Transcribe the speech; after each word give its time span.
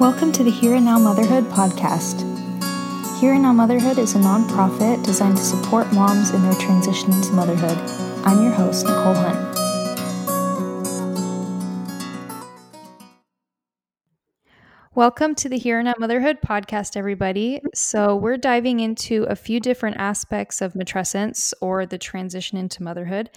Welcome 0.00 0.32
to 0.32 0.42
the 0.42 0.50
Here 0.50 0.74
and 0.74 0.84
Now 0.84 0.98
Motherhood 0.98 1.44
podcast. 1.44 2.18
Here 3.20 3.32
and 3.32 3.42
Now 3.42 3.52
Motherhood 3.52 3.96
is 3.96 4.16
a 4.16 4.18
nonprofit 4.18 5.04
designed 5.04 5.36
to 5.36 5.42
support 5.44 5.92
moms 5.92 6.30
in 6.32 6.42
their 6.42 6.54
transition 6.54 7.12
into 7.12 7.32
motherhood. 7.32 7.78
I'm 8.26 8.42
your 8.42 8.52
host, 8.52 8.86
Nicole 8.86 9.14
Hunt. 9.14 9.56
Welcome 14.96 15.36
to 15.36 15.48
the 15.48 15.58
Here 15.58 15.78
and 15.78 15.86
Now 15.86 15.94
Motherhood 15.96 16.38
podcast, 16.44 16.96
everybody. 16.96 17.60
So, 17.72 18.16
we're 18.16 18.36
diving 18.36 18.80
into 18.80 19.22
a 19.24 19.36
few 19.36 19.60
different 19.60 19.98
aspects 19.98 20.60
of 20.60 20.72
matrescence 20.72 21.52
or 21.60 21.86
the 21.86 21.98
transition 21.98 22.58
into 22.58 22.82
motherhood. 22.82 23.30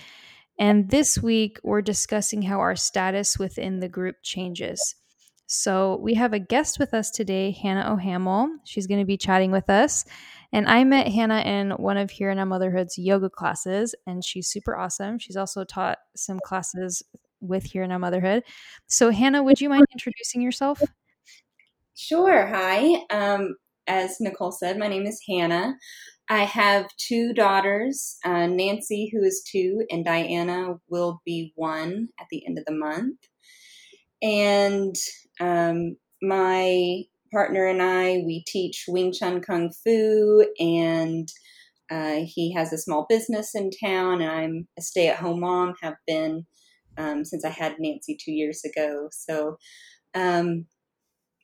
And 0.58 0.90
this 0.90 1.20
week, 1.22 1.60
we're 1.64 1.84
discussing 1.84 2.42
how 2.42 2.60
our 2.62 2.76
status 2.76 3.38
within 3.38 3.80
the 3.80 3.88
group 3.88 4.16
changes. 4.24 4.96
So, 5.48 5.98
we 6.02 6.14
have 6.16 6.34
a 6.34 6.40
guest 6.40 6.78
with 6.78 6.94
us 6.94 7.10
today, 7.10 7.52
Hannah 7.52 7.94
O'Hamel. 7.94 8.50
She's 8.66 8.86
going 8.86 9.00
to 9.00 9.06
be 9.06 9.18
chatting 9.18 9.50
with 9.50 9.70
us. 9.70 10.04
And 10.52 10.68
I 10.68 10.84
met 10.84 11.08
Hannah 11.08 11.40
in 11.40 11.72
one 11.72 11.98
of 11.98 12.10
Here 12.10 12.30
and 12.30 12.38
Now 12.38 12.46
Motherhood's 12.46 12.98
yoga 12.98 13.30
classes, 13.30 13.96
and 14.06 14.24
she's 14.24 14.48
super 14.48 14.78
awesome. 14.78 15.20
She's 15.20 15.38
also 15.38 15.64
taught 15.64 16.00
some 16.16 16.40
classes 16.40 17.02
with 17.40 17.64
Here 17.64 17.84
and 17.84 17.92
Now 17.92 17.98
Motherhood. 17.98 18.44
So, 18.88 19.10
Hannah, 19.10 19.42
would 19.42 19.62
you 19.62 19.70
mind 19.70 19.86
introducing 19.94 20.42
yourself? 20.42 20.82
Sure. 21.96 22.46
Hi. 22.48 23.06
Um, 23.10 23.56
as 23.88 24.18
Nicole 24.20 24.52
said, 24.52 24.78
my 24.78 24.88
name 24.88 25.06
is 25.06 25.22
Hannah. 25.28 25.76
I 26.30 26.44
have 26.44 26.88
two 26.98 27.34
daughters, 27.34 28.18
uh, 28.26 28.48
Nancy, 28.48 29.10
who 29.14 29.24
is 29.24 29.42
two, 29.50 29.86
and 29.90 30.04
Diana 30.04 30.76
will 30.90 31.22
be 31.26 31.54
one 31.56 32.10
at 32.20 32.28
the 32.30 32.46
end 32.46 32.58
of 32.58 32.66
the 32.66 32.74
month. 32.74 33.18
And 34.22 34.96
um, 35.40 35.98
my 36.22 37.04
partner 37.32 37.66
and 37.66 37.82
I, 37.82 38.24
we 38.26 38.44
teach 38.48 38.86
Wing 38.88 39.12
Chun 39.12 39.42
Kung 39.42 39.72
Fu, 39.84 40.46
and 40.60 41.28
uh, 41.92 42.22
he 42.26 42.54
has 42.54 42.74
a 42.74 42.78
small 42.78 43.06
business 43.10 43.54
in 43.54 43.70
town, 43.72 44.22
and 44.22 44.32
I'm 44.32 44.68
a 44.78 44.82
stay 44.82 45.08
at 45.08 45.18
home 45.18 45.42
mom, 45.42 45.76
have 45.82 45.96
been 46.06 46.46
um, 46.98 47.24
since 47.26 47.46
I 47.46 47.50
had 47.50 47.76
Nancy 47.80 48.18
two 48.20 48.32
years 48.32 48.64
ago. 48.64 49.10
So, 49.12 49.58
um, 50.14 50.66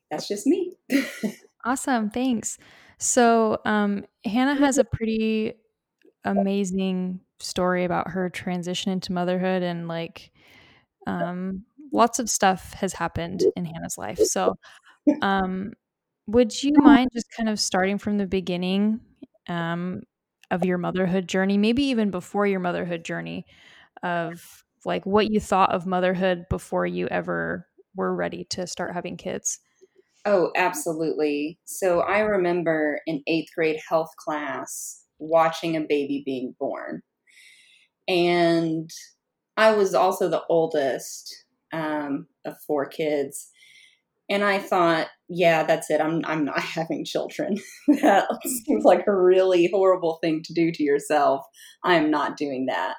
that's 0.10 0.28
just 0.28 0.48
me. 0.48 0.76
awesome. 1.66 2.10
Thanks. 2.10 2.58
So, 2.98 3.60
um, 3.66 4.06
Hannah 4.26 4.56
has 4.56 4.78
a 4.78 4.84
pretty 4.84 5.54
amazing 6.26 7.20
story 7.40 7.84
about 7.84 8.10
her 8.10 8.30
transition 8.30 8.92
into 8.92 9.12
motherhood 9.12 9.64
and 9.64 9.88
like 9.88 10.32
um, 11.08 11.64
lots 11.94 12.20
of 12.20 12.30
stuff 12.30 12.74
has 12.74 12.94
happened 12.94 13.44
in 13.56 13.66
Hannah's 13.66 13.98
life. 13.98 14.20
So, 14.20 14.56
um, 15.22 15.72
would 16.28 16.64
you 16.64 16.74
mind 16.82 17.10
just 17.14 17.28
kind 17.36 17.50
of 17.50 17.60
starting 17.60 17.98
from 17.98 18.18
the 18.18 18.28
beginning 18.28 19.00
um, 19.48 20.02
of 20.52 20.66
your 20.66 20.78
motherhood 20.78 21.28
journey, 21.28 21.58
maybe 21.58 21.84
even 21.84 22.12
before 22.12 22.48
your 22.48 22.60
motherhood 22.60 23.06
journey, 23.06 23.46
of 24.04 24.64
like 24.86 25.06
what 25.06 25.32
you 25.32 25.40
thought 25.40 25.74
of 25.74 25.86
motherhood 25.86 26.46
before 26.50 26.86
you 26.86 27.08
ever 27.08 27.68
were 27.96 28.16
ready 28.16 28.46
to 28.50 28.68
start 28.68 28.94
having 28.94 29.18
kids? 29.18 29.60
Oh, 30.26 30.52
absolutely. 30.56 31.60
So 31.66 32.00
I 32.00 32.20
remember 32.20 33.02
in 33.06 33.24
eighth 33.28 33.50
grade 33.56 33.80
health 33.88 34.12
class 34.18 35.04
watching 35.20 35.76
a 35.76 35.82
baby 35.82 36.24
being 36.26 36.56
born. 36.60 37.02
And 38.08 38.90
I 39.58 39.74
was 39.74 39.94
also 39.94 40.30
the 40.30 40.44
oldest 40.50 41.43
um, 41.74 42.28
of 42.46 42.56
four 42.66 42.86
kids. 42.86 43.50
And 44.30 44.44
I 44.44 44.60
thought, 44.60 45.08
yeah, 45.28 45.64
that's 45.64 45.90
it. 45.90 46.00
I'm 46.00 46.22
I'm 46.26 46.46
not 46.46 46.60
having 46.62 47.04
children. 47.04 47.58
that 48.02 48.28
seems 48.66 48.86
like 48.86 49.06
a 49.08 49.16
really 49.16 49.70
horrible 49.74 50.20
thing 50.22 50.42
to 50.46 50.54
do 50.54 50.72
to 50.72 50.84
yourself. 50.84 51.42
I'm 51.84 52.10
not 52.10 52.38
doing 52.38 52.68
that. 52.68 52.96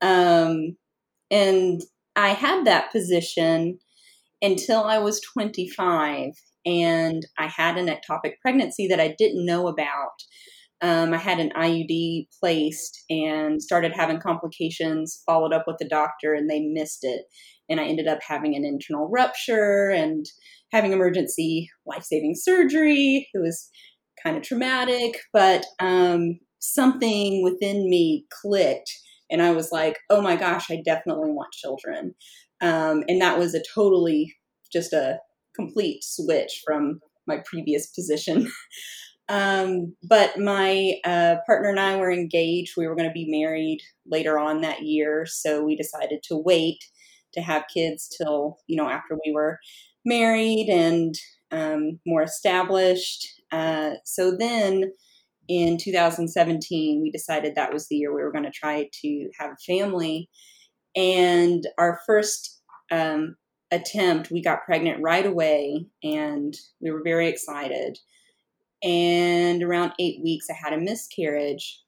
Um, 0.00 0.76
and 1.30 1.80
I 2.16 2.28
had 2.28 2.64
that 2.64 2.92
position 2.92 3.78
until 4.42 4.84
I 4.84 4.98
was 4.98 5.20
25 5.20 6.30
and 6.66 7.26
I 7.38 7.46
had 7.46 7.76
an 7.76 7.86
ectopic 7.86 8.34
pregnancy 8.40 8.86
that 8.88 9.00
I 9.00 9.14
didn't 9.18 9.46
know 9.46 9.68
about. 9.68 10.12
Um, 10.80 11.14
I 11.14 11.18
had 11.18 11.40
an 11.40 11.50
IUD 11.56 12.28
placed 12.40 13.04
and 13.08 13.62
started 13.62 13.92
having 13.92 14.20
complications, 14.20 15.22
followed 15.24 15.52
up 15.52 15.64
with 15.66 15.76
the 15.78 15.88
doctor, 15.88 16.34
and 16.34 16.50
they 16.50 16.60
missed 16.60 17.04
it. 17.04 17.22
And 17.68 17.80
I 17.80 17.84
ended 17.84 18.06
up 18.06 18.18
having 18.26 18.54
an 18.54 18.64
internal 18.64 19.08
rupture 19.08 19.90
and 19.90 20.26
having 20.72 20.92
emergency 20.92 21.70
life 21.86 22.02
saving 22.02 22.34
surgery. 22.36 23.28
It 23.32 23.38
was 23.38 23.70
kind 24.22 24.36
of 24.36 24.42
traumatic, 24.42 25.20
but 25.32 25.64
um, 25.80 26.38
something 26.58 27.42
within 27.42 27.88
me 27.88 28.26
clicked. 28.30 28.90
And 29.30 29.42
I 29.42 29.52
was 29.52 29.70
like, 29.72 29.98
oh 30.10 30.20
my 30.20 30.36
gosh, 30.36 30.70
I 30.70 30.82
definitely 30.84 31.30
want 31.30 31.52
children. 31.52 32.14
Um, 32.60 33.04
and 33.08 33.20
that 33.20 33.38
was 33.38 33.54
a 33.54 33.62
totally 33.74 34.36
just 34.72 34.92
a 34.92 35.18
complete 35.54 36.02
switch 36.02 36.62
from 36.64 37.00
my 37.26 37.38
previous 37.44 37.86
position. 37.86 38.50
um, 39.28 39.94
but 40.02 40.38
my 40.38 40.94
uh, 41.04 41.36
partner 41.46 41.70
and 41.70 41.80
I 41.80 41.96
were 41.96 42.12
engaged. 42.12 42.74
We 42.76 42.86
were 42.86 42.96
going 42.96 43.08
to 43.08 43.12
be 43.12 43.30
married 43.30 43.80
later 44.06 44.38
on 44.38 44.60
that 44.60 44.82
year, 44.82 45.26
so 45.26 45.64
we 45.64 45.76
decided 45.76 46.22
to 46.24 46.36
wait 46.36 46.84
to 47.34 47.40
have 47.40 47.64
kids 47.72 48.08
till 48.08 48.58
you 48.66 48.76
know 48.76 48.88
after 48.88 49.18
we 49.24 49.32
were 49.32 49.58
married 50.04 50.68
and 50.68 51.14
um, 51.50 52.00
more 52.06 52.22
established. 52.22 53.26
Uh, 53.52 53.92
so 54.04 54.36
then 54.36 54.92
in 55.48 55.78
2017, 55.78 57.00
we 57.02 57.10
decided 57.10 57.54
that 57.54 57.72
was 57.72 57.88
the 57.88 57.96
year 57.96 58.14
we 58.14 58.22
were 58.22 58.32
going 58.32 58.44
to 58.44 58.50
try 58.50 58.88
to 59.02 59.30
have 59.38 59.50
a 59.52 59.64
family. 59.64 60.28
And 60.96 61.66
our 61.78 62.00
first 62.06 62.62
um, 62.90 63.36
attempt, 63.70 64.30
we 64.30 64.42
got 64.42 64.64
pregnant 64.64 65.02
right 65.02 65.26
away 65.26 65.86
and 66.02 66.54
we 66.80 66.90
were 66.90 67.02
very 67.02 67.28
excited. 67.28 67.98
And 68.82 69.62
around 69.62 69.92
eight 69.98 70.22
weeks, 70.22 70.46
I 70.50 70.54
had 70.54 70.72
a 70.72 70.80
miscarriage. 70.80 71.80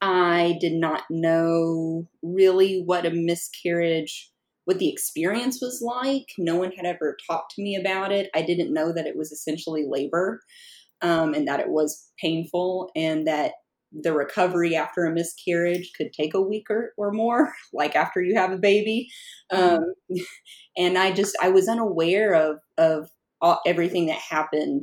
I 0.00 0.56
did 0.60 0.74
not 0.74 1.02
know 1.10 2.08
really 2.22 2.82
what 2.84 3.04
a 3.04 3.10
miscarriage, 3.10 4.30
what 4.68 4.78
the 4.78 4.90
experience 4.90 5.60
was 5.62 5.80
like. 5.80 6.26
No 6.36 6.56
one 6.56 6.72
had 6.72 6.84
ever 6.84 7.16
talked 7.26 7.54
to 7.54 7.62
me 7.62 7.74
about 7.74 8.12
it. 8.12 8.28
I 8.34 8.42
didn't 8.42 8.74
know 8.74 8.92
that 8.92 9.06
it 9.06 9.16
was 9.16 9.32
essentially 9.32 9.86
labor 9.88 10.42
um, 11.00 11.32
and 11.32 11.48
that 11.48 11.60
it 11.60 11.70
was 11.70 12.10
painful 12.20 12.90
and 12.94 13.26
that 13.26 13.52
the 13.92 14.12
recovery 14.12 14.76
after 14.76 15.06
a 15.06 15.10
miscarriage 15.10 15.92
could 15.96 16.12
take 16.12 16.34
a 16.34 16.42
week 16.42 16.66
or, 16.68 16.92
or 16.98 17.12
more, 17.12 17.54
like 17.72 17.96
after 17.96 18.20
you 18.20 18.36
have 18.36 18.52
a 18.52 18.58
baby. 18.58 19.08
Um, 19.50 19.94
and 20.76 20.98
I 20.98 21.12
just, 21.12 21.34
I 21.42 21.48
was 21.48 21.66
unaware 21.66 22.34
of, 22.34 22.58
of 22.76 23.08
all, 23.40 23.62
everything 23.66 24.04
that 24.08 24.18
happened 24.18 24.82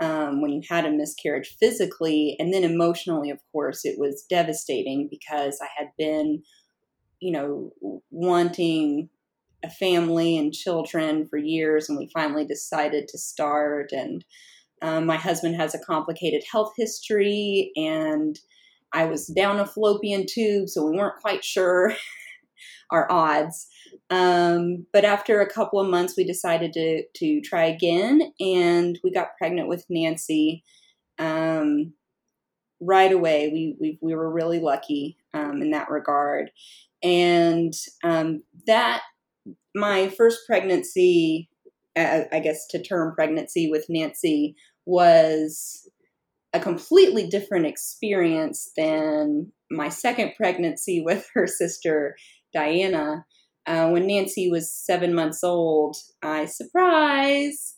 um, 0.00 0.40
when 0.40 0.50
you 0.50 0.62
had 0.66 0.86
a 0.86 0.90
miscarriage 0.90 1.56
physically. 1.60 2.36
And 2.38 2.54
then 2.54 2.64
emotionally, 2.64 3.28
of 3.28 3.40
course, 3.52 3.84
it 3.84 3.96
was 3.98 4.24
devastating 4.30 5.08
because 5.10 5.58
I 5.62 5.68
had 5.76 5.88
been, 5.98 6.42
you 7.20 7.32
know, 7.32 8.00
wanting 8.10 9.08
a 9.62 9.70
family 9.70 10.38
and 10.38 10.54
children 10.54 11.26
for 11.28 11.36
years. 11.36 11.88
And 11.88 11.98
we 11.98 12.10
finally 12.14 12.46
decided 12.46 13.08
to 13.08 13.18
start. 13.18 13.92
And, 13.92 14.24
um, 14.82 15.06
my 15.06 15.16
husband 15.16 15.56
has 15.56 15.74
a 15.74 15.78
complicated 15.78 16.42
health 16.50 16.72
history, 16.76 17.72
and 17.76 18.38
I 18.92 19.04
was 19.04 19.26
down 19.26 19.60
a 19.60 19.66
fallopian 19.66 20.26
tube, 20.26 20.68
so 20.68 20.84
we 20.84 20.96
weren't 20.96 21.20
quite 21.20 21.44
sure 21.44 21.94
our 22.90 23.10
odds. 23.10 23.68
Um, 24.08 24.86
but 24.92 25.04
after 25.04 25.40
a 25.40 25.50
couple 25.50 25.80
of 25.80 25.90
months, 25.90 26.14
we 26.16 26.24
decided 26.24 26.72
to 26.74 27.02
to 27.16 27.40
try 27.42 27.64
again, 27.66 28.32
and 28.40 28.98
we 29.04 29.12
got 29.12 29.36
pregnant 29.36 29.68
with 29.68 29.84
Nancy. 29.90 30.64
Um, 31.18 31.92
right 32.80 33.12
away, 33.12 33.50
we, 33.52 33.76
we 33.78 33.98
we 34.00 34.14
were 34.14 34.32
really 34.32 34.60
lucky 34.60 35.18
um, 35.34 35.60
in 35.60 35.72
that 35.72 35.90
regard, 35.90 36.50
and 37.02 37.72
um, 38.04 38.42
that 38.66 39.02
my 39.74 40.08
first 40.08 40.40
pregnancy, 40.46 41.48
I 41.96 42.40
guess 42.42 42.66
to 42.68 42.82
term 42.82 43.14
pregnancy 43.14 43.70
with 43.70 43.86
Nancy 43.88 44.54
was 44.86 45.88
a 46.52 46.60
completely 46.60 47.28
different 47.28 47.66
experience 47.66 48.70
than 48.76 49.52
my 49.70 49.88
second 49.88 50.32
pregnancy 50.36 51.00
with 51.04 51.28
her 51.34 51.46
sister 51.46 52.16
Diana. 52.52 53.24
Uh, 53.66 53.90
when 53.90 54.06
Nancy 54.06 54.50
was 54.50 54.74
seven 54.74 55.14
months 55.14 55.44
old, 55.44 55.96
I 56.22 56.46
surprise 56.46 57.74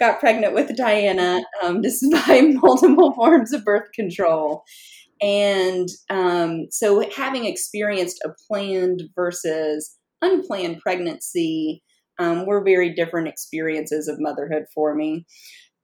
got 0.00 0.18
pregnant 0.18 0.54
with 0.54 0.74
Diana 0.76 1.42
um, 1.62 1.80
despite 1.82 2.54
multiple 2.62 3.12
forms 3.12 3.52
of 3.52 3.64
birth 3.64 3.92
control. 3.94 4.64
And 5.22 5.88
um, 6.08 6.66
so, 6.70 7.04
having 7.14 7.44
experienced 7.44 8.22
a 8.24 8.30
planned 8.48 9.02
versus 9.14 9.96
unplanned 10.22 10.80
pregnancy, 10.80 11.82
um, 12.20 12.46
were 12.46 12.62
very 12.62 12.94
different 12.94 13.28
experiences 13.28 14.06
of 14.06 14.20
motherhood 14.20 14.64
for 14.74 14.94
me. 14.94 15.24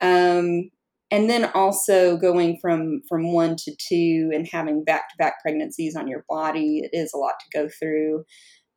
Um, 0.02 0.70
and 1.10 1.30
then 1.30 1.50
also 1.54 2.16
going 2.16 2.58
from 2.60 3.00
from 3.08 3.32
one 3.32 3.56
to 3.56 3.74
two 3.78 4.30
and 4.34 4.46
having 4.52 4.84
back 4.84 5.08
to 5.08 5.16
back 5.18 5.40
pregnancies 5.40 5.96
on 5.96 6.08
your 6.08 6.24
body, 6.28 6.80
it 6.82 6.90
is 6.92 7.12
a 7.14 7.18
lot 7.18 7.34
to 7.40 7.58
go 7.58 7.68
through. 7.80 8.24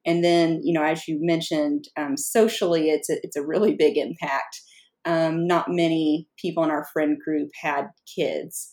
And 0.06 0.24
then, 0.24 0.62
you 0.64 0.74
know, 0.74 0.84
as 0.84 1.08
you 1.08 1.18
mentioned, 1.22 1.86
um, 1.98 2.16
socially, 2.16 2.90
it's 2.90 3.10
a, 3.10 3.18
it's 3.24 3.36
a 3.36 3.46
really 3.46 3.76
big 3.76 3.98
impact. 3.98 4.62
Um, 5.06 5.46
not 5.46 5.70
many 5.70 6.28
people 6.42 6.64
in 6.64 6.70
our 6.70 6.86
friend 6.94 7.18
group 7.24 7.50
had 7.62 7.88
kids, 8.16 8.70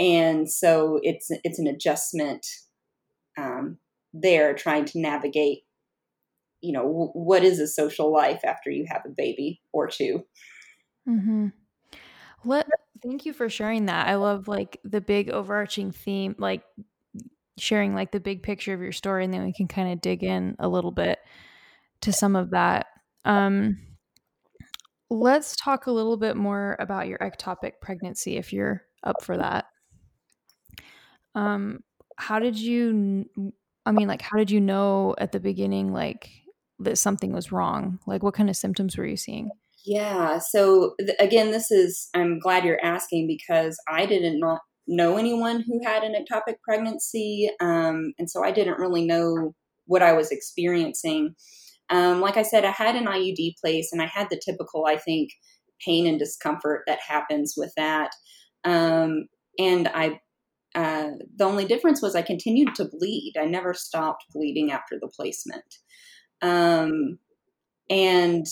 and 0.00 0.50
so 0.50 0.98
it's 1.02 1.30
it's 1.44 1.58
an 1.58 1.66
adjustment 1.66 2.46
um, 3.38 3.78
there, 4.14 4.54
trying 4.54 4.86
to 4.86 5.00
navigate. 5.00 5.60
You 6.62 6.72
know, 6.72 6.82
w- 6.82 7.12
what 7.12 7.44
is 7.44 7.60
a 7.60 7.68
social 7.68 8.12
life 8.12 8.40
after 8.44 8.70
you 8.70 8.86
have 8.88 9.02
a 9.06 9.10
baby 9.10 9.62
or 9.72 9.88
2 9.88 10.24
mm-hmm. 11.08 11.46
Let 12.44 12.66
thank 13.02 13.26
you 13.26 13.32
for 13.32 13.48
sharing 13.48 13.86
that. 13.86 14.08
I 14.08 14.16
love 14.16 14.48
like 14.48 14.78
the 14.84 15.00
big 15.00 15.30
overarching 15.30 15.92
theme, 15.92 16.34
like 16.38 16.62
sharing 17.58 17.94
like 17.94 18.12
the 18.12 18.20
big 18.20 18.42
picture 18.42 18.72
of 18.72 18.80
your 18.80 18.92
story, 18.92 19.24
and 19.24 19.32
then 19.32 19.44
we 19.44 19.52
can 19.52 19.68
kind 19.68 19.92
of 19.92 20.00
dig 20.00 20.24
in 20.24 20.56
a 20.58 20.68
little 20.68 20.92
bit 20.92 21.18
to 22.02 22.12
some 22.12 22.36
of 22.36 22.50
that. 22.50 22.86
Um, 23.26 23.76
let's 25.10 25.56
talk 25.56 25.86
a 25.86 25.92
little 25.92 26.16
bit 26.16 26.36
more 26.36 26.76
about 26.78 27.08
your 27.08 27.18
ectopic 27.18 27.72
pregnancy, 27.82 28.38
if 28.38 28.52
you're 28.52 28.82
up 29.02 29.22
for 29.22 29.36
that. 29.36 29.66
Um, 31.34 31.80
how 32.16 32.38
did 32.38 32.58
you? 32.58 33.26
I 33.86 33.92
mean, 33.92 34.08
like, 34.08 34.22
how 34.22 34.36
did 34.36 34.50
you 34.50 34.60
know 34.60 35.14
at 35.18 35.32
the 35.32 35.40
beginning, 35.40 35.92
like, 35.92 36.30
that 36.80 36.98
something 36.98 37.32
was 37.32 37.50
wrong? 37.52 37.98
Like, 38.06 38.22
what 38.22 38.34
kind 38.34 38.50
of 38.50 38.56
symptoms 38.56 38.96
were 38.96 39.06
you 39.06 39.16
seeing? 39.16 39.50
Yeah. 39.84 40.38
So 40.38 40.94
th- 40.98 41.16
again, 41.18 41.50
this 41.50 41.70
is 41.70 42.08
I'm 42.14 42.38
glad 42.38 42.64
you're 42.64 42.84
asking 42.84 43.26
because 43.26 43.78
I 43.88 44.06
didn't 44.06 44.38
not 44.38 44.60
know 44.86 45.16
anyone 45.16 45.64
who 45.66 45.80
had 45.84 46.02
an 46.02 46.14
ectopic 46.14 46.56
pregnancy, 46.62 47.50
um, 47.60 48.12
and 48.18 48.28
so 48.28 48.44
I 48.44 48.50
didn't 48.50 48.78
really 48.78 49.06
know 49.06 49.54
what 49.86 50.02
I 50.02 50.12
was 50.12 50.30
experiencing. 50.30 51.34
Um, 51.90 52.20
like 52.20 52.36
I 52.36 52.42
said, 52.42 52.64
I 52.64 52.70
had 52.70 52.94
an 52.94 53.06
IUD 53.06 53.54
place, 53.60 53.90
and 53.92 54.02
I 54.02 54.06
had 54.06 54.28
the 54.30 54.40
typical, 54.44 54.86
I 54.86 54.96
think, 54.96 55.30
pain 55.84 56.06
and 56.06 56.18
discomfort 56.18 56.82
that 56.86 57.00
happens 57.06 57.54
with 57.56 57.72
that. 57.76 58.10
Um, 58.64 59.26
and 59.58 59.88
I, 59.88 60.20
uh, 60.74 61.10
the 61.36 61.44
only 61.44 61.64
difference 61.64 62.00
was 62.00 62.14
I 62.14 62.22
continued 62.22 62.74
to 62.76 62.84
bleed. 62.84 63.34
I 63.38 63.46
never 63.46 63.74
stopped 63.74 64.26
bleeding 64.32 64.70
after 64.70 64.98
the 65.00 65.08
placement. 65.08 65.64
Um, 66.42 67.18
and 67.88 68.46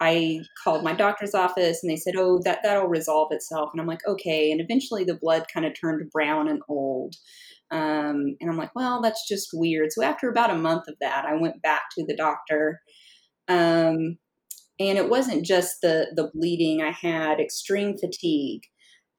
I 0.00 0.40
called 0.62 0.84
my 0.84 0.94
doctor's 0.94 1.34
office 1.34 1.82
and 1.82 1.90
they 1.90 1.96
said, 1.96 2.14
"Oh, 2.16 2.40
that 2.44 2.60
that'll 2.62 2.86
resolve 2.88 3.32
itself." 3.32 3.70
And 3.72 3.80
I'm 3.80 3.86
like, 3.88 4.06
"Okay." 4.06 4.52
And 4.52 4.60
eventually, 4.60 5.04
the 5.04 5.18
blood 5.20 5.46
kind 5.52 5.66
of 5.66 5.72
turned 5.78 6.10
brown 6.12 6.48
and 6.48 6.62
old. 6.68 7.16
Um, 7.70 8.36
and 8.40 8.48
I'm 8.48 8.56
like, 8.56 8.74
"Well, 8.76 9.02
that's 9.02 9.26
just 9.26 9.50
weird." 9.52 9.92
So 9.92 10.02
after 10.04 10.28
about 10.30 10.50
a 10.50 10.58
month 10.58 10.86
of 10.88 10.94
that, 11.00 11.24
I 11.26 11.34
went 11.34 11.62
back 11.62 11.82
to 11.96 12.04
the 12.06 12.16
doctor. 12.16 12.80
Um, 13.48 14.18
and 14.80 14.96
it 14.98 15.08
wasn't 15.08 15.44
just 15.44 15.80
the 15.82 16.12
the 16.14 16.30
bleeding. 16.32 16.80
I 16.82 16.90
had 16.90 17.40
extreme 17.40 17.96
fatigue, 17.98 18.62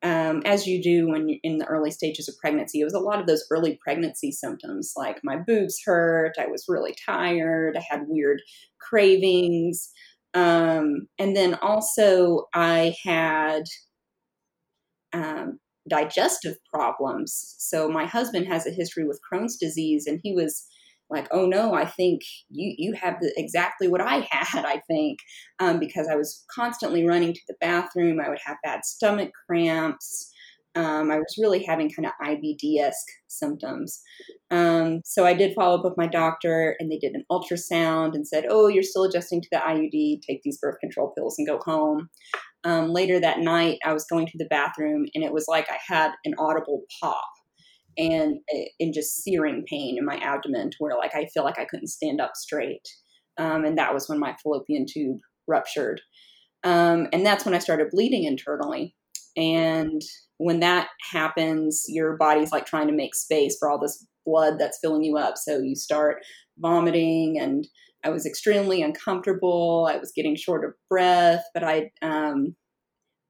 um, 0.02 0.42
as 0.46 0.66
you 0.66 0.82
do 0.82 1.10
when 1.10 1.28
you're 1.28 1.40
in 1.44 1.58
the 1.58 1.66
early 1.66 1.92
stages 1.92 2.30
of 2.30 2.38
pregnancy. 2.38 2.80
It 2.80 2.86
was 2.86 2.94
a 2.94 3.00
lot 3.00 3.20
of 3.20 3.28
those 3.28 3.46
early 3.52 3.78
pregnancy 3.84 4.32
symptoms, 4.32 4.94
like 4.96 5.20
my 5.24 5.38
boobs 5.38 5.82
hurt. 5.84 6.36
I 6.40 6.48
was 6.48 6.66
really 6.68 6.96
tired. 7.06 7.76
I 7.76 7.84
had 7.90 8.06
weird 8.08 8.42
cravings. 8.80 9.90
Um, 10.34 11.08
and 11.18 11.36
then 11.36 11.56
also, 11.56 12.46
I 12.54 12.96
had 13.04 13.64
um, 15.12 15.60
digestive 15.90 16.56
problems. 16.72 17.56
So, 17.58 17.90
my 17.90 18.06
husband 18.06 18.48
has 18.48 18.68
a 18.68 18.72
history 18.72 19.06
with 19.06 19.20
Crohn's 19.22 19.58
disease, 19.58 20.06
and 20.06 20.20
he 20.24 20.34
was 20.34 20.66
like, 21.10 21.28
"Oh 21.32 21.46
no, 21.46 21.74
I 21.74 21.86
think 21.86 22.22
you 22.50 22.74
you 22.78 22.94
have 22.94 23.20
the, 23.22 23.34
exactly 23.38 23.88
what 23.88 24.02
I 24.02 24.28
had." 24.32 24.66
I 24.66 24.82
think 24.88 25.20
um, 25.60 25.80
because 25.80 26.08
I 26.08 26.16
was 26.16 26.46
constantly 26.54 27.06
running 27.06 27.34
to 27.34 27.42
the 27.48 27.56
bathroom. 27.60 28.20
I 28.20 28.30
would 28.30 28.40
have 28.46 28.58
bad 28.64 28.86
stomach 28.86 29.32
cramps 29.48 30.32
um, 30.76 31.10
I 31.12 31.18
was 31.18 31.36
really 31.40 31.64
having 31.64 31.90
kind 31.90 32.06
of 32.06 32.12
IBD 32.24 32.80
esque 32.80 33.08
symptoms. 33.28 34.02
Um, 34.52 35.02
so 35.04 35.26
I 35.26 35.34
did 35.34 35.56
follow 35.56 35.80
up 35.80 35.84
with 35.84 35.98
my 35.98 36.08
doctor, 36.08 36.76
and 36.80 36.92
they 36.92 36.98
did 36.98 37.14
an 37.14 37.26
ultrasound 37.32 38.14
and 38.14 38.28
said, 38.28 38.46
"Oh, 38.50 38.68
you're 38.68 38.84
still 38.84 39.04
adjusting 39.04 39.42
to 39.42 39.48
the 39.52 39.58
IUD. 39.58 40.22
Take 40.22 40.42
these 40.44 40.60
birth 40.60 40.80
control 40.80 41.12
pills 41.18 41.36
and 41.38 41.48
go 41.48 41.60
home." 41.66 42.10
Um, 42.64 42.90
later 42.90 43.20
that 43.20 43.40
night, 43.40 43.80
I 43.84 43.94
was 43.94 44.06
going 44.06 44.28
to 44.28 44.38
the 44.38 44.48
bathroom, 44.50 45.08
and 45.16 45.24
it 45.24 45.34
was 45.34 45.46
like 45.48 45.68
I 45.70 45.78
had 45.86 46.12
an 46.24 46.36
audible 46.38 46.84
pop 47.02 47.26
and 48.00 48.38
in 48.80 48.94
just 48.94 49.22
searing 49.24 49.66
pain 49.68 49.98
in 49.98 50.06
my 50.06 50.16
abdomen, 50.16 50.72
to 50.72 50.78
where 50.80 50.98
like 50.98 51.14
I 51.14 51.28
feel 51.28 51.44
like 51.44 51.60
I 51.60 51.66
couldn't 51.66 51.88
stand 51.88 52.20
up 52.20 52.32
straight. 52.36 52.88
Um, 53.38 53.66
and 53.66 53.78
that 53.78 53.94
was 53.94 54.10
when 54.10 54.20
my 54.20 54.36
fallopian 54.42 54.86
tube 54.92 55.20
ruptured. 55.48 56.02
Um, 56.64 57.08
and 57.14 57.26
that's 57.26 57.46
when 57.46 57.54
I 57.54 57.60
started 57.60 57.92
bleeding 57.92 58.24
internally. 58.24 58.96
And 59.38 60.02
when 60.38 60.60
that 60.62 60.88
happens, 61.12 61.86
your 61.88 62.18
body's 62.18 62.52
like 62.52 62.66
trying 62.66 62.88
to 62.88 62.94
make 62.94 63.16
space 63.16 63.58
for 63.60 63.70
all 63.70 63.80
this 63.80 64.06
blood 64.26 64.60
that's 64.60 64.80
filling 64.82 65.04
you 65.04 65.18
up. 65.18 65.38
So 65.38 65.60
you 65.60 65.76
start 65.76 66.18
vomiting, 66.58 67.38
and 67.40 67.68
I 68.04 68.10
was 68.10 68.26
extremely 68.26 68.82
uncomfortable. 68.82 69.90
I 69.90 69.98
was 69.98 70.12
getting 70.16 70.36
short 70.36 70.66
of 70.66 70.72
breath, 70.90 71.44
but 71.54 71.64
I, 71.64 71.92
um, 72.02 72.56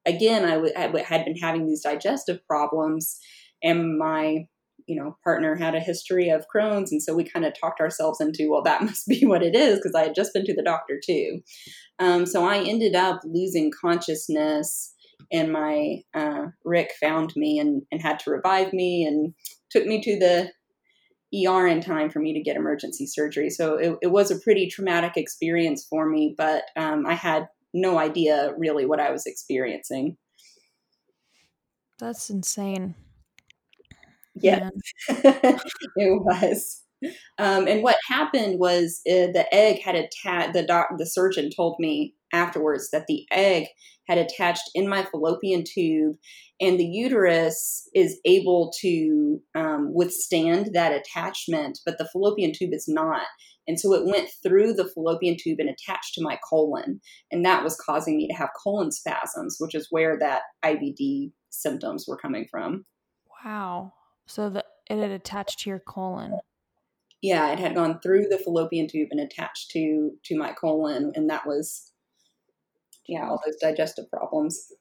again, 0.06 0.45
I, 0.45 0.54
w- 0.56 0.74
I 0.75 1.04
had 1.07 1.25
been 1.25 1.38
having 1.38 1.68
these 1.68 1.83
digestive 1.83 2.39
problems, 2.48 3.19
and 3.62 3.98
my 3.98 4.45
you 4.89 4.95
know 4.95 5.15
partner 5.24 5.56
had 5.56 5.75
a 5.75 5.80
history 5.80 6.30
of 6.30 6.45
Crohn's, 6.53 6.91
and 6.91 7.01
so 7.01 7.13
we 7.13 7.24
kind 7.24 7.45
of 7.45 7.53
talked 7.57 7.80
ourselves 7.80 8.19
into, 8.19 8.50
well, 8.50 8.63
that 8.63 8.83
must 8.83 9.07
be 9.07 9.25
what 9.25 9.44
it 9.44 9.56
is 9.56 9.77
because 9.77 9.95
I 9.95 10.03
had 10.03 10.15
just 10.15 10.33
been 10.33 10.45
to 10.45 10.56
the 10.56 10.63
doctor 10.63 11.00
too. 11.03 11.41
Um, 12.00 12.25
so 12.25 12.44
I 12.44 12.57
ended 12.57 12.95
up 12.95 13.21
losing 13.24 13.71
consciousness 13.71 14.94
and 15.31 15.51
my 15.51 15.97
uh, 16.15 16.47
Rick 16.65 16.91
found 17.00 17.33
me 17.36 17.59
and, 17.59 17.83
and 17.91 18.01
had 18.01 18.19
to 18.19 18.31
revive 18.31 18.74
me 18.74 19.06
and 19.06 19.33
took 19.69 19.86
me 19.86 20.01
to 20.01 20.18
the 20.18 20.51
ER 21.47 21.68
in 21.68 21.81
time 21.81 22.09
for 22.09 22.19
me 22.19 22.33
to 22.33 22.41
get 22.41 22.56
emergency 22.56 23.06
surgery. 23.06 23.50
So 23.50 23.75
it, 23.75 23.95
it 24.01 24.07
was 24.07 24.31
a 24.31 24.39
pretty 24.39 24.68
traumatic 24.68 25.13
experience 25.15 25.86
for 25.88 26.09
me, 26.09 26.33
but 26.38 26.63
um, 26.75 27.06
I 27.06 27.13
had 27.13 27.47
no 27.74 28.00
idea 28.00 28.53
really 28.57 28.86
what 28.86 29.00
I 29.00 29.12
was 29.12 29.25
experiencing. 29.27 30.17
That's 32.00 32.29
insane. 32.29 32.96
Yeah, 34.41 34.69
it 35.10 35.60
was. 35.98 36.84
Um, 37.38 37.67
and 37.67 37.81
what 37.81 37.98
happened 38.08 38.60
was 38.60 39.01
uh, 39.08 39.31
the 39.34 39.46
egg 39.53 39.81
had 39.81 39.96
attached. 39.96 40.53
The 40.53 40.63
doc, 40.63 40.89
the 40.98 41.05
surgeon 41.05 41.50
told 41.55 41.77
me 41.79 42.13
afterwards 42.34 42.89
that 42.91 43.08
the 43.08 43.25
egg 43.31 43.67
had 44.08 44.17
attached 44.17 44.69
in 44.74 44.89
my 44.89 45.03
fallopian 45.03 45.63
tube, 45.63 46.15
and 46.60 46.79
the 46.79 46.86
uterus 46.86 47.88
is 47.93 48.19
able 48.25 48.74
to 48.81 49.39
um, 49.55 49.93
withstand 49.93 50.72
that 50.74 50.91
attachment, 50.91 51.79
but 51.86 51.98
the 51.98 52.10
fallopian 52.12 52.51
tube 52.53 52.74
is 52.74 52.86
not. 52.88 53.27
And 53.67 53.79
so 53.79 53.93
it 53.93 54.05
went 54.05 54.29
through 54.41 54.74
the 54.74 54.89
fallopian 54.96 55.38
tube 55.39 55.60
and 55.60 55.69
attached 55.69 56.15
to 56.15 56.24
my 56.24 56.39
colon, 56.50 57.00
and 57.31 57.46
that 57.46 57.63
was 57.63 57.77
causing 57.77 58.17
me 58.17 58.27
to 58.27 58.34
have 58.34 58.50
colon 58.62 58.91
spasms, 58.91 59.58
which 59.60 59.75
is 59.75 59.88
where 59.91 60.17
that 60.19 60.41
IBD 60.65 61.31
symptoms 61.51 62.05
were 62.08 62.17
coming 62.17 62.48
from. 62.50 62.86
Wow! 63.46 63.93
So 64.29 64.50
the 64.50 64.63
it 64.89 64.98
had 64.98 65.12
attached 65.12 65.59
to 65.59 65.69
your 65.69 65.79
colon 65.79 66.39
yeah, 67.21 67.51
it 67.51 67.59
had 67.59 67.75
gone 67.75 68.00
through 68.00 68.27
the 68.29 68.38
fallopian 68.38 68.88
tube 68.88 69.09
and 69.12 69.19
attached 69.19 69.71
to 69.71 70.12
to 70.25 70.38
my 70.38 70.53
colon, 70.53 71.12
and 71.15 71.29
that 71.29 71.45
was 71.45 71.91
yeah, 73.07 73.27
all 73.27 73.41
those 73.45 73.57
digestive 73.57 74.09
problems. 74.09 74.71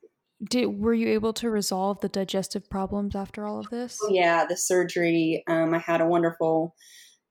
Did 0.49 0.67
were 0.67 0.95
you 0.95 1.09
able 1.09 1.33
to 1.35 1.51
resolve 1.51 2.01
the 2.01 2.09
digestive 2.09 2.71
problems 2.71 3.17
after 3.17 3.45
all 3.45 3.59
of 3.59 3.71
this? 3.71 3.99
Oh, 4.03 4.11
yeah, 4.11 4.45
the 4.49 4.57
surgery. 4.57 5.43
Um, 5.49 5.75
I 5.75 5.79
had 5.79 6.01
a 6.01 6.07
wonderful 6.07 6.77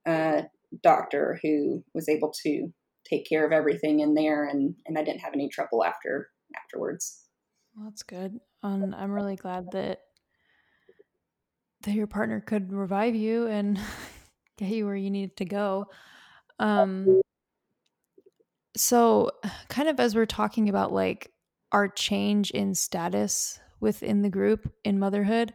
uh, 0.05 0.41
doctor 0.83 1.39
who 1.41 1.83
was 1.93 2.09
able 2.09 2.33
to 2.43 2.73
take 3.09 3.29
care 3.29 3.45
of 3.45 3.53
everything 3.53 4.01
in 4.01 4.13
there, 4.13 4.45
and 4.45 4.75
and 4.85 4.97
I 4.97 5.03
didn't 5.03 5.21
have 5.21 5.33
any 5.33 5.47
trouble 5.47 5.85
after 5.85 6.29
afterwards. 6.55 7.23
Well, 7.75 7.85
that's 7.89 8.03
good. 8.03 8.39
Um, 8.61 8.93
I'm 8.97 9.11
really 9.11 9.37
glad 9.37 9.71
that 9.71 9.99
that 11.87 11.95
your 11.95 12.05
partner 12.05 12.41
could 12.41 12.73
revive 12.73 13.15
you 13.15 13.47
and 13.47 13.79
get 14.57 14.69
you 14.69 14.85
where 14.85 14.95
you 14.95 15.09
needed 15.09 15.37
to 15.37 15.45
go. 15.45 15.85
Um, 16.59 17.21
so, 18.75 19.31
kind 19.69 19.87
of 19.87 19.97
as 19.97 20.13
we're 20.13 20.25
talking 20.25 20.67
about 20.67 20.91
like 20.91 21.31
our 21.71 21.87
change 21.87 22.51
in 22.51 22.75
status 22.75 23.57
within 23.79 24.21
the 24.21 24.29
group 24.29 24.69
in 24.83 24.99
motherhood, 24.99 25.53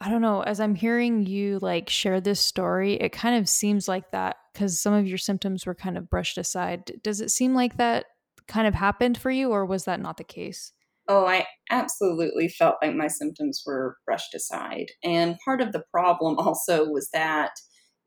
I 0.00 0.10
don't 0.10 0.20
know, 0.20 0.42
as 0.42 0.58
I'm 0.58 0.74
hearing 0.74 1.24
you 1.26 1.60
like 1.60 1.88
share 1.88 2.20
this 2.20 2.40
story, 2.40 2.94
it 2.94 3.12
kind 3.12 3.38
of 3.38 3.48
seems 3.48 3.86
like 3.86 4.10
that 4.10 4.36
because 4.52 4.80
some 4.80 4.94
of 4.94 5.06
your 5.06 5.16
symptoms 5.16 5.64
were 5.64 5.76
kind 5.76 5.96
of 5.96 6.10
brushed 6.10 6.38
aside. 6.38 6.90
Does 7.04 7.20
it 7.20 7.30
seem 7.30 7.54
like 7.54 7.76
that 7.76 8.06
kind 8.48 8.66
of 8.66 8.74
happened 8.74 9.16
for 9.16 9.30
you, 9.30 9.52
or 9.52 9.64
was 9.64 9.84
that 9.84 10.00
not 10.00 10.16
the 10.16 10.24
case? 10.24 10.72
Oh, 11.08 11.26
I 11.26 11.46
absolutely 11.70 12.48
felt 12.48 12.76
like 12.82 12.94
my 12.94 13.06
symptoms 13.06 13.62
were 13.64 13.96
brushed 14.04 14.34
aside. 14.34 14.86
And 15.04 15.36
part 15.44 15.60
of 15.60 15.72
the 15.72 15.84
problem 15.92 16.38
also 16.38 16.86
was 16.88 17.08
that 17.12 17.52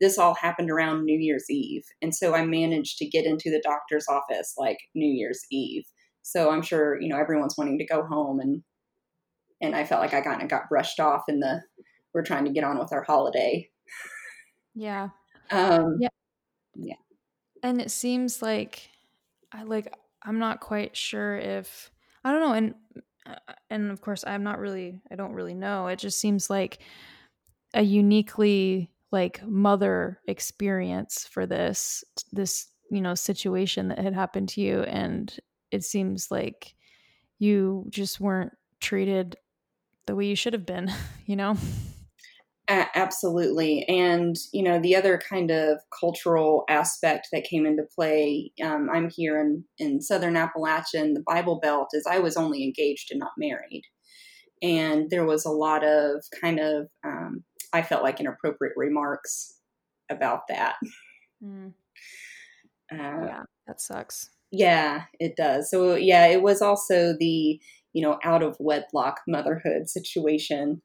this 0.00 0.18
all 0.18 0.34
happened 0.34 0.70
around 0.70 1.04
New 1.04 1.18
Year's 1.18 1.50
Eve. 1.50 1.84
And 2.00 2.14
so 2.14 2.34
I 2.34 2.44
managed 2.44 2.98
to 2.98 3.08
get 3.08 3.26
into 3.26 3.50
the 3.50 3.62
doctor's 3.62 4.06
office 4.08 4.54
like 4.56 4.78
New 4.94 5.10
Year's 5.10 5.44
Eve. 5.50 5.84
So 6.22 6.50
I'm 6.50 6.62
sure, 6.62 7.00
you 7.00 7.08
know, 7.08 7.18
everyone's 7.18 7.56
wanting 7.56 7.78
to 7.78 7.86
go 7.86 8.04
home 8.04 8.40
and 8.40 8.62
and 9.62 9.76
I 9.76 9.84
felt 9.84 10.00
like 10.00 10.14
I 10.14 10.22
kind 10.22 10.40
of 10.40 10.48
got 10.48 10.70
brushed 10.70 11.00
off 11.00 11.24
in 11.28 11.40
the 11.40 11.62
we're 12.14 12.22
trying 12.22 12.46
to 12.46 12.52
get 12.52 12.64
on 12.64 12.78
with 12.78 12.92
our 12.92 13.02
holiday. 13.02 13.68
Yeah. 14.74 15.10
Um, 15.50 15.96
yeah. 16.00 16.08
Yeah. 16.74 16.94
And 17.62 17.80
it 17.80 17.90
seems 17.90 18.40
like 18.40 18.88
I 19.52 19.64
like 19.64 19.92
I'm 20.22 20.38
not 20.38 20.60
quite 20.60 20.96
sure 20.96 21.36
if 21.36 21.90
I 22.24 22.32
don't 22.32 22.40
know 22.40 22.52
and 22.52 22.74
uh, 23.26 23.52
and 23.70 23.90
of 23.90 24.00
course 24.00 24.24
I'm 24.26 24.42
not 24.42 24.58
really 24.58 25.00
I 25.10 25.16
don't 25.16 25.34
really 25.34 25.54
know. 25.54 25.86
It 25.86 25.98
just 25.98 26.20
seems 26.20 26.50
like 26.50 26.80
a 27.74 27.82
uniquely 27.82 28.90
like 29.12 29.46
mother 29.46 30.20
experience 30.26 31.26
for 31.26 31.46
this 31.46 32.04
this 32.32 32.68
you 32.90 33.00
know 33.00 33.14
situation 33.14 33.88
that 33.88 33.98
had 33.98 34.14
happened 34.14 34.48
to 34.50 34.60
you 34.60 34.82
and 34.82 35.38
it 35.70 35.84
seems 35.84 36.30
like 36.30 36.74
you 37.38 37.86
just 37.90 38.20
weren't 38.20 38.52
treated 38.80 39.36
the 40.06 40.14
way 40.14 40.26
you 40.26 40.36
should 40.36 40.52
have 40.52 40.66
been, 40.66 40.92
you 41.26 41.36
know? 41.36 41.56
Absolutely. 42.70 43.84
And, 43.88 44.36
you 44.52 44.62
know, 44.62 44.78
the 44.80 44.94
other 44.94 45.18
kind 45.18 45.50
of 45.50 45.78
cultural 45.98 46.64
aspect 46.68 47.28
that 47.32 47.42
came 47.42 47.66
into 47.66 47.82
play, 47.82 48.52
um, 48.62 48.88
I'm 48.92 49.10
here 49.10 49.40
in, 49.40 49.64
in 49.78 50.00
Southern 50.00 50.36
Appalachian, 50.36 51.14
the 51.14 51.24
Bible 51.26 51.58
Belt, 51.60 51.88
is 51.92 52.06
I 52.08 52.20
was 52.20 52.36
only 52.36 52.62
engaged 52.62 53.10
and 53.10 53.18
not 53.18 53.32
married. 53.36 53.82
And 54.62 55.10
there 55.10 55.26
was 55.26 55.44
a 55.44 55.50
lot 55.50 55.84
of 55.84 56.22
kind 56.40 56.60
of, 56.60 56.86
um, 57.04 57.42
I 57.72 57.82
felt 57.82 58.04
like 58.04 58.20
inappropriate 58.20 58.74
remarks 58.76 59.58
about 60.10 60.42
that. 60.48 60.76
Mm. 61.42 61.72
Uh, 62.92 62.96
yeah, 63.26 63.42
that 63.66 63.80
sucks. 63.80 64.30
Yeah, 64.52 65.04
it 65.18 65.34
does. 65.36 65.70
So, 65.70 65.94
yeah, 65.94 66.26
it 66.26 66.42
was 66.42 66.60
also 66.60 67.14
the, 67.18 67.60
you 67.92 68.02
know, 68.02 68.18
out 68.22 68.42
of 68.42 68.56
wedlock 68.60 69.20
motherhood 69.26 69.88
situation. 69.88 70.82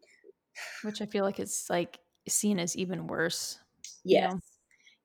Which 0.83 1.01
I 1.01 1.05
feel 1.05 1.23
like 1.23 1.39
it's 1.39 1.69
like 1.69 1.99
seen 2.27 2.59
as 2.59 2.75
even 2.75 3.07
worse. 3.07 3.59
Yes. 4.03 4.23
You 4.23 4.35
know? 4.35 4.39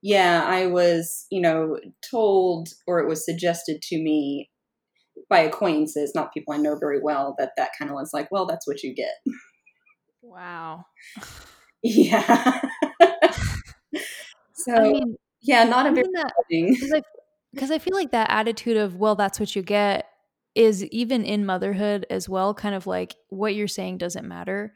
Yeah, 0.03 0.45
I 0.47 0.67
was, 0.67 1.27
you 1.31 1.43
know, 1.43 1.79
told 2.11 2.71
or 2.87 3.01
it 3.01 3.09
was 3.09 3.25
suggested 3.25 3.83
to 3.83 4.03
me 4.03 4.49
by 5.29 5.41
acquaintances, 5.41 6.13
not 6.15 6.33
people 6.33 6.55
I 6.55 6.57
know 6.57 6.77
very 6.79 7.01
well, 7.03 7.35
that 7.39 7.53
that 7.59 7.71
kind 7.79 7.91
of 7.91 7.97
was 7.97 8.11
like, 8.15 8.31
well, 8.31 8.47
that's 8.47 8.67
what 8.67 8.83
you 8.83 8.95
get. 8.95 9.13
Wow. 10.23 10.85
yeah. 11.83 12.61
so, 14.55 14.75
I 14.75 14.93
mean, 14.93 15.17
yeah, 15.43 15.65
not 15.65 15.87
a 15.87 15.93
very 15.93 16.09
because 17.53 17.71
I 17.71 17.79
feel 17.79 17.97
like 17.97 18.13
that 18.13 18.31
attitude 18.31 18.77
of, 18.77 18.97
well, 18.97 19.17
that's 19.17 19.41
what 19.41 19.55
you 19.57 19.63
get 19.63 20.07
is 20.55 20.85
even 20.87 21.25
in 21.25 21.47
motherhood 21.47 22.07
as 22.11 22.29
well 22.29 22.55
kind 22.55 22.75
of 22.75 22.87
like 22.87 23.15
what 23.29 23.55
you're 23.55 23.69
saying 23.69 23.99
doesn't 23.99 24.27
matter 24.27 24.75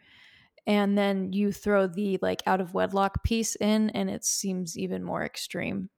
and 0.66 0.96
then 0.96 1.32
you 1.32 1.52
throw 1.52 1.86
the 1.86 2.18
like 2.22 2.42
out 2.46 2.60
of 2.60 2.74
wedlock 2.74 3.22
piece 3.22 3.54
in 3.56 3.90
and 3.90 4.08
it 4.08 4.24
seems 4.24 4.78
even 4.78 5.02
more 5.02 5.24
extreme. 5.24 5.90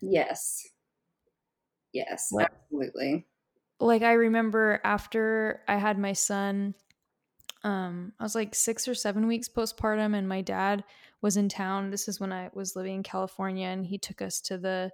Yes. 0.00 0.62
Yes 1.92 2.28
like, 2.32 2.50
absolutely. 2.50 3.26
Like 3.80 4.02
i 4.02 4.12
remember 4.12 4.80
after 4.84 5.62
i 5.68 5.76
had 5.76 5.98
my 5.98 6.12
son 6.12 6.74
um 7.64 8.12
i 8.18 8.22
was 8.22 8.34
like 8.34 8.54
six 8.54 8.88
or 8.88 8.94
seven 8.94 9.26
weeks 9.26 9.48
postpartum 9.48 10.16
and 10.16 10.28
my 10.28 10.40
dad 10.40 10.84
was 11.20 11.36
in 11.36 11.48
town. 11.48 11.90
This 11.90 12.08
is 12.08 12.20
when 12.20 12.32
i 12.32 12.50
was 12.54 12.76
living 12.76 12.96
in 12.96 13.02
california 13.02 13.66
and 13.66 13.86
he 13.86 13.98
took 13.98 14.22
us 14.22 14.40
to 14.42 14.58
the 14.58 14.90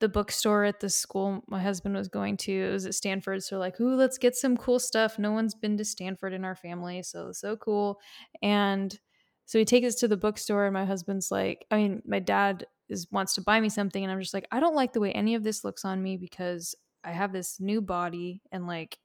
the 0.00 0.08
bookstore 0.08 0.64
at 0.64 0.80
the 0.80 0.88
school 0.88 1.44
my 1.46 1.60
husband 1.60 1.94
was 1.94 2.08
going 2.08 2.36
to. 2.38 2.52
It 2.52 2.72
was 2.72 2.86
at 2.86 2.94
Stanford. 2.94 3.42
So 3.42 3.58
like, 3.58 3.80
ooh, 3.80 3.94
let's 3.94 4.18
get 4.18 4.34
some 4.34 4.56
cool 4.56 4.78
stuff. 4.78 5.18
No 5.18 5.30
one's 5.30 5.54
been 5.54 5.76
to 5.76 5.84
Stanford 5.84 6.32
in 6.32 6.44
our 6.44 6.56
family, 6.56 7.02
so 7.02 7.32
so 7.32 7.56
cool. 7.56 8.00
And 8.42 8.98
so 9.46 9.58
he 9.58 9.64
takes 9.64 9.86
us 9.86 9.94
to 9.96 10.08
the 10.08 10.16
bookstore, 10.16 10.66
and 10.66 10.74
my 10.74 10.84
husband's 10.84 11.30
like, 11.30 11.66
I 11.70 11.76
mean, 11.76 12.02
my 12.06 12.20
dad 12.20 12.66
is 12.88 13.08
wants 13.10 13.34
to 13.34 13.42
buy 13.42 13.60
me 13.60 13.68
something, 13.68 14.02
and 14.02 14.12
I'm 14.12 14.20
just 14.20 14.34
like, 14.34 14.46
I 14.50 14.60
don't 14.60 14.76
like 14.76 14.92
the 14.92 15.00
way 15.00 15.12
any 15.12 15.34
of 15.34 15.44
this 15.44 15.64
looks 15.64 15.84
on 15.84 16.02
me 16.02 16.16
because 16.16 16.74
I 17.04 17.12
have 17.12 17.32
this 17.32 17.60
new 17.60 17.80
body, 17.80 18.42
and 18.52 18.66
like, 18.66 18.98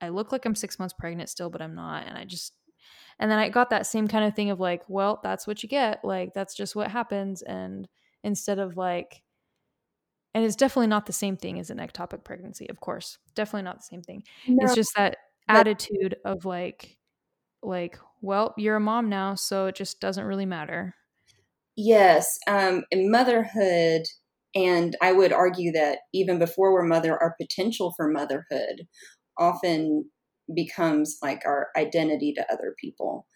I 0.00 0.08
look 0.08 0.32
like 0.32 0.46
I'm 0.46 0.54
six 0.54 0.78
months 0.78 0.94
pregnant 0.98 1.28
still, 1.28 1.50
but 1.50 1.62
I'm 1.62 1.74
not, 1.74 2.06
and 2.06 2.16
I 2.18 2.24
just. 2.24 2.54
And 3.18 3.30
then 3.30 3.38
I 3.38 3.50
got 3.50 3.68
that 3.68 3.86
same 3.86 4.08
kind 4.08 4.24
of 4.24 4.34
thing 4.34 4.48
of 4.48 4.60
like, 4.60 4.82
well, 4.88 5.20
that's 5.22 5.46
what 5.46 5.62
you 5.62 5.68
get. 5.68 6.02
Like, 6.02 6.32
that's 6.32 6.54
just 6.56 6.74
what 6.74 6.90
happens. 6.90 7.42
And 7.42 7.86
instead 8.24 8.58
of 8.58 8.78
like, 8.78 9.22
and 10.34 10.44
it's 10.44 10.56
definitely 10.56 10.86
not 10.86 11.06
the 11.06 11.12
same 11.12 11.36
thing 11.36 11.58
as 11.58 11.70
an 11.70 11.78
ectopic 11.78 12.24
pregnancy 12.24 12.68
of 12.68 12.80
course 12.80 13.18
definitely 13.34 13.62
not 13.62 13.76
the 13.78 13.82
same 13.84 14.02
thing. 14.02 14.22
No, 14.46 14.64
it's 14.64 14.74
just 14.74 14.90
that 14.96 15.16
attitude 15.48 16.16
of 16.24 16.44
like 16.44 16.96
like 17.62 17.98
well 18.22 18.54
you're 18.56 18.76
a 18.76 18.80
mom 18.80 19.08
now 19.08 19.34
so 19.34 19.66
it 19.66 19.74
just 19.74 20.00
doesn't 20.00 20.24
really 20.24 20.46
matter. 20.46 20.94
Yes 21.76 22.38
um 22.46 22.84
in 22.90 23.10
motherhood 23.10 24.02
and 24.54 24.96
i 25.00 25.12
would 25.12 25.32
argue 25.32 25.72
that 25.72 26.00
even 26.12 26.38
before 26.38 26.72
we're 26.72 26.82
mother 26.84 27.16
our 27.20 27.34
potential 27.40 27.92
for 27.96 28.08
motherhood 28.08 28.86
often 29.38 30.10
becomes 30.54 31.18
like 31.22 31.42
our 31.46 31.68
identity 31.76 32.32
to 32.34 32.52
other 32.52 32.74
people. 32.80 33.26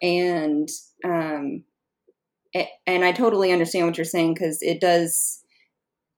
And 0.00 0.68
um 1.04 1.64
and 2.86 3.04
i 3.04 3.12
totally 3.12 3.52
understand 3.52 3.86
what 3.86 3.96
you're 3.96 4.04
saying 4.04 4.34
because 4.34 4.58
it 4.62 4.80
does 4.80 5.41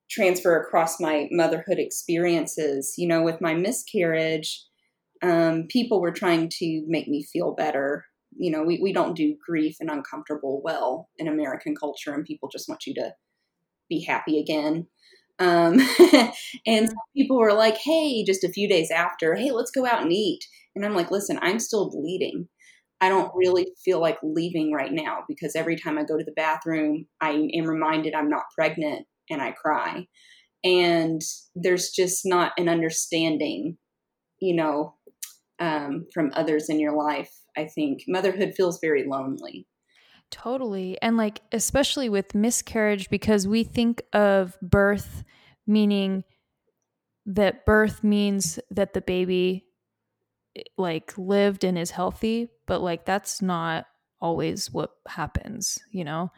transfer 0.09 0.61
across 0.61 0.99
my 0.99 1.27
motherhood 1.31 1.79
experiences. 1.79 2.93
You 2.97 3.07
know, 3.07 3.23
with 3.23 3.41
my 3.41 3.53
miscarriage, 3.53 4.63
um, 5.21 5.65
people 5.69 6.01
were 6.01 6.11
trying 6.11 6.49
to 6.59 6.83
make 6.87 7.07
me 7.07 7.23
feel 7.23 7.53
better. 7.53 8.05
You 8.37 8.51
know, 8.51 8.63
we, 8.63 8.79
we 8.81 8.93
don't 8.93 9.15
do 9.15 9.35
grief 9.45 9.77
and 9.79 9.89
uncomfortable 9.89 10.61
well 10.63 11.09
in 11.17 11.27
American 11.27 11.75
culture, 11.75 12.13
and 12.13 12.25
people 12.25 12.49
just 12.49 12.67
want 12.67 12.85
you 12.85 12.93
to 12.95 13.13
be 13.89 14.03
happy 14.03 14.39
again. 14.39 14.87
Um, 15.39 15.79
and 16.65 16.89
people 17.15 17.37
were 17.37 17.53
like, 17.53 17.77
hey, 17.77 18.23
just 18.23 18.43
a 18.43 18.51
few 18.51 18.67
days 18.67 18.91
after, 18.91 19.35
hey, 19.35 19.51
let's 19.51 19.71
go 19.71 19.85
out 19.85 20.01
and 20.01 20.11
eat. 20.11 20.45
And 20.75 20.85
I'm 20.85 20.95
like, 20.95 21.11
listen, 21.11 21.39
I'm 21.41 21.59
still 21.59 21.89
bleeding. 21.89 22.47
I 23.01 23.09
don't 23.09 23.31
really 23.35 23.67
feel 23.83 23.99
like 23.99 24.17
leaving 24.23 24.71
right 24.71 24.91
now 24.91 25.19
because 25.27 25.55
every 25.55 25.75
time 25.75 25.97
I 25.97 26.03
go 26.03 26.17
to 26.17 26.23
the 26.23 26.31
bathroom, 26.31 27.07
I 27.19 27.49
am 27.53 27.65
reminded 27.65 28.13
I'm 28.13 28.29
not 28.29 28.43
pregnant 28.55 29.05
and 29.29 29.41
I 29.41 29.51
cry. 29.51 30.07
And 30.63 31.21
there's 31.55 31.91
just 31.91 32.25
not 32.25 32.53
an 32.57 32.67
understanding, 32.67 33.77
you 34.39 34.55
know, 34.55 34.95
um, 35.59 36.07
from 36.13 36.31
others 36.33 36.69
in 36.69 36.79
your 36.79 36.95
life. 36.95 37.31
I 37.57 37.65
think 37.65 38.03
motherhood 38.07 38.53
feels 38.55 38.79
very 38.81 39.05
lonely. 39.07 39.67
Totally. 40.31 40.97
And 41.01 41.17
like, 41.17 41.41
especially 41.51 42.09
with 42.09 42.35
miscarriage, 42.35 43.09
because 43.09 43.47
we 43.47 43.63
think 43.63 44.01
of 44.11 44.57
birth 44.61 45.23
meaning 45.67 46.23
that 47.25 47.65
birth 47.65 48.03
means 48.03 48.59
that 48.69 48.93
the 48.93 49.01
baby 49.01 49.65
like 50.77 51.17
lived 51.17 51.63
and 51.63 51.77
is 51.77 51.91
healthy, 51.91 52.49
but 52.65 52.81
like 52.81 53.05
that's 53.05 53.41
not 53.41 53.85
always 54.21 54.71
what 54.71 54.91
happens, 55.07 55.79
you 55.91 56.03
know? 56.03 56.31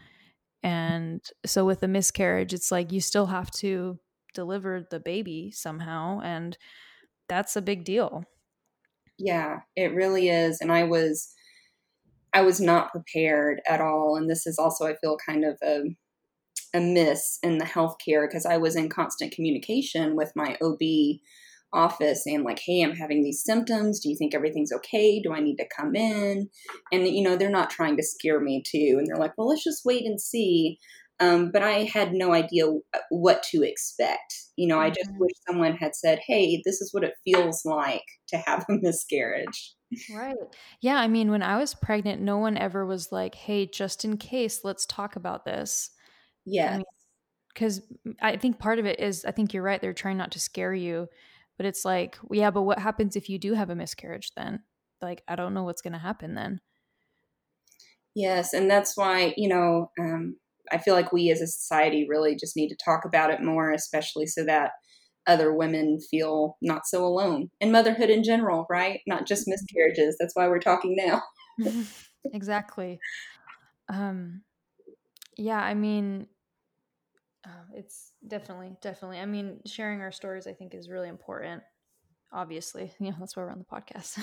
And 0.67 1.23
so 1.45 1.63
with 1.63 1.81
a 1.81 1.87
miscarriage, 1.87 2.53
it's 2.53 2.73
like 2.73 2.91
you 2.91 2.99
still 2.99 3.27
have 3.27 3.49
to 3.51 3.99
deliver 4.33 4.85
the 4.91 4.99
baby 4.99 5.49
somehow. 5.49 6.19
And 6.19 6.57
that's 7.29 7.55
a 7.55 7.61
big 7.61 7.85
deal. 7.85 8.25
Yeah, 9.17 9.61
it 9.77 9.95
really 9.95 10.27
is. 10.27 10.59
And 10.59 10.69
I 10.69 10.83
was, 10.83 11.33
I 12.33 12.41
was 12.41 12.59
not 12.59 12.91
prepared 12.91 13.61
at 13.65 13.79
all. 13.79 14.17
And 14.17 14.29
this 14.29 14.45
is 14.45 14.59
also, 14.59 14.85
I 14.85 14.97
feel, 14.97 15.15
kind 15.25 15.45
of 15.45 15.57
a, 15.63 15.83
a 16.73 16.81
miss 16.81 17.39
in 17.41 17.59
the 17.59 17.65
healthcare 17.65 18.27
because 18.27 18.45
I 18.45 18.57
was 18.57 18.75
in 18.75 18.89
constant 18.89 19.31
communication 19.31 20.17
with 20.17 20.33
my 20.35 20.57
OB 20.61 20.81
office 21.73 22.23
saying 22.23 22.43
like 22.43 22.59
hey 22.65 22.81
i'm 22.81 22.95
having 22.95 23.23
these 23.23 23.43
symptoms 23.43 23.99
do 23.99 24.09
you 24.09 24.15
think 24.17 24.33
everything's 24.33 24.71
okay 24.71 25.21
do 25.21 25.33
i 25.33 25.39
need 25.39 25.57
to 25.57 25.67
come 25.75 25.95
in 25.95 26.49
and 26.91 27.07
you 27.07 27.21
know 27.21 27.35
they're 27.35 27.49
not 27.49 27.69
trying 27.69 27.97
to 27.97 28.03
scare 28.03 28.39
me 28.39 28.63
too 28.65 28.95
and 28.97 29.05
they're 29.07 29.17
like 29.19 29.33
well 29.37 29.47
let's 29.47 29.63
just 29.63 29.85
wait 29.85 30.05
and 30.05 30.19
see 30.21 30.77
Um, 31.19 31.49
but 31.51 31.63
I 31.63 31.83
had 31.83 32.13
no 32.13 32.31
idea 32.31 32.65
what 33.09 33.41
to 33.49 33.63
expect. 33.63 34.35
You 34.55 34.67
know, 34.67 34.79
I 34.79 34.89
just 34.89 35.09
Mhm. 35.09 35.17
wish 35.19 35.31
someone 35.47 35.75
had 35.75 35.95
said, 35.95 36.19
"Hey, 36.27 36.61
this 36.63 36.79
is 36.79 36.93
what 36.93 37.03
it 37.03 37.15
feels 37.23 37.65
like 37.65 38.05
to 38.27 38.37
have 38.37 38.65
a 38.69 38.73
miscarriage." 38.81 39.73
Right. 40.09 40.35
Yeah, 40.79 40.97
I 40.99 41.07
mean, 41.07 41.31
when 41.31 41.43
I 41.43 41.57
was 41.57 41.73
pregnant, 41.75 42.21
no 42.21 42.37
one 42.37 42.57
ever 42.57 42.85
was 42.85 43.11
like, 43.11 43.35
"Hey, 43.35 43.65
just 43.65 44.05
in 44.05 44.17
case, 44.17 44.63
let's 44.63 44.85
talk 44.85 45.15
about 45.17 45.43
this." 45.45 45.91
I 46.65 46.71
mean, 46.71 46.85
because 47.53 47.81
I 48.21 48.37
think 48.37 48.59
part 48.59 48.79
of 48.79 48.85
it 48.85 48.99
is, 48.99 49.25
I 49.25 49.31
think 49.31 49.53
you're 49.53 49.63
right. 49.63 49.81
They're 49.81 49.93
trying 49.93 50.17
not 50.17 50.31
to 50.33 50.39
scare 50.41 50.73
you, 50.75 51.09
but 51.57 51.65
it's 51.65 51.83
like, 51.83 52.17
yeah, 52.31 52.51
but 52.51 52.63
what 52.63 52.79
happens 52.79 53.15
if 53.15 53.29
you 53.29 53.39
do 53.39 53.53
have 53.53 53.69
a 53.69 53.75
miscarriage 53.75 54.31
then? 54.37 54.63
Like, 55.01 55.23
I 55.27 55.35
don't 55.35 55.53
know 55.53 55.63
what's 55.63 55.81
going 55.81 55.93
to 55.93 55.99
happen 55.99 56.35
then. 56.35 56.61
Yes, 58.15 58.53
and 58.53 58.69
that's 58.69 58.97
why, 58.97 59.33
you 59.37 59.47
know, 59.47 59.91
um, 59.99 60.37
I 60.71 60.77
feel 60.77 60.93
like 60.93 61.11
we 61.11 61.29
as 61.29 61.41
a 61.41 61.47
society 61.47 62.07
really 62.09 62.35
just 62.35 62.55
need 62.55 62.69
to 62.69 62.77
talk 62.83 63.05
about 63.05 63.31
it 63.31 63.41
more, 63.41 63.71
especially 63.71 64.27
so 64.27 64.43
that 64.45 64.71
other 65.27 65.53
women 65.53 65.99
feel 66.09 66.57
not 66.61 66.87
so 66.87 67.05
alone. 67.05 67.49
And 67.61 67.71
motherhood 67.71 68.09
in 68.09 68.23
general, 68.23 68.65
right? 68.69 69.01
Not 69.05 69.27
just 69.27 69.47
miscarriages. 69.47 70.15
That's 70.19 70.35
why 70.35 70.47
we're 70.47 70.59
talking 70.59 70.95
now. 70.97 71.21
exactly. 72.33 72.99
Um, 73.89 74.41
yeah, 75.37 75.59
I 75.59 75.73
mean, 75.73 76.27
uh, 77.47 77.63
it's 77.73 78.11
definitely, 78.27 78.73
definitely. 78.81 79.19
I 79.19 79.25
mean, 79.25 79.61
sharing 79.65 80.01
our 80.01 80.11
stories, 80.11 80.47
I 80.47 80.53
think, 80.53 80.73
is 80.73 80.89
really 80.89 81.07
important. 81.07 81.63
Obviously, 82.31 82.91
you 82.99 83.11
know, 83.11 83.17
that's 83.19 83.37
why 83.37 83.43
we're 83.43 83.51
on 83.51 83.59
the 83.59 83.65
podcast. 83.65 84.19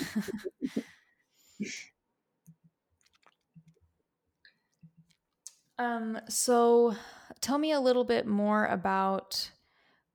um, 5.79 6.21
so 6.29 6.95
tell 7.41 7.57
me 7.57 7.73
a 7.73 7.81
little 7.81 8.05
bit 8.05 8.27
more 8.27 8.67
about 8.67 9.51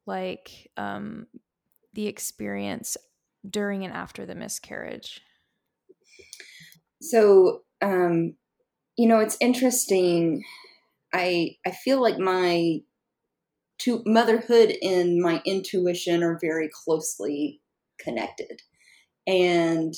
like 0.06 0.72
um 0.78 1.28
the 1.94 2.08
experience 2.08 2.98
during 3.48 3.84
and 3.86 3.94
after 3.94 4.26
the 4.26 4.36
miscarriage. 4.36 5.22
So, 7.02 7.62
um, 7.82 8.36
you 8.98 9.08
know, 9.08 9.20
it's 9.20 9.38
interesting. 9.40 10.44
I 11.12 11.56
I 11.66 11.72
feel 11.72 12.02
like 12.02 12.20
my 12.20 12.82
to 13.80 14.04
motherhood 14.06 14.76
and 14.82 15.20
my 15.22 15.42
intuition 15.46 16.24
are 16.24 16.38
very 16.40 16.70
closely 16.70 17.62
connected, 18.00 18.62
and 19.28 19.94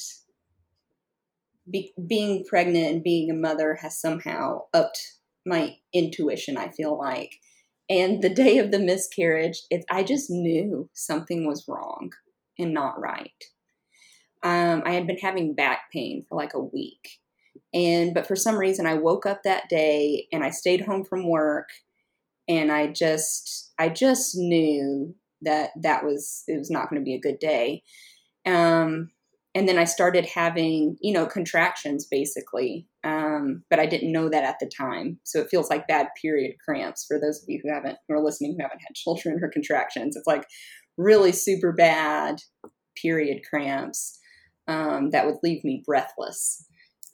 be, 1.69 1.93
being 2.07 2.43
pregnant 2.45 2.87
and 2.87 3.03
being 3.03 3.29
a 3.29 3.35
mother 3.35 3.75
has 3.75 3.99
somehow 3.99 4.63
upped 4.73 5.17
my 5.45 5.77
intuition. 5.93 6.57
I 6.57 6.69
feel 6.69 6.97
like, 6.97 7.39
and 7.89 8.21
the 8.21 8.29
day 8.29 8.57
of 8.57 8.71
the 8.71 8.79
miscarriage, 8.79 9.61
it, 9.69 9.83
I 9.89 10.03
just 10.03 10.29
knew 10.29 10.89
something 10.93 11.47
was 11.47 11.67
wrong 11.67 12.11
and 12.57 12.73
not 12.73 12.99
right. 12.99 13.43
Um, 14.43 14.81
I 14.85 14.93
had 14.93 15.07
been 15.07 15.17
having 15.17 15.53
back 15.53 15.91
pain 15.91 16.25
for 16.27 16.35
like 16.35 16.53
a 16.53 16.59
week, 16.63 17.19
and 17.73 18.13
but 18.13 18.27
for 18.27 18.35
some 18.35 18.57
reason, 18.57 18.85
I 18.85 18.95
woke 18.95 19.25
up 19.25 19.43
that 19.43 19.69
day 19.69 20.27
and 20.31 20.43
I 20.43 20.49
stayed 20.49 20.81
home 20.81 21.03
from 21.03 21.29
work, 21.29 21.69
and 22.47 22.71
I 22.71 22.87
just 22.87 23.71
I 23.79 23.89
just 23.89 24.35
knew 24.35 25.15
that 25.41 25.71
that 25.81 26.03
was 26.03 26.43
it 26.47 26.57
was 26.57 26.69
not 26.69 26.89
going 26.89 27.01
to 27.01 27.05
be 27.05 27.15
a 27.15 27.21
good 27.21 27.39
day. 27.39 27.83
Um, 28.45 29.11
and 29.53 29.67
then 29.67 29.77
I 29.77 29.83
started 29.83 30.25
having, 30.25 30.97
you 31.01 31.13
know, 31.13 31.25
contractions 31.25 32.07
basically. 32.09 32.87
Um, 33.03 33.63
but 33.69 33.79
I 33.79 33.85
didn't 33.85 34.13
know 34.13 34.29
that 34.29 34.43
at 34.43 34.57
the 34.59 34.69
time. 34.69 35.19
So 35.23 35.39
it 35.39 35.49
feels 35.49 35.69
like 35.69 35.87
bad 35.87 36.07
period 36.21 36.55
cramps 36.63 37.05
for 37.05 37.19
those 37.19 37.41
of 37.41 37.49
you 37.49 37.59
who 37.61 37.73
haven't, 37.73 37.97
who 38.07 38.15
are 38.15 38.23
listening, 38.23 38.55
who 38.57 38.63
haven't 38.63 38.81
had 38.87 38.95
children 38.95 39.39
or 39.41 39.49
contractions. 39.49 40.15
It's 40.15 40.27
like 40.27 40.45
really 40.97 41.31
super 41.31 41.73
bad 41.73 42.37
period 43.01 43.41
cramps 43.49 44.19
um, 44.67 45.09
that 45.09 45.25
would 45.25 45.37
leave 45.43 45.63
me 45.63 45.83
breathless 45.85 46.65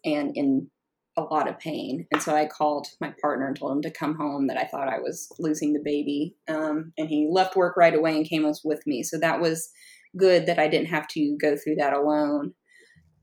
and 0.05 0.36
in 0.36 0.69
a 1.18 1.24
lot 1.24 1.50
of 1.50 1.60
pain. 1.60 2.06
And 2.12 2.22
so 2.22 2.36
I 2.36 2.46
called 2.46 2.88
my 3.02 3.12
partner 3.20 3.48
and 3.48 3.58
told 3.58 3.72
him 3.72 3.82
to 3.82 3.92
come 3.92 4.16
home 4.16 4.48
that 4.48 4.58
I 4.58 4.66
thought 4.66 4.88
I 4.88 5.00
was 5.00 5.28
losing 5.40 5.74
the 5.74 5.82
baby. 5.84 6.36
Um, 6.48 6.94
and 6.98 7.10
he 7.10 7.28
left 7.30 7.56
work 7.56 7.76
right 7.76 7.96
away 7.96 8.16
and 8.16 8.30
came 8.30 8.46
with 8.64 8.86
me. 8.86 9.04
So 9.04 9.18
that 9.20 9.42
was 9.42 9.70
good 10.16 10.46
that 10.46 10.60
I 10.60 10.68
didn't 10.68 10.88
have 10.90 11.08
to 11.10 11.38
go 11.42 11.58
through 11.58 11.76
that 11.76 11.94
alone. 11.94 12.54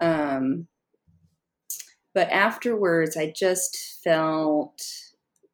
Um, 0.00 0.66
but 2.14 2.28
afterwards, 2.30 3.16
I 3.16 3.32
just 3.34 4.00
felt 4.02 4.80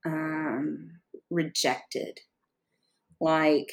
um, 0.04 0.92
rejected, 1.30 2.20
like 3.20 3.72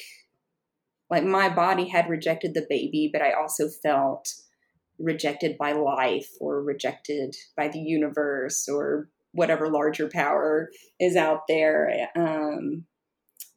like 1.10 1.24
my 1.24 1.48
body 1.48 1.88
had 1.88 2.08
rejected 2.08 2.52
the 2.52 2.66
baby, 2.68 3.08
but 3.10 3.22
I 3.22 3.32
also 3.32 3.68
felt 3.82 4.28
rejected 4.98 5.56
by 5.58 5.72
life 5.72 6.28
or 6.40 6.62
rejected 6.62 7.36
by 7.56 7.68
the 7.68 7.78
universe 7.78 8.68
or 8.68 9.08
whatever 9.32 9.68
larger 9.68 10.08
power 10.08 10.70
is 10.98 11.16
out 11.16 11.42
there. 11.48 12.08
Um, 12.16 12.86